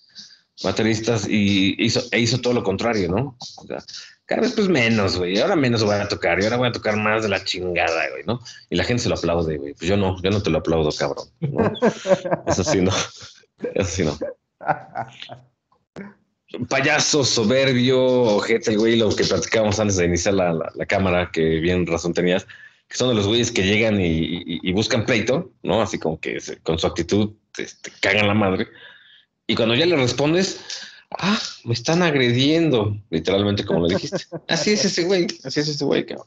bateristas 0.62 1.26
y 1.28 1.74
hizo, 1.82 2.02
e 2.12 2.20
hizo 2.20 2.40
todo 2.40 2.52
lo 2.52 2.62
contrario, 2.62 3.10
¿no? 3.10 3.36
O 3.56 3.66
sea, 3.66 3.78
cada 4.26 4.42
vez 4.42 4.52
pues 4.52 4.68
menos, 4.68 5.16
güey. 5.16 5.38
Ahora 5.40 5.56
menos 5.56 5.82
voy 5.82 5.96
a 5.96 6.08
tocar 6.08 6.40
y 6.40 6.44
ahora 6.44 6.56
voy 6.56 6.68
a 6.68 6.72
tocar 6.72 6.96
más 6.96 7.22
de 7.22 7.30
la 7.30 7.42
chingada, 7.42 8.10
güey, 8.10 8.24
¿no? 8.26 8.40
Y 8.70 8.76
la 8.76 8.84
gente 8.84 9.02
se 9.02 9.08
lo 9.08 9.16
aplaude, 9.16 9.56
güey. 9.56 9.74
Pues 9.74 9.88
yo 9.88 9.96
no, 9.96 10.20
yo 10.22 10.30
no 10.30 10.42
te 10.42 10.50
lo 10.50 10.58
aplaudo, 10.58 10.90
cabrón. 10.92 11.28
¿no? 11.40 11.72
Eso 12.46 12.62
sí, 12.62 12.80
no. 12.80 12.92
Eso 13.74 13.90
sí, 13.90 14.04
no. 14.04 14.18
Payaso, 16.68 17.24
soberbio, 17.24 18.02
ojete, 18.02 18.76
güey, 18.76 18.96
lo 18.96 19.14
que 19.14 19.24
platicábamos 19.24 19.78
antes 19.78 19.96
de 19.96 20.06
iniciar 20.06 20.34
la, 20.34 20.52
la, 20.52 20.86
cámara, 20.86 21.30
que 21.32 21.60
bien 21.60 21.86
razón 21.86 22.14
tenías, 22.14 22.46
que 22.88 22.96
son 22.96 23.08
de 23.08 23.14
los 23.14 23.26
güeyes 23.26 23.50
que 23.50 23.62
llegan 23.62 24.00
y, 24.00 24.42
y, 24.44 24.72
buscan 24.72 25.04
pleito, 25.04 25.52
¿no? 25.62 25.82
Así 25.82 25.98
como 25.98 26.20
que 26.20 26.38
con 26.62 26.78
su 26.78 26.86
actitud 26.86 27.32
te, 27.52 27.64
te 27.64 27.90
cagan 28.00 28.28
la 28.28 28.34
madre. 28.34 28.68
Y 29.46 29.54
cuando 29.54 29.74
ya 29.74 29.86
le 29.86 29.96
respondes, 29.96 30.60
ah, 31.18 31.40
me 31.64 31.74
están 31.74 32.02
agrediendo, 32.02 32.96
literalmente 33.10 33.64
como 33.64 33.80
lo 33.80 33.88
dijiste. 33.88 34.24
Así 34.48 34.72
es 34.72 34.84
ese 34.84 35.04
güey, 35.04 35.26
así 35.44 35.60
es 35.60 35.68
ese 35.68 35.84
güey, 35.84 36.06
cabrón. 36.06 36.26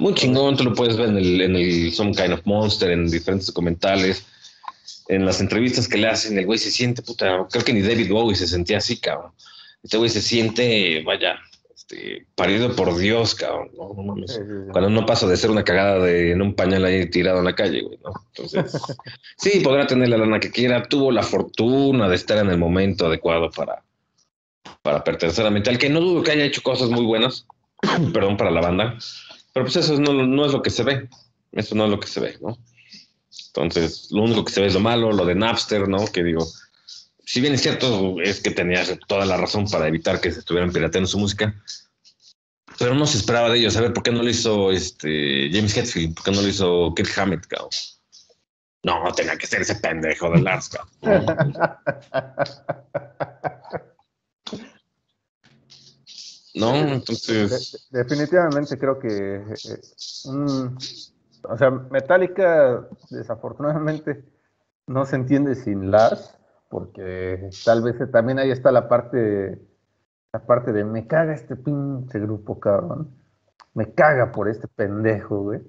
Muy 0.00 0.14
chingón, 0.14 0.56
tú 0.56 0.64
lo 0.64 0.74
puedes 0.74 0.96
ver 0.96 1.08
en 1.08 1.18
el, 1.18 1.40
en 1.40 1.56
el 1.56 1.92
Some 1.92 2.12
Kind 2.12 2.32
of 2.32 2.40
Monster, 2.44 2.90
en 2.90 3.08
diferentes 3.08 3.46
documentales, 3.46 4.24
en 5.08 5.24
las 5.24 5.40
entrevistas 5.40 5.88
que 5.88 5.98
le 5.98 6.08
hacen, 6.08 6.38
el 6.38 6.46
güey 6.46 6.58
se 6.58 6.70
siente, 6.70 7.02
puta, 7.02 7.46
creo 7.50 7.64
que 7.64 7.72
ni 7.72 7.82
David 7.82 8.10
Bowie 8.10 8.36
se 8.36 8.46
sentía 8.46 8.78
así, 8.78 8.96
cabrón. 8.96 9.32
Este 9.84 9.98
güey 9.98 10.08
se 10.08 10.22
siente, 10.22 11.02
vaya, 11.04 11.38
este, 11.74 12.26
parido 12.34 12.74
por 12.74 12.96
Dios, 12.96 13.34
cabrón. 13.34 13.70
No, 13.76 13.92
no 13.94 14.02
mames. 14.02 14.40
Cuando 14.72 14.88
no 14.88 15.04
pasa 15.04 15.26
de 15.26 15.36
ser 15.36 15.50
una 15.50 15.62
cagada 15.62 15.98
de 15.98 16.32
en 16.32 16.40
un 16.40 16.54
pañal 16.54 16.86
ahí 16.86 17.08
tirado 17.10 17.40
en 17.40 17.44
la 17.44 17.54
calle, 17.54 17.82
güey, 17.82 17.98
¿no? 18.02 18.12
Entonces, 18.34 18.80
sí, 19.36 19.60
podrá 19.60 19.86
tener 19.86 20.08
la 20.08 20.16
lana 20.16 20.40
que 20.40 20.50
quiera. 20.50 20.82
Tuvo 20.84 21.12
la 21.12 21.22
fortuna 21.22 22.08
de 22.08 22.16
estar 22.16 22.38
en 22.38 22.48
el 22.48 22.56
momento 22.56 23.06
adecuado 23.06 23.50
para, 23.50 23.84
para 24.80 25.04
pertenecer 25.04 25.44
a 25.44 25.50
Metal, 25.50 25.76
que 25.76 25.90
no 25.90 26.00
dudo 26.00 26.22
que 26.22 26.30
haya 26.30 26.44
hecho 26.44 26.62
cosas 26.62 26.88
muy 26.88 27.04
buenas, 27.04 27.46
perdón, 28.14 28.38
para 28.38 28.50
la 28.50 28.62
banda, 28.62 28.96
pero 29.52 29.66
pues 29.66 29.76
eso 29.76 30.00
no, 30.00 30.12
no 30.12 30.46
es 30.46 30.52
lo 30.52 30.62
que 30.62 30.70
se 30.70 30.82
ve, 30.82 31.08
eso 31.52 31.74
no 31.74 31.84
es 31.84 31.90
lo 31.90 32.00
que 32.00 32.06
se 32.06 32.20
ve, 32.20 32.38
¿no? 32.40 32.56
Entonces, 33.48 34.08
lo 34.10 34.22
único 34.22 34.44
que 34.44 34.52
se 34.52 34.60
ve 34.60 34.66
es 34.68 34.74
lo 34.74 34.80
malo, 34.80 35.12
lo 35.12 35.24
de 35.26 35.34
Napster, 35.34 35.86
¿no? 35.88 36.06
Que 36.06 36.24
digo, 36.24 36.46
si 37.34 37.40
bien 37.40 37.52
es 37.52 37.62
cierto, 37.62 38.20
es 38.20 38.40
que 38.40 38.52
tenía 38.52 38.84
toda 39.08 39.26
la 39.26 39.36
razón 39.36 39.68
para 39.68 39.88
evitar 39.88 40.20
que 40.20 40.30
se 40.30 40.38
estuvieran 40.38 40.70
pirateando 40.70 41.08
su 41.08 41.18
música, 41.18 41.52
pero 42.78 42.94
no 42.94 43.06
se 43.06 43.18
esperaba 43.18 43.50
de 43.50 43.58
ellos. 43.58 43.76
A 43.76 43.80
ver, 43.80 43.92
¿por 43.92 44.04
qué 44.04 44.12
no 44.12 44.22
lo 44.22 44.30
hizo 44.30 44.70
este 44.70 45.50
James 45.52 45.76
Hetfield? 45.76 46.14
¿Por 46.14 46.22
qué 46.22 46.30
no 46.30 46.42
lo 46.42 46.46
hizo 46.46 46.94
Kirk 46.94 47.10
Hammett, 47.18 47.44
cabrón? 47.48 47.70
No, 48.84 49.12
tenía 49.16 49.36
que 49.36 49.48
ser 49.48 49.62
ese 49.62 49.74
pendejo 49.74 50.30
de 50.30 50.42
Lars, 50.42 50.68
cabrón. 50.68 51.26
¿no? 56.54 56.72
Entonces. 56.72 57.88
definitivamente 57.90 58.78
creo 58.78 59.00
que. 59.00 59.08
Eh, 59.08 59.80
o 61.48 61.58
sea, 61.58 61.70
Metallica, 61.70 62.88
desafortunadamente, 63.10 64.22
no 64.86 65.04
se 65.04 65.16
entiende 65.16 65.56
sin 65.56 65.90
Lars, 65.90 66.38
porque 66.74 67.50
tal 67.64 67.84
vez 67.84 67.94
también 68.10 68.40
ahí 68.40 68.50
está 68.50 68.72
la 68.72 68.88
parte. 68.88 69.60
La 70.32 70.44
parte 70.44 70.72
de 70.72 70.84
me 70.84 71.06
caga 71.06 71.32
este 71.32 71.54
pinche 71.54 72.18
grupo, 72.18 72.58
cabrón. 72.58 73.14
Me 73.74 73.94
caga 73.94 74.32
por 74.32 74.48
este 74.48 74.66
pendejo, 74.66 75.42
güey. 75.42 75.60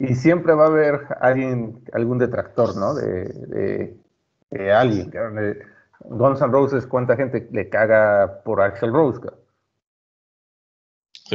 Y 0.00 0.16
siempre 0.16 0.52
va 0.54 0.64
a 0.64 0.66
haber 0.66 1.06
alguien, 1.20 1.84
algún 1.92 2.18
detractor, 2.18 2.76
¿no? 2.76 2.94
De, 2.94 3.96
de, 4.50 4.72
alguien, 4.72 5.10
cabrón. 5.10 5.56
Guns 6.00 6.42
N' 6.42 6.50
Roses, 6.50 6.84
¿cuánta 6.84 7.14
gente 7.14 7.48
le 7.52 7.68
caga 7.68 8.42
por 8.44 8.60
Axel 8.60 8.92
Rose, 8.92 9.20
cabrón? 9.20 9.40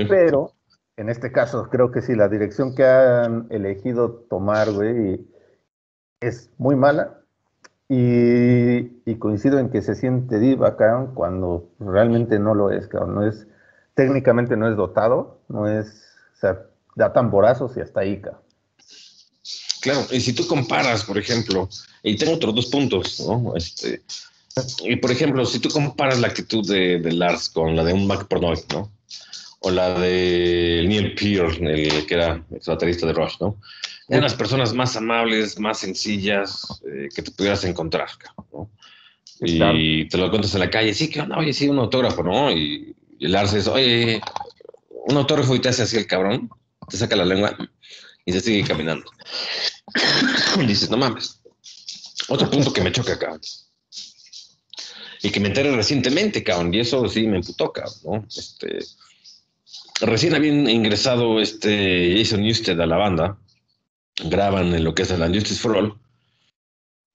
Pero 0.10 0.52
en 0.98 1.08
este 1.08 1.32
caso 1.32 1.70
creo 1.70 1.90
que 1.90 2.02
sí, 2.02 2.16
la 2.16 2.28
dirección 2.28 2.76
que 2.76 2.84
han 2.84 3.48
elegido 3.50 4.26
tomar, 4.30 4.74
güey, 4.74 5.26
es 6.20 6.52
muy 6.58 6.76
mala. 6.76 7.25
Y, 7.88 9.16
coincido 9.16 9.60
en 9.60 9.70
que 9.70 9.82
se 9.82 9.96
siente 9.96 10.40
diva, 10.40 10.76
cabrón, 10.76 11.12
cuando 11.14 11.70
realmente 11.80 12.40
no 12.40 12.56
lo 12.56 12.72
es, 12.72 12.88
cabrón. 12.88 13.16
No 13.16 13.28
es, 13.28 13.48
técnicamente 13.94 14.58
no 14.58 14.68
es 14.70 14.76
dotado, 14.76 15.40
no 15.48 15.68
es, 15.68 15.88
o 16.36 16.40
sea, 16.40 16.62
da 16.96 17.14
tamborazos 17.14 17.78
y 17.78 17.82
hasta 17.82 18.02
ahí. 18.02 18.22
Claro, 19.82 20.02
y 20.12 20.20
si 20.20 20.34
tú 20.34 20.48
comparas, 20.48 21.04
por 21.04 21.18
ejemplo, 21.18 21.70
y 22.02 22.18
tengo 22.18 22.34
otros 22.34 22.56
dos 22.56 22.66
puntos, 22.68 23.20
¿no? 23.20 23.56
Este, 23.56 24.02
y 24.84 24.96
por 24.96 25.12
ejemplo, 25.12 25.46
si 25.46 25.60
tú 25.60 25.70
comparas 25.70 26.20
la 26.20 26.28
actitud 26.28 26.68
de, 26.68 27.00
Lars 27.12 27.50
con 27.50 27.76
la 27.76 27.84
de 27.84 27.94
un 27.94 28.08
Mac 28.08 28.28
Pornoy, 28.28 28.60
¿no? 28.74 28.90
o 29.66 29.72
la 29.72 30.00
de 30.00 30.86
Neil 30.88 31.16
Peart, 31.16 31.60
el 31.60 32.06
que 32.06 32.14
era 32.14 32.44
ex 32.52 32.68
baterista 32.68 33.08
de 33.08 33.14
Rush, 33.14 33.38
¿no? 33.42 33.58
Eran 34.08 34.24
las 34.24 34.36
personas 34.36 34.74
más 34.74 34.96
amables, 34.96 35.60
más 35.60 35.80
sencillas 35.80 36.82
eh, 36.88 37.10
que 37.14 37.24
te 37.24 37.32
pudieras 37.32 37.64
encontrar, 37.64 38.10
¿no? 38.54 38.70
Y 39.42 40.08
te 40.08 40.18
lo 40.18 40.30
cuentas 40.30 40.54
en 40.54 40.62
la 40.62 40.70
calle, 40.70 40.94
sí, 40.94 41.10
que 41.10 41.22
oye, 41.22 41.54
sí, 41.54 41.68
un 41.68 41.80
autógrafo, 41.80 42.24
¿no? 42.24 42.52
Y, 42.52 42.96
el 43.20 43.32
Lars 43.32 43.54
es, 43.54 43.68
oye, 43.68 44.22
un 44.90 45.18
autógrafo 45.18 45.56
y 45.56 45.60
te 45.60 45.70
hace 45.70 45.84
así 45.84 45.98
el 45.98 46.06
cabrón, 46.06 46.50
te 46.88 46.98
saca 46.98 47.16
la 47.16 47.26
lengua 47.26 47.58
y 48.26 48.32
se 48.32 48.42
sigue 48.42 48.68
caminando. 48.68 49.06
y 50.62 50.66
dices, 50.68 50.90
no 50.90 50.98
mames. 50.98 51.42
Otro 52.28 52.50
punto 52.50 52.74
que 52.74 52.82
me 52.82 52.92
choca, 52.92 53.14
acá 53.14 53.40
Y 55.22 55.30
que 55.30 55.40
me 55.40 55.48
enteré 55.48 55.76
recientemente, 55.76 56.44
cabrón, 56.44 56.74
y 56.74 56.80
eso 56.80 57.08
sí 57.08 57.28
me 57.28 57.38
emputó, 57.38 57.72
cabrón, 57.72 57.94
¿no? 58.04 58.28
Este, 58.28 58.80
recién 60.02 60.36
habían 60.36 60.70
ingresado 60.70 61.40
este 61.40 62.16
Jason 62.18 62.42
Newsted 62.42 62.80
a 62.80 62.86
la 62.86 62.98
banda, 62.98 63.38
graban 64.24 64.74
en 64.74 64.84
lo 64.84 64.94
que 64.94 65.04
es 65.04 65.12
el 65.12 65.22
Justice 65.34 65.60
for 65.60 65.78
All, 65.78 65.96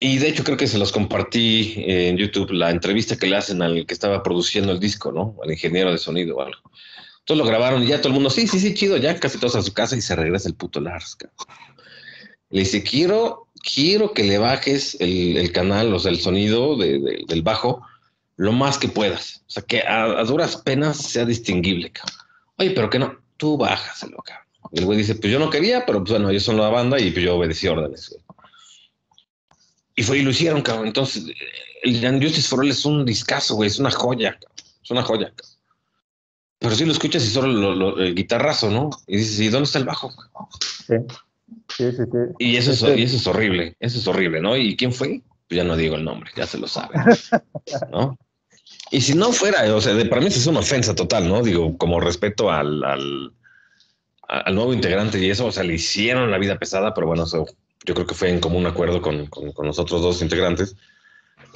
y 0.03 0.17
de 0.17 0.29
hecho 0.29 0.45
creo 0.45 0.57
que 0.57 0.67
se 0.67 0.79
los 0.79 0.93
compartí 0.93 1.75
en 1.77 2.17
YouTube, 2.17 2.53
la 2.53 2.71
entrevista 2.71 3.17
que 3.17 3.27
le 3.27 3.37
hacen 3.37 3.61
al 3.61 3.85
que 3.85 3.93
estaba 3.93 4.23
produciendo 4.23 4.73
el 4.73 4.81
disco, 4.81 5.13
¿no? 5.13 5.37
Al 5.45 5.51
ingeniero 5.51 5.93
de 5.93 5.99
sonido 5.99 6.37
o 6.37 6.41
algo. 6.41 6.61
Entonces 7.19 7.45
lo 7.45 7.45
grabaron 7.45 7.83
y 7.83 7.89
ya 7.89 7.99
todo 7.99 8.09
el 8.09 8.15
mundo, 8.15 8.31
sí, 8.31 8.47
sí, 8.49 8.59
sí, 8.59 8.73
chido, 8.73 8.97
ya 8.97 9.21
casi 9.21 9.39
todos 9.39 9.57
a 9.57 9.63
su 9.63 9.75
casa 9.75 9.97
y 9.97 10.01
se 10.01 10.17
regresa 10.17 10.49
el 10.49 10.55
puto 10.55 10.81
Lars. 10.81 11.19
Le 12.49 12.61
dice, 12.61 12.83
quiero, 12.83 13.47
quiero 13.63 14.15
que 14.15 14.25
le 14.25 14.39
bajes 14.39 14.97
el, 15.01 15.53
canal, 15.53 15.93
o 15.93 15.99
sea, 15.99 16.11
el 16.11 16.19
sonido 16.19 16.77
del 16.79 17.43
bajo 17.43 17.83
lo 18.37 18.53
más 18.53 18.79
que 18.79 18.89
puedas. 18.89 19.43
O 19.49 19.51
sea, 19.51 19.63
que 19.63 19.83
a, 19.83 20.25
duras 20.25 20.57
penas 20.57 20.97
sea 20.97 21.27
distinguible, 21.27 21.93
cabrón. 21.93 22.17
Oye, 22.57 22.71
pero 22.71 22.89
que 22.89 22.99
no, 22.99 23.21
tú 23.37 23.59
bájaselo, 23.59 24.17
cabrón. 24.25 24.47
El 24.73 24.85
güey 24.85 24.99
dice, 24.99 25.15
pues 25.15 25.33
yo 25.33 25.39
no 25.39 25.51
quería, 25.51 25.85
pero 25.87 26.01
pues 26.01 26.11
bueno, 26.13 26.31
yo 26.31 26.41
son 26.41 26.57
la 26.57 26.69
banda 26.69 27.01
y 27.01 27.11
pues 27.11 27.25
yo 27.25 27.37
obedecí 27.37 27.69
órdenes, 27.69 28.09
güey. 28.11 28.23
Y 29.97 30.03
fue 30.03 30.19
y 30.19 30.23
lo 30.23 30.31
hicieron, 30.31 30.63
cabrón. 30.63 30.87
Entonces, 30.87 31.25
el 31.83 32.23
Justice 32.23 32.49
for 32.49 32.61
All 32.61 32.71
es 32.71 32.85
un 32.85 33.05
discazo, 33.05 33.57
güey, 33.57 33.69
es 33.69 33.79
una 33.79 33.91
joya, 33.91 34.33
cabrón. 34.33 34.57
es 34.83 34.91
una 34.91 35.03
joya, 35.03 35.33
cabrón. 35.35 35.57
Pero 36.59 36.75
si 36.75 36.85
lo 36.85 36.93
escuchas 36.93 37.25
y 37.25 37.31
solo 37.31 37.49
lo, 37.75 37.99
el 37.99 38.15
guitarrazo, 38.15 38.71
¿no? 38.71 38.91
Y 39.07 39.17
dices, 39.17 39.41
¿y 39.41 39.49
dónde 39.49 39.65
está 39.65 39.79
el 39.79 39.87
bajo? 39.87 40.13
Sí. 40.87 40.95
Sí, 41.69 41.91
sí, 41.93 42.03
sí. 42.05 42.19
Y 42.39 42.57
eso, 42.57 42.73
es, 42.73 42.99
y 42.99 43.03
eso 43.03 43.17
es 43.17 43.27
horrible, 43.27 43.77
eso 43.81 43.99
es 43.99 44.07
horrible, 44.07 44.41
¿no? 44.41 44.57
¿Y 44.57 44.77
quién 44.77 44.93
fue? 44.93 45.23
Pues 45.49 45.57
ya 45.57 45.65
no 45.65 45.77
digo 45.77 45.97
el 45.97 46.05
nombre, 46.05 46.31
ya 46.37 46.47
se 46.47 46.59
lo 46.59 46.69
sabe, 46.69 46.95
¿no? 47.91 48.17
Y 48.91 49.01
si 49.01 49.15
no 49.15 49.33
fuera, 49.33 49.75
o 49.75 49.81
sea, 49.81 49.93
para 50.09 50.21
mí 50.21 50.29
eso 50.29 50.39
es 50.39 50.47
una 50.47 50.61
ofensa 50.61 50.95
total, 50.95 51.29
¿no? 51.29 51.43
Digo, 51.43 51.77
como 51.79 52.01
respeto 52.01 52.51
al, 52.51 52.85
al, 52.85 53.33
al, 54.31 54.55
nuevo 54.55 54.73
integrante 54.73 55.19
y 55.19 55.29
eso, 55.29 55.47
o 55.47 55.53
sea, 55.53 55.65
le 55.65 55.75
hicieron 55.75 56.31
la 56.31 56.39
vida 56.39 56.59
pesada, 56.59 56.95
pero 56.95 57.07
bueno, 57.09 57.25
eso 57.25 57.47
yo 57.85 57.95
creo 57.95 58.07
que 58.07 58.15
fue 58.15 58.31
en 58.31 58.41
común 58.41 58.67
acuerdo 58.67 59.03
con, 59.03 59.27
con, 59.27 59.53
con 59.53 59.67
los 59.67 59.79
otros 59.79 60.03
dos 60.03 60.23
integrantes. 60.23 60.77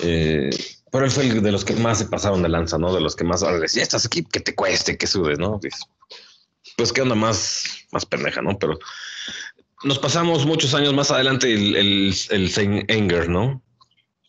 Eh, 0.00 0.50
pero 0.90 1.04
él 1.04 1.10
fue 1.10 1.26
el 1.26 1.42
de 1.42 1.52
los 1.52 1.64
que 1.64 1.74
más 1.74 1.98
se 1.98 2.06
pasaron 2.06 2.42
de 2.42 2.48
lanza, 2.48 2.78
¿no? 2.78 2.94
De 2.94 3.00
los 3.00 3.14
que 3.16 3.24
más, 3.24 3.42
ahora 3.42 3.58
decía, 3.58 3.82
estás 3.82 4.06
aquí, 4.06 4.24
que 4.24 4.40
te 4.40 4.54
cueste, 4.54 4.96
que 4.96 5.06
sudes, 5.06 5.38
¿no? 5.38 5.60
Pues 6.76 6.92
qué 6.92 7.02
onda 7.02 7.14
más, 7.14 7.64
más 7.92 8.06
pendeja, 8.06 8.42
¿no? 8.42 8.58
Pero 8.58 8.78
nos 9.84 9.98
pasamos 9.98 10.46
muchos 10.46 10.74
años 10.74 10.94
más 10.94 11.10
adelante 11.10 11.52
el, 11.52 11.76
el, 11.76 12.14
el 12.30 12.86
Anger, 12.88 13.28
¿no? 13.28 13.62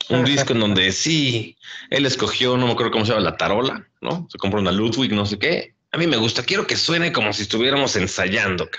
Un 0.10 0.24
disco 0.24 0.54
en 0.54 0.60
donde 0.60 0.92
sí, 0.92 1.58
él 1.90 2.06
escogió, 2.06 2.58
no 2.58 2.68
me 2.68 2.74
acuerdo 2.74 2.92
cómo 2.92 3.06
se 3.06 3.12
llama, 3.12 3.24
la 3.24 3.38
tarola, 3.38 3.88
¿no? 4.02 4.28
Se 4.30 4.38
compró 4.38 4.60
una 4.60 4.72
Ludwig, 4.72 5.12
no 5.14 5.26
sé 5.26 5.40
qué. 5.40 5.75
A 5.96 5.98
mí 5.98 6.08
me 6.08 6.18
gusta, 6.18 6.44
quiero 6.44 6.68
que 6.68 6.76
suene 6.76 7.14
como 7.14 7.32
si 7.32 7.44
estuviéramos 7.44 7.96
ensayando. 7.96 8.70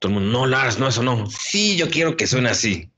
Todo 0.00 0.10
el 0.10 0.14
mundo, 0.18 0.40
no, 0.40 0.46
Lars, 0.46 0.76
no, 0.76 0.88
eso 0.88 1.00
no. 1.00 1.30
Sí, 1.30 1.76
yo 1.76 1.88
quiero 1.88 2.16
que 2.16 2.26
suene 2.26 2.48
así. 2.48 2.90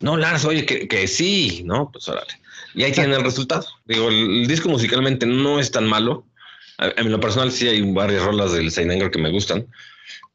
No, 0.00 0.16
Lars, 0.16 0.46
oye, 0.46 0.64
que, 0.64 0.88
que 0.88 1.06
sí, 1.06 1.64
¿no? 1.66 1.90
Pues 1.92 2.08
órale. 2.08 2.32
Y 2.72 2.84
ahí 2.84 2.92
tienen 2.92 3.12
el 3.12 3.24
resultado. 3.24 3.66
Digo, 3.84 4.08
el, 4.08 4.46
disco 4.46 4.70
musicalmente 4.70 5.26
no 5.26 5.60
es 5.60 5.70
tan 5.70 5.86
malo. 5.86 6.24
En 6.78 7.12
lo 7.12 7.20
personal 7.20 7.52
sí 7.52 7.68
hay 7.68 7.82
varias 7.92 8.24
rolas 8.24 8.52
del 8.52 8.70
Saint 8.70 9.12
que 9.12 9.20
me 9.20 9.30
gustan, 9.30 9.66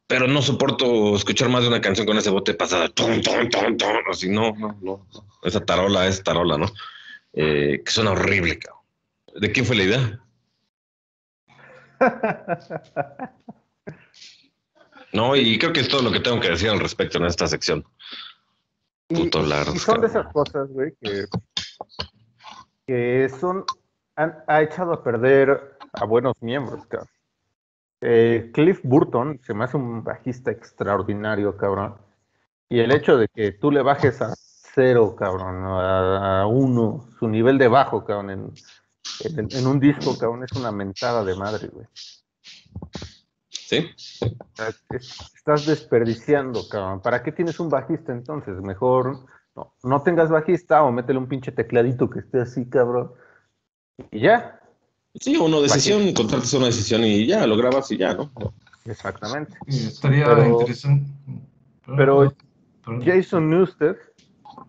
pero 0.06 0.28
no 0.28 0.44
soporto 0.44 1.16
escuchar 1.16 1.50
más 1.50 1.64
de 1.64 1.70
una 1.70 1.82
canción 1.82 2.06
con 2.06 2.20
ese 2.20 2.30
bote 2.30 2.54
pasada. 2.54 2.88
Ton, 2.90 3.20
ton, 3.24 3.50
ton, 3.50 3.78
ton, 3.78 3.98
así, 4.12 4.30
no, 4.30 4.54
no, 4.60 4.78
no. 4.84 5.08
Esa 5.42 5.66
tarola 5.66 6.08
es 6.08 6.22
tarola, 6.22 6.60
¿no? 6.60 6.72
Eh, 7.34 7.82
que 7.84 7.92
suena 7.92 8.12
horrible, 8.12 8.60
cabrón. 8.60 8.84
¿De 9.38 9.52
quién 9.52 9.66
fue 9.66 9.76
la 9.76 9.84
idea? 9.84 10.27
No, 15.14 15.36
y 15.36 15.58
creo 15.58 15.72
que 15.74 15.80
es 15.80 15.88
todo 15.88 16.02
lo 16.02 16.12
que 16.12 16.20
tengo 16.20 16.40
que 16.40 16.50
decir 16.50 16.70
al 16.70 16.80
respecto 16.80 17.18
en 17.18 17.26
esta 17.26 17.48
sección. 17.48 17.84
Puto 19.08 19.42
Lars. 19.42 19.74
Y 19.74 19.80
son 19.80 20.02
de 20.02 20.08
esas 20.08 20.28
cosas, 20.34 20.70
güey, 20.70 20.94
que 21.02 21.26
que 22.88 23.30
son, 23.40 23.66
ha 24.16 24.62
echado 24.62 24.94
a 24.94 25.04
perder 25.04 25.78
a 25.94 26.06
buenos 26.06 26.34
miembros, 26.42 26.86
cabrón. 26.88 27.10
Eh, 28.00 28.52
Cliff 28.54 28.80
Burton 28.84 29.40
se 29.44 29.54
me 29.54 29.66
hace 29.66 29.76
un 29.76 30.04
bajista 30.04 30.52
extraordinario, 30.52 31.58
cabrón. 31.58 31.96
Y 32.70 32.80
el 32.80 32.92
hecho 32.92 33.18
de 33.18 33.28
que 33.28 33.52
tú 33.52 33.72
le 33.72 33.82
bajes 33.82 34.22
a 34.22 34.34
cero, 34.38 35.16
cabrón, 35.18 35.64
a, 35.66 36.46
uno, 36.48 37.10
su 37.20 37.28
nivel 37.28 37.58
de 37.58 37.68
bajo, 37.68 38.06
cabrón, 38.06 38.30
en, 38.30 38.54
en, 39.24 39.68
un 39.68 39.80
disco, 39.80 40.18
cabrón, 40.18 40.44
es 40.44 40.52
una 40.54 40.72
mentada 40.72 41.24
de 41.24 41.36
madre, 41.36 41.68
güey. 41.68 41.88
Sí. 43.50 43.90
Estás 44.90 45.66
desperdiciando, 45.66 46.68
cabrón. 46.70 47.02
¿Para 47.02 47.22
qué 47.22 47.32
tienes 47.32 47.60
un 47.60 47.70
bajista 47.70 48.12
entonces? 48.14 48.56
Mejor 48.62 49.26
no, 49.56 49.74
no 49.84 50.02
tengas 50.04 50.30
bajista 50.30 50.84
o 50.84 50.92
métele 50.92 51.20
un 51.20 51.28
pinche 51.28 51.52
tecladito 51.52 52.10
que 52.10 52.20
esté 52.20 52.42
así, 52.42 52.70
cabrón. 52.70 53.12
Y 54.12 54.22
ya. 54.22 54.60
Sí, 55.16 55.36
una 55.36 55.60
decisión, 55.60 56.14
contratas 56.14 56.54
una 56.54 56.68
decisión 56.68 57.04
y 57.04 57.26
ya, 57.26 57.48
lo 57.48 57.58
grabas 57.58 57.92
y 57.92 57.98
ya, 57.98 58.14
¿no? 58.14 58.32
Exactamente. 58.86 59.58
estaría 59.66 60.48
interesante. 60.48 61.12
Pero, 61.96 62.34
Jason 63.04 63.50
Newsted 63.50 63.96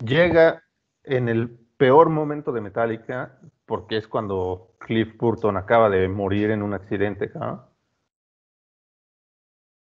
llega 0.05 0.63
en 1.05 1.29
el 1.29 1.51
peor 1.77 2.09
momento 2.09 2.53
de 2.53 2.61
Metallica, 2.61 3.39
porque 3.69 3.99
es 3.99 4.09
cuando 4.09 4.75
Cliff 4.79 5.17
Burton 5.19 5.59
acaba 5.59 5.91
de 5.91 6.09
morir 6.09 6.51
en 6.51 6.63
un 6.63 6.73
accidente, 6.73 7.31
cabrón. 7.31 7.61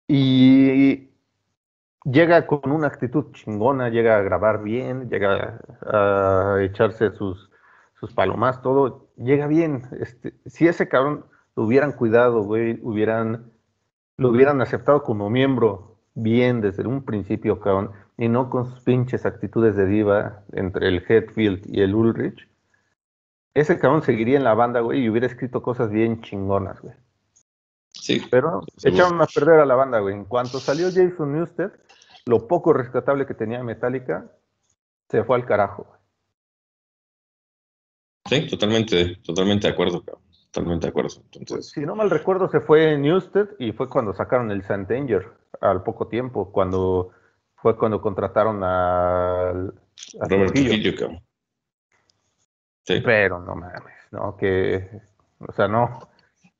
Y 0.08 1.12
llega 2.04 2.46
con 2.46 2.72
una 2.72 2.88
actitud 2.88 3.32
chingona, 3.32 3.90
llega 3.90 4.18
a 4.18 4.22
grabar 4.22 4.62
bien, 4.64 5.10
llega 5.10 5.62
a, 5.82 6.58
echarse 6.62 7.12
sus, 7.12 7.50
sus 8.00 8.14
palomas, 8.14 8.62
todo, 8.62 9.08
llega 9.16 9.48
bien. 9.48 9.84
Este, 10.00 10.34
si 10.46 10.68
ese 10.68 10.90
cabrón 10.90 11.26
lo 11.56 11.64
hubieran 11.64 11.94
cuidado, 11.94 12.44
güey, 12.44 12.80
hubieran, 12.82 13.52
lo 14.18 14.30
hubieran 14.30 14.62
aceptado 14.62 15.04
como 15.04 15.30
miembro 15.30 16.00
bien 16.16 16.60
desde 16.60 16.86
un 16.86 17.06
principio, 17.06 17.62
cabrón, 17.62 17.92
y 18.18 18.28
no 18.28 18.50
con 18.50 18.66
sus 18.66 18.82
pinches 18.82 19.26
actitudes 19.26 19.78
de 19.78 19.86
diva 19.86 20.44
entre 20.52 20.90
el 20.90 21.06
Hetfield 21.08 21.64
y 21.74 21.82
el 21.82 21.96
Ulrich, 21.96 22.50
ese 23.54 23.80
cabrón 23.80 24.04
seguiría 24.04 24.38
en 24.38 24.44
la 24.44 24.54
banda, 24.54 24.80
güey, 24.82 25.04
y 25.04 25.10
hubiera 25.10 25.28
escrito 25.28 25.62
cosas 25.62 25.90
bien 25.90 26.22
chingonas, 26.22 26.82
güey. 26.82 26.94
Sí. 27.92 28.22
Pero 28.30 28.62
echaron 28.84 29.22
a 29.22 29.26
perder 29.26 29.60
a 29.60 29.66
la 29.66 29.76
banda, 29.76 30.00
güey. 30.00 30.16
En 30.16 30.26
cuanto 30.26 30.60
salió 30.60 30.88
Jason 30.88 31.34
Newsted, 31.34 31.72
lo 32.26 32.48
poco 32.48 32.74
rescatable 32.74 33.26
que 33.26 33.34
tenía 33.34 33.64
Metallica 33.64 34.32
se 35.10 35.24
fue 35.24 35.36
al 35.36 35.46
carajo. 35.46 35.88
Sí, 38.26 38.48
totalmente, 38.48 39.16
totalmente 39.18 39.68
de 39.68 39.74
acuerdo, 39.74 40.04
Totalmente 40.52 40.88
de 40.88 40.90
acuerdo. 40.90 41.10
Entonces... 41.34 41.72
Si 41.72 41.82
no 41.82 41.96
mal 41.96 42.10
recuerdo, 42.10 42.50
se 42.50 42.60
fue 42.60 42.98
Newsted 42.98 43.50
y 43.60 43.72
fue 43.72 43.88
cuando 43.88 44.14
sacaron 44.14 44.52
el 44.52 44.64
Saint 44.64 44.88
Danger 44.88 45.32
al 45.62 45.84
poco 45.84 46.08
tiempo, 46.08 46.52
cuando 46.52 47.12
fue 47.56 47.78
cuando 47.78 48.02
contrataron 48.02 48.64
al 48.64 49.74
a 50.20 50.28
Robert 50.28 50.54
Trujillo. 50.54 51.22
Sí. 52.90 53.02
Pero 53.06 53.40
no 53.40 53.54
mames, 53.54 53.94
no, 54.10 54.36
que, 54.36 54.90
o 55.38 55.52
sea, 55.52 55.68
no. 55.68 56.10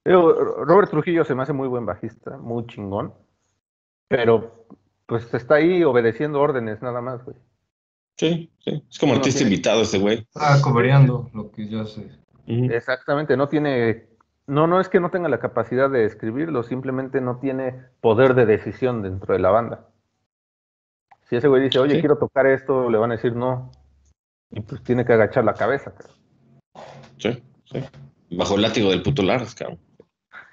Robert 0.06 0.92
Trujillo 0.92 1.26
se 1.26 1.34
me 1.34 1.42
hace 1.42 1.54
muy 1.54 1.68
buen 1.68 1.88
bajista, 1.88 2.38
muy 2.38 2.68
chingón, 2.68 3.16
pero 4.08 4.68
pues 5.08 5.34
está 5.34 5.56
ahí 5.56 5.84
obedeciendo 5.84 6.40
órdenes 6.40 6.84
nada 6.84 7.02
más, 7.02 7.26
güey. 7.26 7.36
Sí, 8.16 8.52
sí. 8.60 8.86
Es 8.88 9.00
como 9.00 9.16
artista 9.16 9.42
invitado 9.42 9.82
ese 9.82 9.98
güey. 9.98 10.28
Ah, 10.36 10.60
cobreando 10.62 11.32
lo 11.34 11.50
que 11.50 11.68
ya 11.68 11.84
sé. 11.86 12.08
Exactamente, 12.46 13.36
no 13.36 13.50
tiene, 13.50 14.06
no, 14.46 14.68
no 14.68 14.80
es 14.80 14.88
que 14.88 15.00
no 15.00 15.10
tenga 15.10 15.30
la 15.30 15.40
capacidad 15.40 15.90
de 15.90 16.06
escribirlo, 16.06 16.62
simplemente 16.62 17.22
no 17.22 17.40
tiene 17.40 17.74
poder 18.02 18.36
de 18.36 18.46
decisión 18.46 19.02
dentro 19.02 19.34
de 19.34 19.40
la 19.40 19.50
banda. 19.50 19.88
Si 21.28 21.38
ese 21.38 21.48
güey 21.48 21.64
dice, 21.64 21.80
oye, 21.80 22.00
quiero 22.00 22.20
tocar 22.20 22.46
esto, 22.46 22.88
le 22.88 23.00
van 23.00 23.10
a 23.10 23.16
decir 23.16 23.36
no. 23.36 23.72
Y 24.52 24.62
pues 24.62 24.84
tiene 24.84 25.06
que 25.06 25.14
agachar 25.14 25.44
la 25.44 25.56
cabeza, 25.56 25.92
cabrón. 25.92 26.19
Sí, 27.20 27.44
sí. 27.66 27.80
Bajo 28.32 28.56
el 28.56 28.62
látigo 28.62 28.90
del 28.90 29.04
puto 29.04 29.22
Lars, 29.22 29.56
cabrón. 29.56 29.80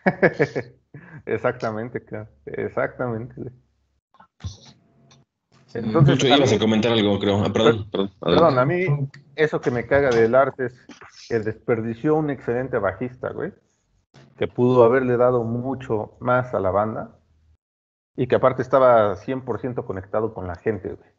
Exactamente, 1.26 2.04
cabrón. 2.04 2.28
Exactamente. 2.46 3.34
Entonces, 5.74 6.24
ibas 6.24 6.52
a, 6.52 6.58
comentar 6.58 6.92
algo, 6.92 7.18
creo. 7.18 7.44
Ah, 7.44 7.52
perdón, 7.52 7.90
perdón, 7.90 8.10
perdón, 8.20 8.58
a 8.58 8.64
mí 8.64 8.86
eso 9.34 9.60
que 9.60 9.70
me 9.70 9.86
caga 9.86 10.10
del 10.10 10.34
arte 10.34 10.66
es 10.66 10.86
que 11.28 11.38
desperdició 11.40 12.14
un 12.14 12.30
excelente 12.30 12.78
bajista, 12.78 13.30
güey, 13.30 13.52
que 14.38 14.46
pudo 14.48 14.84
haberle 14.84 15.16
dado 15.16 15.44
mucho 15.44 16.16
más 16.20 16.54
a 16.54 16.60
la 16.60 16.70
banda 16.70 17.18
y 18.16 18.26
que 18.26 18.36
aparte 18.36 18.62
estaba 18.62 19.16
100% 19.16 19.84
conectado 19.84 20.32
con 20.32 20.46
la 20.46 20.54
gente, 20.54 20.88
güey. 20.88 21.15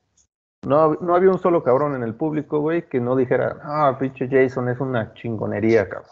No, 0.65 0.95
no 0.95 1.15
había 1.15 1.29
un 1.29 1.39
solo 1.39 1.63
cabrón 1.63 1.95
en 1.95 2.03
el 2.03 2.15
público, 2.15 2.59
güey, 2.59 2.87
que 2.89 2.99
no 2.99 3.15
dijera, 3.15 3.57
ah, 3.63 3.95
pinche 3.99 4.27
Jason 4.29 4.69
es 4.69 4.79
una 4.79 5.13
chingonería, 5.13 5.87
cabrón. 5.87 6.11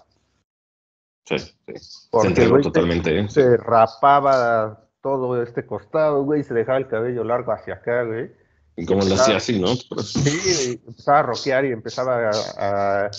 Sí, 1.27 1.39
sí. 1.39 1.53
Se 1.75 2.09
Porque 2.11 2.27
entregó 2.29 2.51
güey 2.51 2.63
se- 2.63 2.69
totalmente, 2.69 3.19
¿eh? 3.19 3.29
Se 3.29 3.57
rapaba 3.57 4.87
todo 5.01 5.41
este 5.41 5.65
costado, 5.65 6.23
güey, 6.23 6.41
y 6.41 6.43
se 6.43 6.53
dejaba 6.53 6.77
el 6.77 6.87
cabello 6.87 7.23
largo 7.23 7.51
hacia 7.51 7.75
acá, 7.75 8.03
güey. 8.03 8.31
Y 8.77 8.85
como 8.85 9.03
lo 9.03 9.15
hacía 9.15 9.37
así, 9.37 9.59
¿no? 9.59 9.67
Sí, 10.03 10.81
empezaba 10.85 11.19
a 11.19 11.23
rockear 11.23 11.65
y 11.65 11.71
empezaba 11.71 12.29
a, 12.29 13.05
a- 13.05 13.11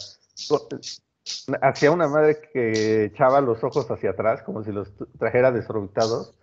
Hacía 1.60 1.90
una 1.90 2.06
madre 2.06 2.38
que 2.52 3.06
echaba 3.06 3.40
los 3.40 3.62
ojos 3.64 3.90
hacia 3.90 4.10
atrás, 4.10 4.42
como 4.42 4.62
si 4.62 4.70
los 4.70 4.92
trajera 5.18 5.50
desorbitados, 5.50 6.38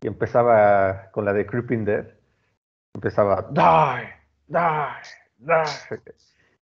y 0.00 0.06
empezaba 0.06 1.10
con 1.12 1.26
la 1.26 1.34
de 1.34 1.44
Creeping 1.46 1.84
Dead. 1.84 2.06
Empezaba, 2.94 3.46
die, 3.50 4.08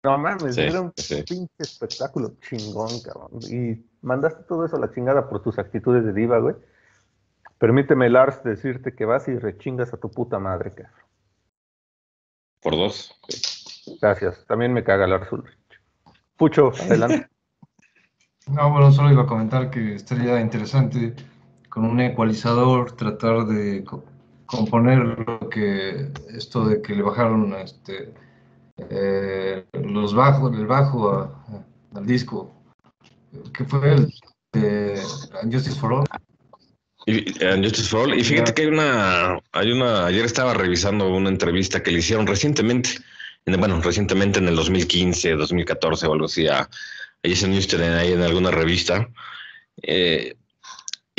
No 0.02 0.16
mames, 0.16 0.54
Sí, 0.54 0.62
era 0.62 0.80
un 0.80 0.92
sí. 0.96 1.22
pinche 1.28 1.52
espectáculo 1.58 2.34
chingón, 2.40 3.00
cabrón. 3.00 3.40
Y 3.50 3.84
mandaste 4.00 4.44
todo 4.44 4.64
eso 4.64 4.76
a 4.76 4.80
la 4.80 4.90
chingada 4.92 5.28
por 5.28 5.42
tus 5.42 5.58
actitudes 5.58 6.04
de 6.04 6.12
diva, 6.12 6.38
güey. 6.38 6.56
Permíteme, 7.58 8.08
Lars, 8.08 8.42
decirte 8.42 8.94
que 8.94 9.04
vas 9.04 9.28
y 9.28 9.36
rechingas 9.38 9.92
a 9.92 9.98
tu 9.98 10.10
puta 10.10 10.38
madre, 10.38 10.70
cabrón. 10.70 10.94
Por 12.62 12.72
dos. 12.76 13.14
sí. 13.28 13.96
Gracias. 14.00 14.44
También 14.46 14.72
me 14.72 14.84
caga 14.84 15.06
Lars 15.06 15.30
Ulrich. 15.32 15.58
Pucho, 16.36 16.72
adelante. 16.80 17.28
No, 18.46 18.70
bueno, 18.72 18.90
solo 18.92 19.12
iba 19.12 19.22
a 19.22 19.26
comentar 19.26 19.70
que 19.70 19.94
estaría 19.94 20.40
interesante 20.40 21.14
con 21.68 21.84
un 21.84 22.00
ecualizador 22.00 22.92
tratar 22.92 23.44
de 23.46 23.84
componer 24.50 24.98
lo 24.98 25.48
que 25.48 26.08
esto 26.34 26.64
de 26.64 26.82
que 26.82 26.94
le 26.94 27.02
bajaron 27.02 27.54
este 27.54 28.12
eh, 28.90 29.64
los 29.72 30.14
bajos, 30.14 30.56
el 30.56 30.66
bajo 30.66 31.32
al 31.94 32.06
disco, 32.06 32.54
que 33.52 33.64
fue 33.64 33.94
el 33.94 34.12
de 34.52 35.00
Justice 35.44 35.78
for 35.78 35.92
All. 35.92 36.06
Y, 37.06 37.18
eh, 37.44 37.60
Justice 37.62 37.88
for 37.88 38.00
All. 38.00 38.18
Y 38.18 38.24
fíjate 38.24 38.54
que 38.54 38.62
hay 38.62 38.68
una, 38.68 39.38
hay 39.52 39.72
una, 39.72 40.06
ayer 40.06 40.24
estaba 40.24 40.54
revisando 40.54 41.08
una 41.08 41.28
entrevista 41.28 41.82
que 41.82 41.90
le 41.92 41.98
hicieron 41.98 42.26
recientemente, 42.26 42.90
en- 43.46 43.60
bueno, 43.60 43.80
recientemente 43.80 44.38
en 44.38 44.48
el 44.48 44.56
2015, 44.56 45.32
2014 45.32 46.06
o 46.06 46.12
algo 46.12 46.26
así, 46.26 46.46
a, 46.48 46.68
Jason 47.22 47.50
Newsted 47.50 47.82
ahí 47.82 48.12
en 48.12 48.22
alguna 48.22 48.50
revista. 48.50 49.06
Eh, 49.82 50.36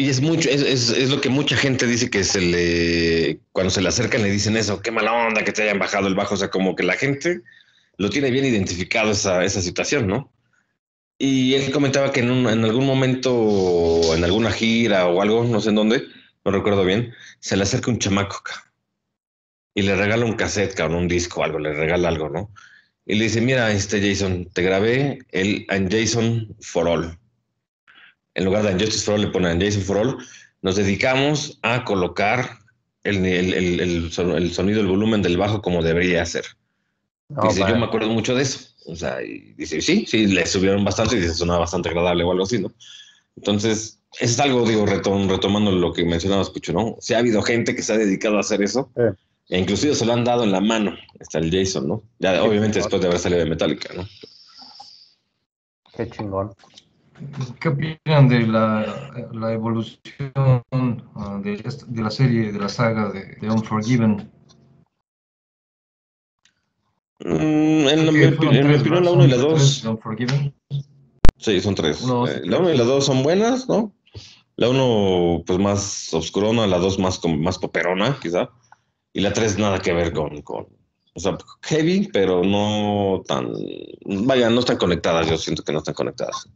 y 0.02 0.10
es 0.10 0.22
mucho, 0.22 0.50
es, 0.50 0.90
es, 0.90 1.10
lo 1.10 1.22
que 1.22 1.30
mucha 1.30 1.56
gente 1.56 1.86
dice 1.86 2.10
que 2.10 2.24
se 2.24 2.42
le, 2.42 3.40
cuando 3.52 3.70
se 3.70 3.82
le 3.82 3.90
acercan 3.90 4.24
le 4.24 4.32
dicen 4.32 4.58
eso, 4.58 4.82
qué 4.82 4.92
mala 4.92 5.14
onda 5.14 5.44
que 5.44 5.52
te 5.52 5.64
hayan 5.64 5.80
bajado 5.80 6.08
el 6.08 6.16
bajo, 6.16 6.34
o 6.36 6.38
sea, 6.38 6.50
como 6.50 6.76
que 6.76 6.84
la 6.84 6.94
gente 6.96 7.42
lo 7.98 8.10
tiene 8.10 8.32
bien 8.32 8.46
identificado 8.46 9.12
esa, 9.12 9.44
esa 9.44 9.62
situación, 9.62 10.08
¿no? 10.08 10.32
Y 11.20 11.54
él 11.54 11.72
comentaba 11.72 12.12
que 12.12 12.22
en, 12.22 12.32
un- 12.32 12.50
en 12.50 12.64
algún 12.66 12.86
momento, 12.86 14.16
en 14.16 14.24
alguna 14.24 14.52
gira 14.52 15.08
o 15.08 15.22
algo, 15.22 15.44
no 15.44 15.62
sé 15.62 15.70
en 15.70 15.76
dónde, 15.76 16.04
no 16.44 16.52
recuerdo 16.52 16.84
bien, 16.84 17.14
se 17.40 17.56
le 17.56 17.64
acerca 17.64 17.92
un 17.92 18.00
chamaco 18.00 18.42
y 19.76 19.84
le 19.84 19.96
regala 19.96 20.26
un 20.26 20.34
cassette, 20.34 20.74
cabrón, 20.76 21.00
un 21.04 21.08
disco, 21.08 21.44
algo, 21.44 21.60
le 21.60 21.74
regala 21.74 22.10
algo, 22.10 22.30
¿no? 22.30 22.52
Y 23.06 23.16
le 23.16 23.26
dice, 23.26 23.42
mira, 23.42 23.72
este 23.72 24.02
Jason, 24.02 24.46
te 24.54 24.62
grabé 24.64 25.20
el 25.32 25.66
And 25.70 25.92
Jason 25.92 26.56
for 26.62 26.88
All. 26.88 27.18
En 28.36 28.46
lugar 28.46 28.64
de 28.64 28.74
Justice 28.74 29.04
for 29.06 29.16
All 29.16 29.22
le 29.22 29.28
ponen 29.28 29.60
Jason 29.62 29.82
for 29.82 29.98
All. 29.98 30.18
Nos 30.62 30.76
dedicamos 30.76 31.60
a 31.64 31.84
colocar 31.84 32.60
el, 33.04 33.26
el, 33.26 33.54
el, 33.54 33.80
el 33.80 34.12
son- 34.12 34.32
el 34.32 34.54
sonido, 34.54 34.80
el 34.82 34.88
volumen 34.88 35.22
del 35.22 35.38
bajo 35.38 35.62
como 35.62 35.82
debería 35.84 36.26
ser. 36.26 36.46
No, 37.30 37.44
dice, 37.44 37.62
yo 37.62 37.76
me 37.78 37.86
acuerdo 37.86 38.10
mucho 38.10 38.36
de 38.36 38.44
eso. 38.44 38.68
O 38.88 38.96
sea, 38.96 39.22
y 39.24 39.54
dice, 39.58 39.82
sí, 39.82 40.06
sí, 40.08 40.28
le 40.28 40.46
subieron 40.46 40.84
bastante 40.84 41.16
y 41.16 41.20
dice, 41.20 41.34
sonaba 41.34 41.60
bastante 41.60 41.90
agradable 41.90 42.24
o 42.24 42.32
algo 42.32 42.44
así, 42.44 42.60
¿no? 42.60 42.74
Entonces, 43.38 44.00
eso 44.20 44.34
es 44.34 44.40
algo, 44.40 44.68
digo, 44.68 44.86
retom- 44.86 45.30
retomando 45.30 45.72
lo 45.72 45.94
que 45.94 46.04
mencionabas, 46.04 46.50
Pucho, 46.50 46.74
¿no? 46.74 46.98
Sí 47.00 47.14
ha 47.14 47.20
habido 47.20 47.42
gente 47.42 47.76
que 47.76 47.82
se 47.84 47.94
ha 47.94 47.98
dedicado 47.98 48.38
a 48.38 48.42
hacer 48.42 48.62
eso. 48.62 48.92
Sí. 48.96 49.04
E 49.50 49.60
inclusive 49.60 49.96
se 49.96 50.06
lo 50.06 50.14
han 50.14 50.24
dado 50.24 50.44
en 50.44 50.52
la 50.52 50.62
mano. 50.62 50.96
Está 51.20 51.40
el 51.40 51.52
Jason, 51.52 51.88
¿no? 51.88 52.04
Ya, 52.20 52.44
obviamente 52.44 52.80
después 52.80 53.02
de 53.02 53.08
haber 53.08 53.20
salido 53.20 53.44
de 53.44 53.50
Metallica, 53.50 53.94
¿no? 53.94 54.08
Qué 55.96 56.10
chingón. 56.10 56.54
¿Qué 57.60 57.70
opinan 57.70 58.28
de 58.28 58.48
la, 58.48 59.30
la 59.34 59.54
evolución 59.54 60.32
ah, 60.36 61.40
de, 61.44 61.58
de 61.88 62.02
la 62.02 62.10
serie, 62.12 62.52
de 62.52 62.60
la 62.60 62.70
saga 62.70 63.10
de, 63.12 63.36
de 63.36 63.50
Unforgiven? 63.50 64.32
Mm, 67.20 67.88
en, 67.88 68.00
Creo 68.00 68.12
mi, 68.12 68.58
en 68.58 68.68
mi 68.68 68.76
opinión, 68.76 69.06
la 69.06 69.12
1 69.12 69.26
y 69.26 69.28
la 69.28 69.38
Son 69.38 69.50
2. 69.50 69.54
tres 69.60 69.84
de 69.84 69.90
Unforgiven. 69.90 70.56
Sí, 71.38 71.62
son 71.62 71.76
tres. 71.76 72.02
Uno, 72.02 72.28
Eh, 72.28 72.42
la 72.46 72.58
1 72.60 72.74
y 72.74 72.78
la 72.78 72.84
2 72.84 73.06
son 73.06 73.24
buenas, 73.24 73.70
¿no? 73.70 73.94
La 74.56 74.70
1, 74.70 75.44
pues 75.46 75.60
más 75.60 76.14
obscurona, 76.14 76.68
la 76.68 76.78
2 76.78 77.00
más, 77.00 77.20
más 77.38 77.58
poperona, 77.60 78.18
quizá. 78.22 78.50
Y 79.14 79.22
la 79.22 79.34
3 79.34 79.58
nada 79.60 79.80
que 79.80 79.94
ver 79.94 80.14
con, 80.14 80.42
con. 80.42 80.68
O 81.14 81.20
sea, 81.20 81.38
heavy, 81.64 82.10
pero 82.12 82.44
no 82.44 83.22
tan. 83.28 83.52
Vaya, 84.06 84.50
no 84.50 84.62
están 84.62 84.78
conectadas. 84.78 85.28
Yo 85.30 85.38
siento 85.38 85.64
que 85.64 85.74
no 85.74 85.80
están 85.80 85.94
conectadas. 85.94 86.50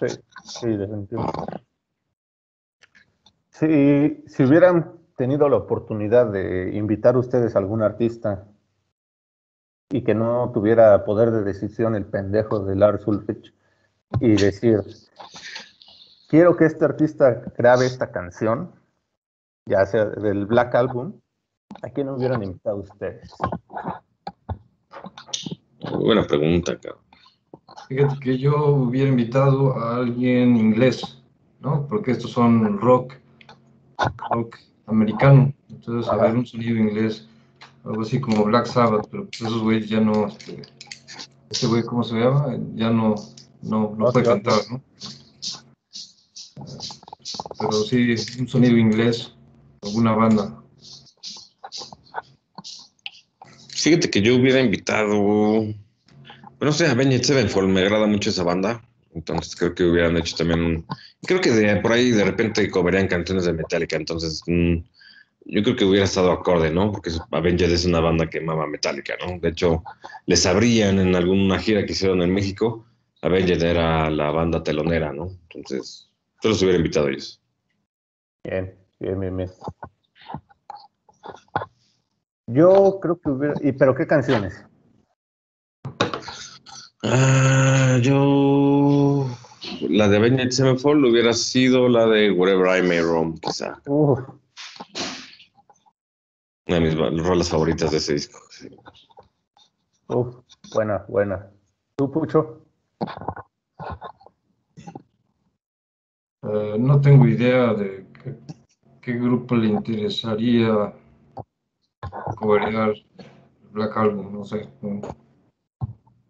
Sí, 0.00 0.06
sí, 0.44 0.68
definitivamente. 0.68 1.64
Si, 3.50 4.24
si 4.26 4.44
hubieran 4.44 4.98
tenido 5.16 5.48
la 5.48 5.56
oportunidad 5.56 6.30
de 6.32 6.74
invitar 6.74 7.16
ustedes 7.16 7.54
a 7.54 7.58
algún 7.58 7.82
artista 7.82 8.48
y 9.90 10.02
que 10.02 10.14
no 10.14 10.50
tuviera 10.52 11.04
poder 11.04 11.30
de 11.30 11.42
decisión 11.42 11.94
el 11.94 12.06
pendejo 12.06 12.60
de 12.64 12.76
Lars 12.76 13.06
Ulrich 13.06 13.54
y 14.20 14.30
decir, 14.36 14.80
quiero 16.28 16.56
que 16.56 16.64
este 16.64 16.84
artista 16.84 17.42
grabe 17.56 17.86
esta 17.86 18.10
canción, 18.10 18.72
ya 19.66 19.84
sea 19.86 20.06
del 20.06 20.46
Black 20.46 20.74
Album, 20.74 21.20
¿a 21.82 21.90
quién 21.90 22.08
hubieran 22.08 22.42
invitado 22.42 22.78
ustedes? 22.78 23.32
Muy 25.90 26.04
buena 26.04 26.24
pregunta, 26.24 26.78
cabrón. 26.78 27.02
Fíjate 27.88 28.18
que 28.20 28.38
yo 28.38 28.66
hubiera 28.66 29.08
invitado 29.08 29.76
a 29.78 29.96
alguien 29.96 30.56
inglés, 30.56 31.22
¿no? 31.60 31.86
Porque 31.88 32.12
estos 32.12 32.30
son 32.30 32.78
rock, 32.78 33.14
rock 34.30 34.56
americano. 34.86 35.52
Entonces, 35.70 36.10
a 36.10 36.16
ver 36.16 36.36
un 36.36 36.46
sonido 36.46 36.76
inglés, 36.76 37.28
algo 37.84 38.02
así 38.02 38.20
como 38.20 38.44
Black 38.44 38.66
Sabbath, 38.66 39.08
pero 39.10 39.26
pues 39.26 39.40
esos 39.40 39.62
güeyes 39.62 39.88
ya 39.88 40.00
no, 40.00 40.26
este, 40.28 40.62
este 41.50 41.66
güey, 41.66 41.82
¿cómo 41.82 42.02
se 42.04 42.16
llama? 42.16 42.56
Ya 42.74 42.90
no, 42.90 43.14
no, 43.62 43.94
no 43.96 44.12
puede 44.12 44.24
cantar, 44.24 44.60
¿no? 44.70 44.82
Pero 47.58 47.72
sí, 47.72 48.14
un 48.38 48.48
sonido 48.48 48.76
inglés, 48.76 49.34
alguna 49.82 50.12
banda. 50.12 50.62
Fíjate 53.68 54.10
que 54.10 54.22
yo 54.22 54.36
hubiera 54.36 54.60
invitado. 54.60 55.64
No 56.62 56.70
sé, 56.70 56.86
Avenged 56.86 57.24
Sevenfold, 57.24 57.68
me 57.68 57.80
agrada 57.80 58.06
mucho 58.06 58.30
esa 58.30 58.44
banda. 58.44 58.80
Entonces 59.14 59.56
creo 59.56 59.74
que 59.74 59.82
hubieran 59.82 60.16
hecho 60.16 60.36
también 60.36 60.60
un. 60.62 60.86
Creo 61.22 61.40
que 61.40 61.50
de, 61.50 61.80
por 61.80 61.90
ahí 61.92 62.12
de 62.12 62.24
repente 62.24 62.70
cobrarían 62.70 63.08
canciones 63.08 63.46
de 63.46 63.52
Metallica. 63.52 63.96
Entonces, 63.96 64.42
mm, 64.46 64.76
yo 65.46 65.62
creo 65.64 65.74
que 65.74 65.84
hubiera 65.84 66.04
estado 66.04 66.30
acorde, 66.30 66.70
¿no? 66.70 66.92
Porque 66.92 67.10
Avenged 67.32 67.68
es 67.72 67.84
una 67.84 67.98
banda 67.98 68.30
que 68.30 68.40
mama 68.40 68.68
Metallica, 68.68 69.14
¿no? 69.26 69.40
De 69.40 69.48
hecho, 69.48 69.82
les 70.26 70.46
abrían 70.46 71.00
en 71.00 71.16
alguna 71.16 71.58
gira 71.58 71.84
que 71.84 71.92
hicieron 71.92 72.22
en 72.22 72.32
México. 72.32 72.86
Avenged 73.22 73.60
era 73.60 74.08
la 74.08 74.30
banda 74.30 74.62
telonera, 74.62 75.12
¿no? 75.12 75.32
Entonces, 75.50 76.08
yo 76.42 76.50
los 76.50 76.62
hubiera 76.62 76.78
invitado 76.78 77.08
a 77.08 77.10
ellos. 77.10 77.40
Bien, 78.44 78.72
bien, 79.00 79.18
bien, 79.18 79.36
bien. 79.36 79.50
Yo 82.46 83.00
creo 83.02 83.18
que 83.18 83.30
hubiera... 83.30 83.54
¿Y 83.62 83.72
pero 83.72 83.96
qué 83.96 84.06
canciones? 84.06 84.64
Ah, 87.02 87.98
yo. 88.00 89.26
La 89.88 90.08
de 90.08 90.16
Avenged 90.16 90.50
Sevenfold 90.52 91.04
hubiera 91.04 91.32
sido 91.32 91.88
la 91.88 92.06
de 92.06 92.30
Wherever 92.30 92.78
I 92.78 92.86
May 92.86 93.00
Roam, 93.00 93.36
quizá. 93.38 93.80
Uf, 93.86 94.20
Una 96.68 96.76
de 96.76 96.80
mis 96.80 96.94
rolas 97.24 97.50
favoritas 97.50 97.90
de 97.90 97.96
ese 97.96 98.14
disco. 98.14 98.38
sí. 98.50 98.68
uf, 100.08 100.36
buena, 100.74 101.04
buena. 101.08 101.50
¿Tú, 101.96 102.10
Pucho? 102.10 102.64
Eh, 106.42 106.76
no 106.78 107.00
tengo 107.00 107.26
idea 107.26 107.74
de 107.74 108.06
qué, 108.22 108.36
qué 109.00 109.12
grupo 109.14 109.54
le 109.56 109.68
interesaría 109.68 110.94
coberear 112.36 112.94
Black 113.72 113.96
Album, 113.96 114.32
no 114.32 114.44
sé. 114.44 114.68
no. 114.80 115.00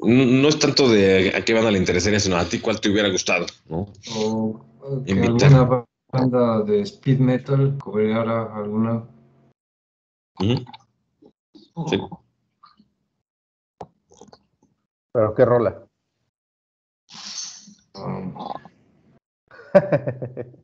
No, 0.03 0.49
es 0.49 0.59
tanto 0.59 0.89
de 0.89 1.33
a 1.37 1.45
qué 1.45 1.55
banda 1.55 1.71
le 1.71 1.79
interesaría, 1.79 2.19
sino 2.19 2.37
a 2.37 2.45
ti 2.45 2.59
cuál 2.59 2.81
te 2.81 2.91
hubiera 2.91 3.09
gustado, 3.09 3.47
¿no? 3.69 3.87
O 4.17 4.61
que 5.07 5.13
alguna 5.13 5.87
banda 6.13 6.63
de 6.65 6.81
speed 6.83 7.19
metal 7.21 7.79
cobereara 7.79 8.53
alguna. 8.55 9.07
Sí. 10.41 10.67
¿Pero 15.13 15.35
qué 15.35 15.45
rola? 15.45 15.87
um, 17.95 18.35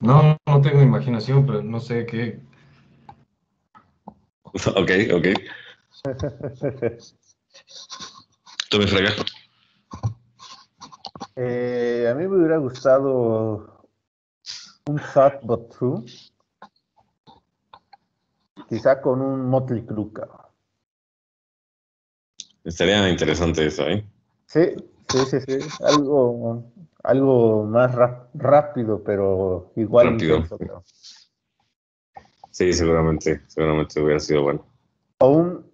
No, 0.00 0.36
no 0.46 0.60
tengo 0.60 0.80
imaginación, 0.80 1.44
pero 1.44 1.62
no 1.62 1.80
sé 1.80 2.06
qué. 2.06 2.40
Ok, 4.76 4.90
ok. 5.12 5.26
Tú 8.70 8.78
me 8.78 8.86
fregas. 8.86 9.16
Eh, 11.36 12.08
a 12.10 12.14
mí 12.14 12.26
me 12.26 12.36
hubiera 12.36 12.58
gustado 12.58 13.86
un 14.86 15.00
sad 15.12 15.34
but 15.42 15.74
true. 15.76 16.04
Quizá 18.68 19.00
con 19.00 19.22
un 19.22 19.48
Motley 19.48 19.82
Crue. 19.84 20.10
Estaría 22.64 23.08
interesante 23.08 23.66
eso, 23.66 23.86
¿eh? 23.86 24.04
Sí, 24.46 24.74
sí, 25.08 25.18
sí, 25.30 25.40
sí. 25.40 25.58
Algo, 25.84 26.64
algo 27.02 27.64
más 27.64 27.94
rápido, 28.34 29.02
pero 29.02 29.72
igual 29.76 30.12
Rápido. 30.12 30.36
intenso. 30.36 30.84
Sí, 32.50 32.72
seguramente, 32.72 33.42
seguramente 33.46 34.00
hubiera 34.02 34.20
sido 34.20 34.42
bueno. 34.42 34.66
O 35.20 35.28
un 35.28 35.67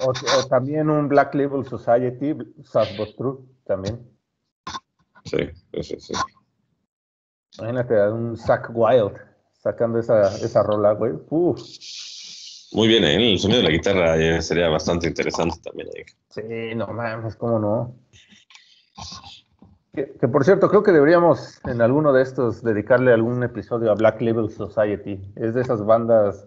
o, 0.00 0.10
o 0.10 0.46
también 0.48 0.90
un 0.90 1.08
Black 1.08 1.34
Label 1.34 1.64
Society, 1.64 2.34
Sad 2.64 2.86
but 2.96 3.16
True, 3.16 3.38
también. 3.64 4.00
Sí, 5.24 5.38
sí, 5.74 5.82
sí. 5.82 5.96
sí. 5.98 6.14
Imagínate 7.58 8.00
a 8.00 8.10
un 8.12 8.36
Zack 8.36 8.70
Wild 8.72 9.16
sacando 9.58 9.98
esa, 9.98 10.28
esa 10.36 10.62
rola, 10.62 10.92
güey. 10.92 11.12
Uf. 11.28 11.60
Muy 12.72 12.86
bien, 12.86 13.04
¿eh? 13.04 13.32
El 13.32 13.38
sonido 13.38 13.60
de 13.60 13.64
la 13.64 13.70
guitarra 13.70 14.16
eh, 14.16 14.42
sería 14.42 14.68
bastante 14.68 15.08
interesante 15.08 15.58
también. 15.62 15.88
¿eh? 15.96 16.04
Sí, 16.28 16.74
no 16.76 16.86
mames, 16.88 17.34
cómo 17.36 17.58
no. 17.58 17.96
Que, 19.94 20.12
que, 20.20 20.28
por 20.28 20.44
cierto, 20.44 20.68
creo 20.68 20.82
que 20.82 20.92
deberíamos 20.92 21.60
en 21.64 21.80
alguno 21.80 22.12
de 22.12 22.22
estos 22.22 22.62
dedicarle 22.62 23.12
algún 23.12 23.42
episodio 23.42 23.90
a 23.90 23.94
Black 23.94 24.20
Label 24.20 24.50
Society. 24.50 25.20
Es 25.36 25.54
de 25.54 25.62
esas 25.62 25.84
bandas 25.84 26.46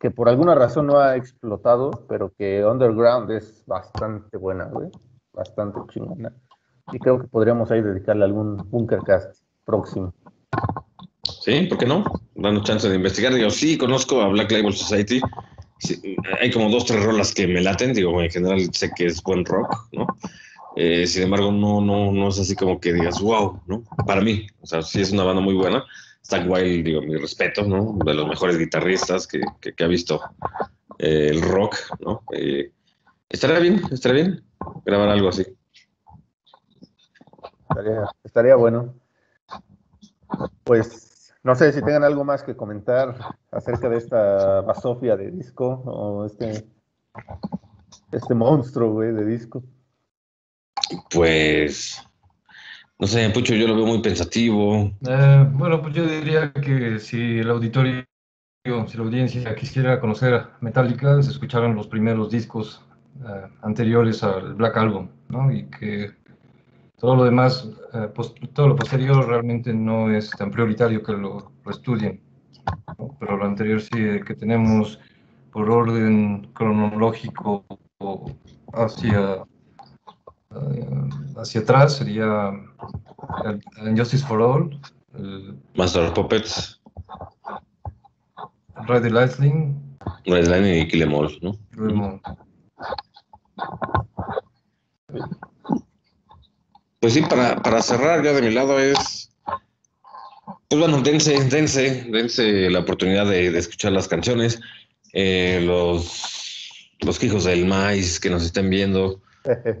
que 0.00 0.10
por 0.10 0.28
alguna 0.28 0.54
razón 0.54 0.86
no 0.86 0.98
ha 0.98 1.16
explotado, 1.16 1.90
pero 2.08 2.32
que 2.36 2.64
Underground 2.64 3.30
es 3.30 3.64
bastante 3.66 4.36
buena, 4.36 4.64
güey. 4.64 4.88
Bastante 5.32 5.78
chingona. 5.92 6.32
Y 6.92 6.98
creo 6.98 7.20
que 7.20 7.28
podríamos 7.28 7.70
ahí 7.70 7.82
dedicarle 7.82 8.24
algún 8.24 8.56
Bunkercast 8.70 9.42
próximo. 9.64 10.14
Sí, 11.40 11.66
¿por 11.66 11.78
qué 11.78 11.86
no? 11.86 12.04
Dando 12.34 12.62
chance 12.62 12.88
de 12.88 12.96
investigar. 12.96 13.34
Digo, 13.34 13.50
sí, 13.50 13.76
conozco 13.76 14.20
a 14.20 14.28
Black 14.28 14.50
Label 14.50 14.72
Society. 14.72 15.20
Sí, 15.78 16.16
hay 16.40 16.50
como 16.50 16.70
dos, 16.70 16.86
tres 16.86 17.04
rolas 17.04 17.32
que 17.32 17.46
me 17.46 17.60
laten. 17.60 17.92
Digo, 17.92 18.20
en 18.20 18.30
general 18.30 18.60
sé 18.72 18.90
que 18.96 19.06
es 19.06 19.22
buen 19.22 19.44
rock, 19.44 19.76
¿no? 19.92 20.06
Eh, 20.76 21.06
sin 21.06 21.24
embargo, 21.24 21.52
no, 21.52 21.80
no, 21.80 22.12
no 22.12 22.28
es 22.28 22.38
así 22.38 22.54
como 22.54 22.80
que 22.80 22.92
digas, 22.92 23.20
wow, 23.20 23.60
¿no? 23.66 23.82
Para 24.06 24.20
mí, 24.20 24.46
o 24.60 24.66
sea, 24.66 24.82
sí 24.82 25.00
es 25.00 25.12
una 25.12 25.24
banda 25.24 25.42
muy 25.42 25.54
buena. 25.54 25.84
Stack 26.28 26.46
Wild, 26.46 26.84
digo, 26.84 27.00
mi 27.00 27.16
respeto, 27.16 27.62
¿no? 27.62 27.96
De 28.04 28.12
los 28.12 28.28
mejores 28.28 28.58
guitarristas 28.58 29.26
que, 29.26 29.40
que, 29.62 29.72
que 29.72 29.84
ha 29.84 29.86
visto 29.86 30.20
eh, 30.98 31.28
el 31.30 31.40
rock, 31.40 31.76
¿no? 32.00 32.22
Eh, 32.34 32.70
estaría 33.30 33.58
bien, 33.60 33.80
estaría 33.90 34.24
bien 34.24 34.44
grabar 34.84 35.08
algo 35.08 35.30
así. 35.30 35.46
Estaría, 37.70 38.04
estaría 38.22 38.56
bueno. 38.56 38.94
Pues 40.64 41.32
no 41.42 41.54
sé 41.54 41.72
si 41.72 41.80
tengan 41.80 42.04
algo 42.04 42.24
más 42.24 42.42
que 42.42 42.54
comentar 42.54 43.16
acerca 43.50 43.88
de 43.88 43.96
esta 43.96 44.60
basofia 44.60 45.16
de 45.16 45.30
disco 45.30 45.82
o 45.86 46.26
este, 46.26 46.62
este 48.12 48.34
monstruo, 48.34 48.92
güey, 48.92 49.12
de 49.12 49.24
disco. 49.24 49.62
Pues, 51.10 52.06
no 52.98 53.06
sé, 53.06 53.30
Pucho, 53.30 53.54
yo 53.54 53.68
lo 53.68 53.76
veo 53.76 53.86
muy 53.86 54.02
pensativo. 54.02 54.90
Eh, 55.06 55.46
bueno, 55.52 55.80
pues 55.80 55.94
yo 55.94 56.06
diría 56.06 56.52
que 56.52 56.98
si 56.98 57.38
el 57.38 57.50
auditorio, 57.50 58.04
si 58.64 58.96
la 58.96 59.04
audiencia 59.04 59.54
quisiera 59.54 60.00
conocer 60.00 60.46
Metallica, 60.60 61.22
se 61.22 61.30
escucharan 61.30 61.76
los 61.76 61.86
primeros 61.86 62.30
discos 62.30 62.82
eh, 63.24 63.48
anteriores 63.62 64.22
al 64.22 64.54
Black 64.54 64.76
Album, 64.76 65.08
¿no? 65.28 65.50
Y 65.52 65.64
que 65.66 66.12
todo 66.98 67.14
lo 67.14 67.24
demás, 67.24 67.68
eh, 67.94 68.08
todo 68.52 68.68
lo 68.68 68.76
posterior 68.76 69.26
realmente 69.26 69.72
no 69.72 70.10
es 70.10 70.30
tan 70.30 70.50
prioritario 70.50 71.02
que 71.02 71.12
lo, 71.12 71.52
estudien. 71.70 72.20
Pero 73.20 73.36
lo 73.36 73.44
anterior 73.44 73.80
sí 73.80 73.90
eh, 73.94 74.20
que 74.26 74.34
tenemos 74.34 74.98
por 75.52 75.70
orden 75.70 76.48
cronológico 76.52 77.64
hacia 78.72 79.44
hacia 81.36 81.60
atrás 81.60 81.96
sería 81.96 82.52
el, 83.44 83.98
Justice 83.98 84.26
for 84.26 84.40
All, 84.40 84.80
el 85.14 85.58
Master 85.74 86.04
of 86.04 86.12
Puppets, 86.14 86.80
Red 88.86 89.10
Lightning, 89.10 89.76
Redline 90.24 90.80
y 90.80 90.88
Kill 90.88 91.02
Em 91.02 91.14
All, 91.14 91.38
¿no? 91.42 91.56
luego 91.72 92.20
Pues 97.00 97.14
sí, 97.14 97.22
para, 97.22 97.62
para 97.62 97.80
cerrar 97.80 98.24
ya 98.24 98.32
de 98.32 98.42
mi 98.42 98.50
lado 98.50 98.78
es, 98.78 99.30
pues 100.68 100.80
bueno, 100.80 101.00
dense, 101.00 101.44
dense, 101.44 102.04
dense 102.10 102.70
la 102.70 102.80
oportunidad 102.80 103.26
de, 103.26 103.52
de 103.52 103.58
escuchar 103.58 103.92
las 103.92 104.08
canciones, 104.08 104.60
eh, 105.12 105.62
los, 105.64 106.96
los 107.00 107.22
hijos 107.22 107.44
del 107.44 107.66
maíz 107.66 108.18
que 108.18 108.30
nos 108.30 108.44
estén 108.44 108.68
viendo, 108.68 109.22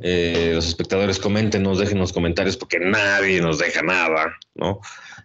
eh, 0.02 0.52
los 0.54 0.66
espectadores 0.66 1.18
coméntenos, 1.18 1.78
déjenos 1.78 2.12
comentarios 2.12 2.56
porque 2.56 2.78
nadie 2.80 3.40
nos 3.40 3.58
deja 3.58 3.82
nada, 3.82 4.36
¿no? 4.54 4.80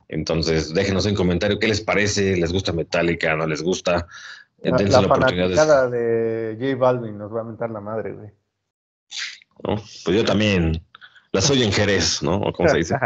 Entonces, 0.09 0.73
déjenos 0.73 1.05
en 1.05 1.15
comentario 1.15 1.59
qué 1.59 1.67
les 1.67 1.81
parece, 1.81 2.37
les 2.37 2.51
gusta 2.51 2.71
Metallica, 2.73 3.35
no 3.35 3.47
les 3.47 3.61
gusta. 3.61 4.07
La, 4.61 4.77
dense 4.77 4.91
la 4.93 5.07
oportunidad 5.07 5.49
de- 5.49 5.55
fanaticada 5.55 5.89
de 5.89 6.57
J 6.59 6.75
Balvin 6.77 7.17
nos 7.17 7.33
va 7.33 7.41
a 7.41 7.43
mentar 7.43 7.69
la 7.71 7.81
madre, 7.81 8.13
güey. 8.13 8.29
¿no? 9.63 9.75
Pues 9.75 10.17
yo 10.17 10.23
también 10.25 10.83
la 11.31 11.41
soy 11.41 11.63
en 11.63 11.71
Jerez, 11.71 12.21
¿no? 12.21 12.37
O 12.37 12.53
como 12.53 12.69
se 12.69 12.77
dice. 12.77 12.95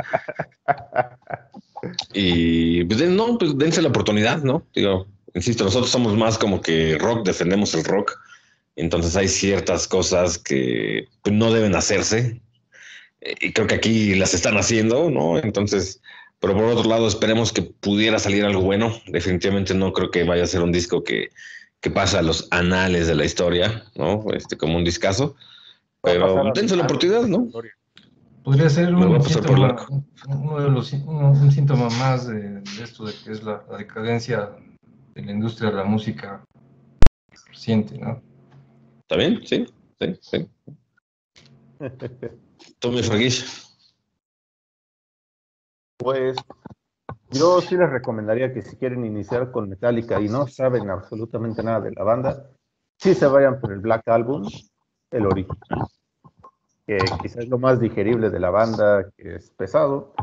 Y 2.14 2.84
pues 2.86 3.02
no, 3.10 3.38
pues 3.38 3.58
dense 3.58 3.82
la 3.82 3.90
oportunidad, 3.90 4.42
¿no? 4.42 4.64
Digo, 4.74 5.08
insisto, 5.34 5.64
nosotros 5.64 5.90
somos 5.92 6.18
más 6.18 6.38
como 6.38 6.60
que 6.62 6.98
rock, 6.98 7.26
defendemos 7.26 7.74
el 7.76 7.84
rock. 7.84 8.20
Entonces 8.78 9.18
hay 9.18 9.30
ciertas 9.30 9.88
cosas 9.90 10.40
que 10.40 11.10
no 11.32 11.54
deben 11.54 11.76
hacerse. 11.76 12.42
eh, 13.22 13.36
Y 13.42 13.54
creo 13.54 13.68
que 13.68 13.76
aquí 13.76 14.16
las 14.16 14.34
están 14.34 14.58
haciendo, 14.58 15.10
¿no? 15.12 15.38
Entonces, 15.40 16.02
pero 16.40 16.54
por 16.56 16.66
otro 16.66 16.90
lado, 16.90 17.08
esperemos 17.08 17.54
que 17.54 17.64
pudiera 17.64 18.20
salir 18.20 18.46
algo 18.46 18.62
bueno. 18.62 18.94
Definitivamente 19.08 19.74
no 19.76 19.94
creo 19.94 20.12
que 20.12 20.24
vaya 20.24 20.44
a 20.44 20.48
ser 20.48 20.62
un 20.62 20.72
disco 20.72 21.04
que, 21.04 21.30
que 21.82 21.92
pasa 21.92 22.20
a 22.20 22.24
los 22.24 22.48
anales 22.52 23.08
de 23.08 23.16
la 23.16 23.26
historia, 23.26 23.86
¿no? 23.96 24.26
Este, 24.34 24.58
como 24.58 24.78
un 24.78 24.84
discazo. 24.86 25.36
Pero 26.04 26.52
dense 26.56 26.76
la 26.76 26.84
oportunidad, 26.84 27.24
¿no? 27.24 27.50
podría 28.44 28.70
ser 28.70 28.96
un 28.96 29.22
síntoma, 29.24 29.86
uno 30.28 30.60
de 30.60 30.70
los, 30.70 30.94
uno- 30.94 31.32
un 31.32 31.52
síntoma 31.52 31.90
más 31.90 32.28
de, 32.28 32.62
de 32.62 32.84
esto 32.84 33.06
de 33.06 33.14
que 33.24 33.32
es 33.32 33.44
la, 33.44 33.64
la 33.70 33.78
decadencia 33.78 34.52
de 35.16 35.22
la 35.24 35.32
industria 35.32 35.70
de 35.70 35.76
la 35.78 35.84
música 35.84 36.44
reciente, 37.48 37.98
¿no? 37.98 38.22
¿Está 39.10 39.16
bien? 39.16 39.40
Sí, 39.48 39.66
sí, 39.98 40.20
sí. 40.20 40.50
Tommy 42.80 43.02
Fraguish. 43.02 43.66
Pues 45.96 46.36
yo 47.32 47.62
sí 47.62 47.78
les 47.78 47.90
recomendaría 47.90 48.54
que 48.54 48.62
si 48.62 48.76
quieren 48.76 49.06
iniciar 49.06 49.50
con 49.54 49.70
Metallica 49.70 50.20
y 50.20 50.28
no 50.28 50.46
saben 50.48 50.90
absolutamente 50.90 51.64
nada 51.64 51.80
de 51.80 51.94
la 51.94 52.04
banda, 52.04 52.50
sí 52.98 53.14
se 53.14 53.28
vayan 53.28 53.62
por 53.62 53.72
el 53.72 53.80
Black 53.80 54.06
Album, 54.10 54.46
el 55.12 55.26
original, 55.26 55.88
que 56.86 56.98
quizás 57.22 57.46
es 57.46 57.48
lo 57.48 57.60
más 57.60 57.80
digerible 57.80 58.30
de 58.30 58.42
la 58.42 58.50
banda, 58.50 59.10
que 59.16 59.36
es 59.36 59.52
pesado, 59.52 60.16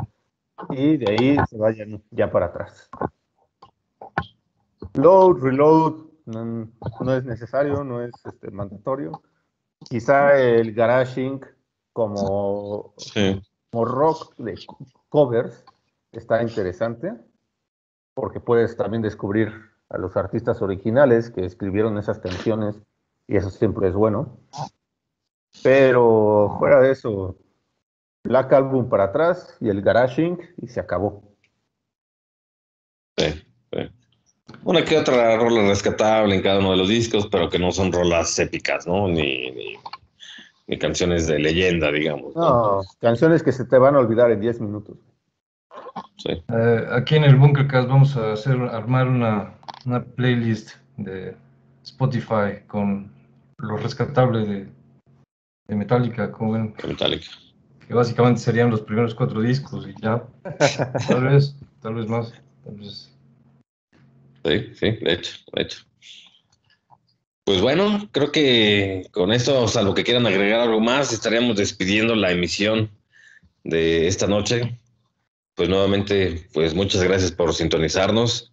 y 0.69 0.99
de 0.99 1.11
ahí 1.11 1.39
se 1.49 1.57
vayan 1.57 2.03
ya 2.11 2.31
para 2.31 2.47
atrás. 2.47 2.91
Load, 4.93 5.39
reload, 5.41 6.14
no, 6.27 6.69
no 7.01 7.15
es 7.15 7.25
necesario, 7.25 7.85
no 7.85 8.03
es 8.03 8.13
este, 8.25 8.51
mandatorio. 8.51 9.23
Quizá 9.79 10.39
el 10.39 10.73
Garage 10.75 11.21
Inc. 11.21 11.47
como 11.93 12.95
Sí. 12.99 13.41
como 13.71 13.85
rock 13.85 14.35
de 14.37 14.59
covers 15.09 15.65
está 16.13 16.43
interesante 16.43 17.13
porque 18.15 18.41
puedes 18.41 18.77
también 18.77 19.03
descubrir 19.03 19.53
a 19.89 19.99
los 19.99 20.17
artistas 20.17 20.63
originales 20.63 21.31
que 21.31 21.45
escribieron 21.45 21.99
esas 21.99 22.19
canciones 22.19 22.81
y 23.27 23.37
eso 23.37 23.51
siempre 23.51 23.89
es 23.89 23.95
bueno. 23.95 24.39
Pero 25.63 26.57
fuera 26.59 26.81
de 26.81 26.93
eso, 26.93 27.37
Black 28.25 28.53
Album 28.53 28.89
para 28.89 29.05
atrás 29.05 29.57
y 29.61 29.69
el 29.69 29.83
Garage 29.83 30.23
Inc. 30.23 30.41
y 30.59 30.69
se 30.69 30.81
acabó. 30.81 31.23
Sí, 33.17 33.47
sí. 33.73 33.91
Una 34.65 34.85
que 34.85 34.97
otra 34.97 35.37
rola 35.37 35.69
rescatable 35.69 36.35
en 36.35 36.43
cada 36.43 36.59
uno 36.59 36.71
de 36.73 36.79
los 36.79 36.89
discos, 36.89 37.29
pero 37.31 37.51
que 37.51 37.59
no 37.59 37.71
son 37.71 37.93
rolas 37.93 38.39
épicas, 38.39 38.87
¿no? 38.87 39.09
Ni, 39.09 39.51
ni, 39.51 39.77
ni 40.67 40.79
canciones 40.79 41.27
de 41.27 41.39
leyenda, 41.39 41.93
digamos. 41.93 42.35
No, 42.35 42.81
canciones 43.01 43.43
que 43.43 43.53
se 43.53 43.65
te 43.67 43.77
van 43.77 43.95
a 43.95 43.99
olvidar 43.99 44.31
en 44.31 44.41
10 44.41 44.61
minutos. 44.61 44.97
Sí. 46.17 46.31
Eh, 46.49 46.87
aquí 46.93 47.17
en 47.17 47.25
el 47.25 47.37
Bunkercast 47.37 47.89
vamos 47.89 48.17
a 48.17 48.33
hacer 48.33 48.57
armar 48.57 49.09
una, 49.09 49.55
una 49.85 50.03
playlist 50.03 50.71
de 50.97 51.37
Spotify 51.83 52.63
con 52.67 53.13
lo 53.59 53.77
rescatable 53.77 54.47
de, 54.47 54.69
de 55.69 55.75
Metallica, 55.75 56.33
como 56.33 56.53
ven, 56.53 56.75
de 56.81 56.89
Metallica. 56.89 57.27
que 57.87 57.95
básicamente 57.95 58.41
serían 58.41 58.71
los 58.71 58.81
primeros 58.81 59.15
cuatro 59.15 59.41
discos 59.43 59.87
y 59.87 59.95
ya. 60.01 60.25
Tal 61.09 61.25
vez, 61.25 61.55
tal 61.83 61.95
vez 61.95 62.09
más. 62.09 62.33
Tal 62.65 62.77
vez. 62.77 63.14
Sí, 64.45 64.75
sí, 64.75 64.91
de 64.91 65.13
hecho, 65.13 65.39
de 65.53 65.63
hecho. 65.63 65.85
Pues 67.45 67.61
bueno, 67.61 68.09
creo 68.13 68.33
que 68.33 69.07
con 69.11 69.33
esto, 69.33 69.69
salvo 69.69 69.95
que 69.95 70.05
quieran 70.05 70.27
agregar 70.27 70.61
algo 70.61 70.81
más, 70.81 71.13
estaríamos 71.13 71.57
despidiendo 71.57 72.15
la 72.15 72.31
emisión 72.31 72.91
de 73.65 74.07
esta 74.07 74.27
noche. 74.27 74.79
Pues 75.55 75.69
nuevamente, 75.69 76.49
pues 76.53 76.75
muchas 76.75 77.03
gracias 77.03 77.33
por 77.33 77.55
sintonizarnos 77.55 78.53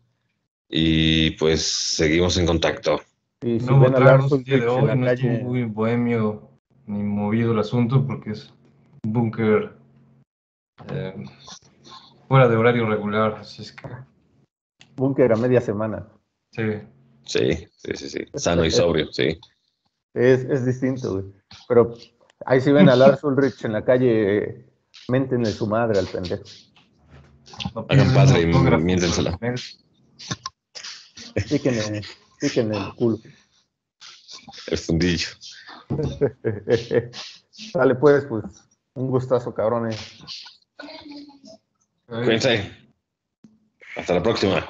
y 0.70 1.32
pues 1.32 1.62
seguimos 1.62 2.38
en 2.38 2.46
contacto. 2.46 3.02
Y 3.42 3.60
si 3.60 3.66
No 3.66 3.80
ven 3.80 3.94
Lars 3.94 4.32
el 4.32 4.44
día 4.44 4.58
de 4.58 4.64
en 4.64 4.70
hoy, 4.70 4.88
la 4.88 4.96
no 4.96 5.06
calle, 5.08 5.39
muy 5.39 5.64
bohemio 5.64 6.50
ni 6.86 7.02
movido 7.02 7.54
el 7.54 7.60
asunto 7.60 8.06
porque 8.06 8.32
es 8.32 8.54
un 9.04 9.14
búnker 9.14 9.74
eh, 10.89 11.16
fuera 12.28 12.48
de 12.48 12.56
horario 12.56 12.88
regular, 12.88 13.38
así 13.39 13.62
es 13.62 13.72
que 13.72 13.88
búnker 14.96 15.32
a 15.34 15.36
media 15.36 15.62
semana. 15.62 16.08
sí. 16.52 16.64
Sí, 17.26 17.68
sí, 17.78 17.92
sí, 17.96 18.10
sí. 18.10 18.26
Sano 18.34 18.66
y 18.66 18.72
sobrio, 18.72 19.12
sí. 19.12 19.39
Es, 20.14 20.42
es 20.42 20.66
distinto, 20.66 21.14
güey. 21.14 21.26
Pero 21.68 21.94
ahí 22.46 22.60
si 22.62 22.72
ven 22.72 22.89
a 22.89 22.96
Lars 22.96 23.24
Ulrich 23.24 23.64
en 23.64 23.74
la 23.74 23.86
calle, 23.86 24.66
méntenle 25.08 25.52
su 25.52 25.68
madre 25.68 26.00
al 26.00 26.08
pendejo. 26.08 26.44
No 27.76 27.86
Hagan 27.89 28.14
padre 28.14 28.42
y 28.42 28.46
miéntensela. 28.48 29.38
Píquenle, 31.50 32.02
píquenle 32.39 32.78
el 32.78 32.96
culo. 32.96 33.20
El 34.68 34.78
fundillo. 34.78 35.28
Dale 37.74 37.96
pues, 37.96 38.26
pues, 38.26 38.44
un 38.94 39.08
gustazo, 39.08 39.54
cabrones. 39.54 39.98
Cuídense. 42.08 42.81
Hasta 43.96 44.14
la 44.14 44.24
próxima. 44.24 44.66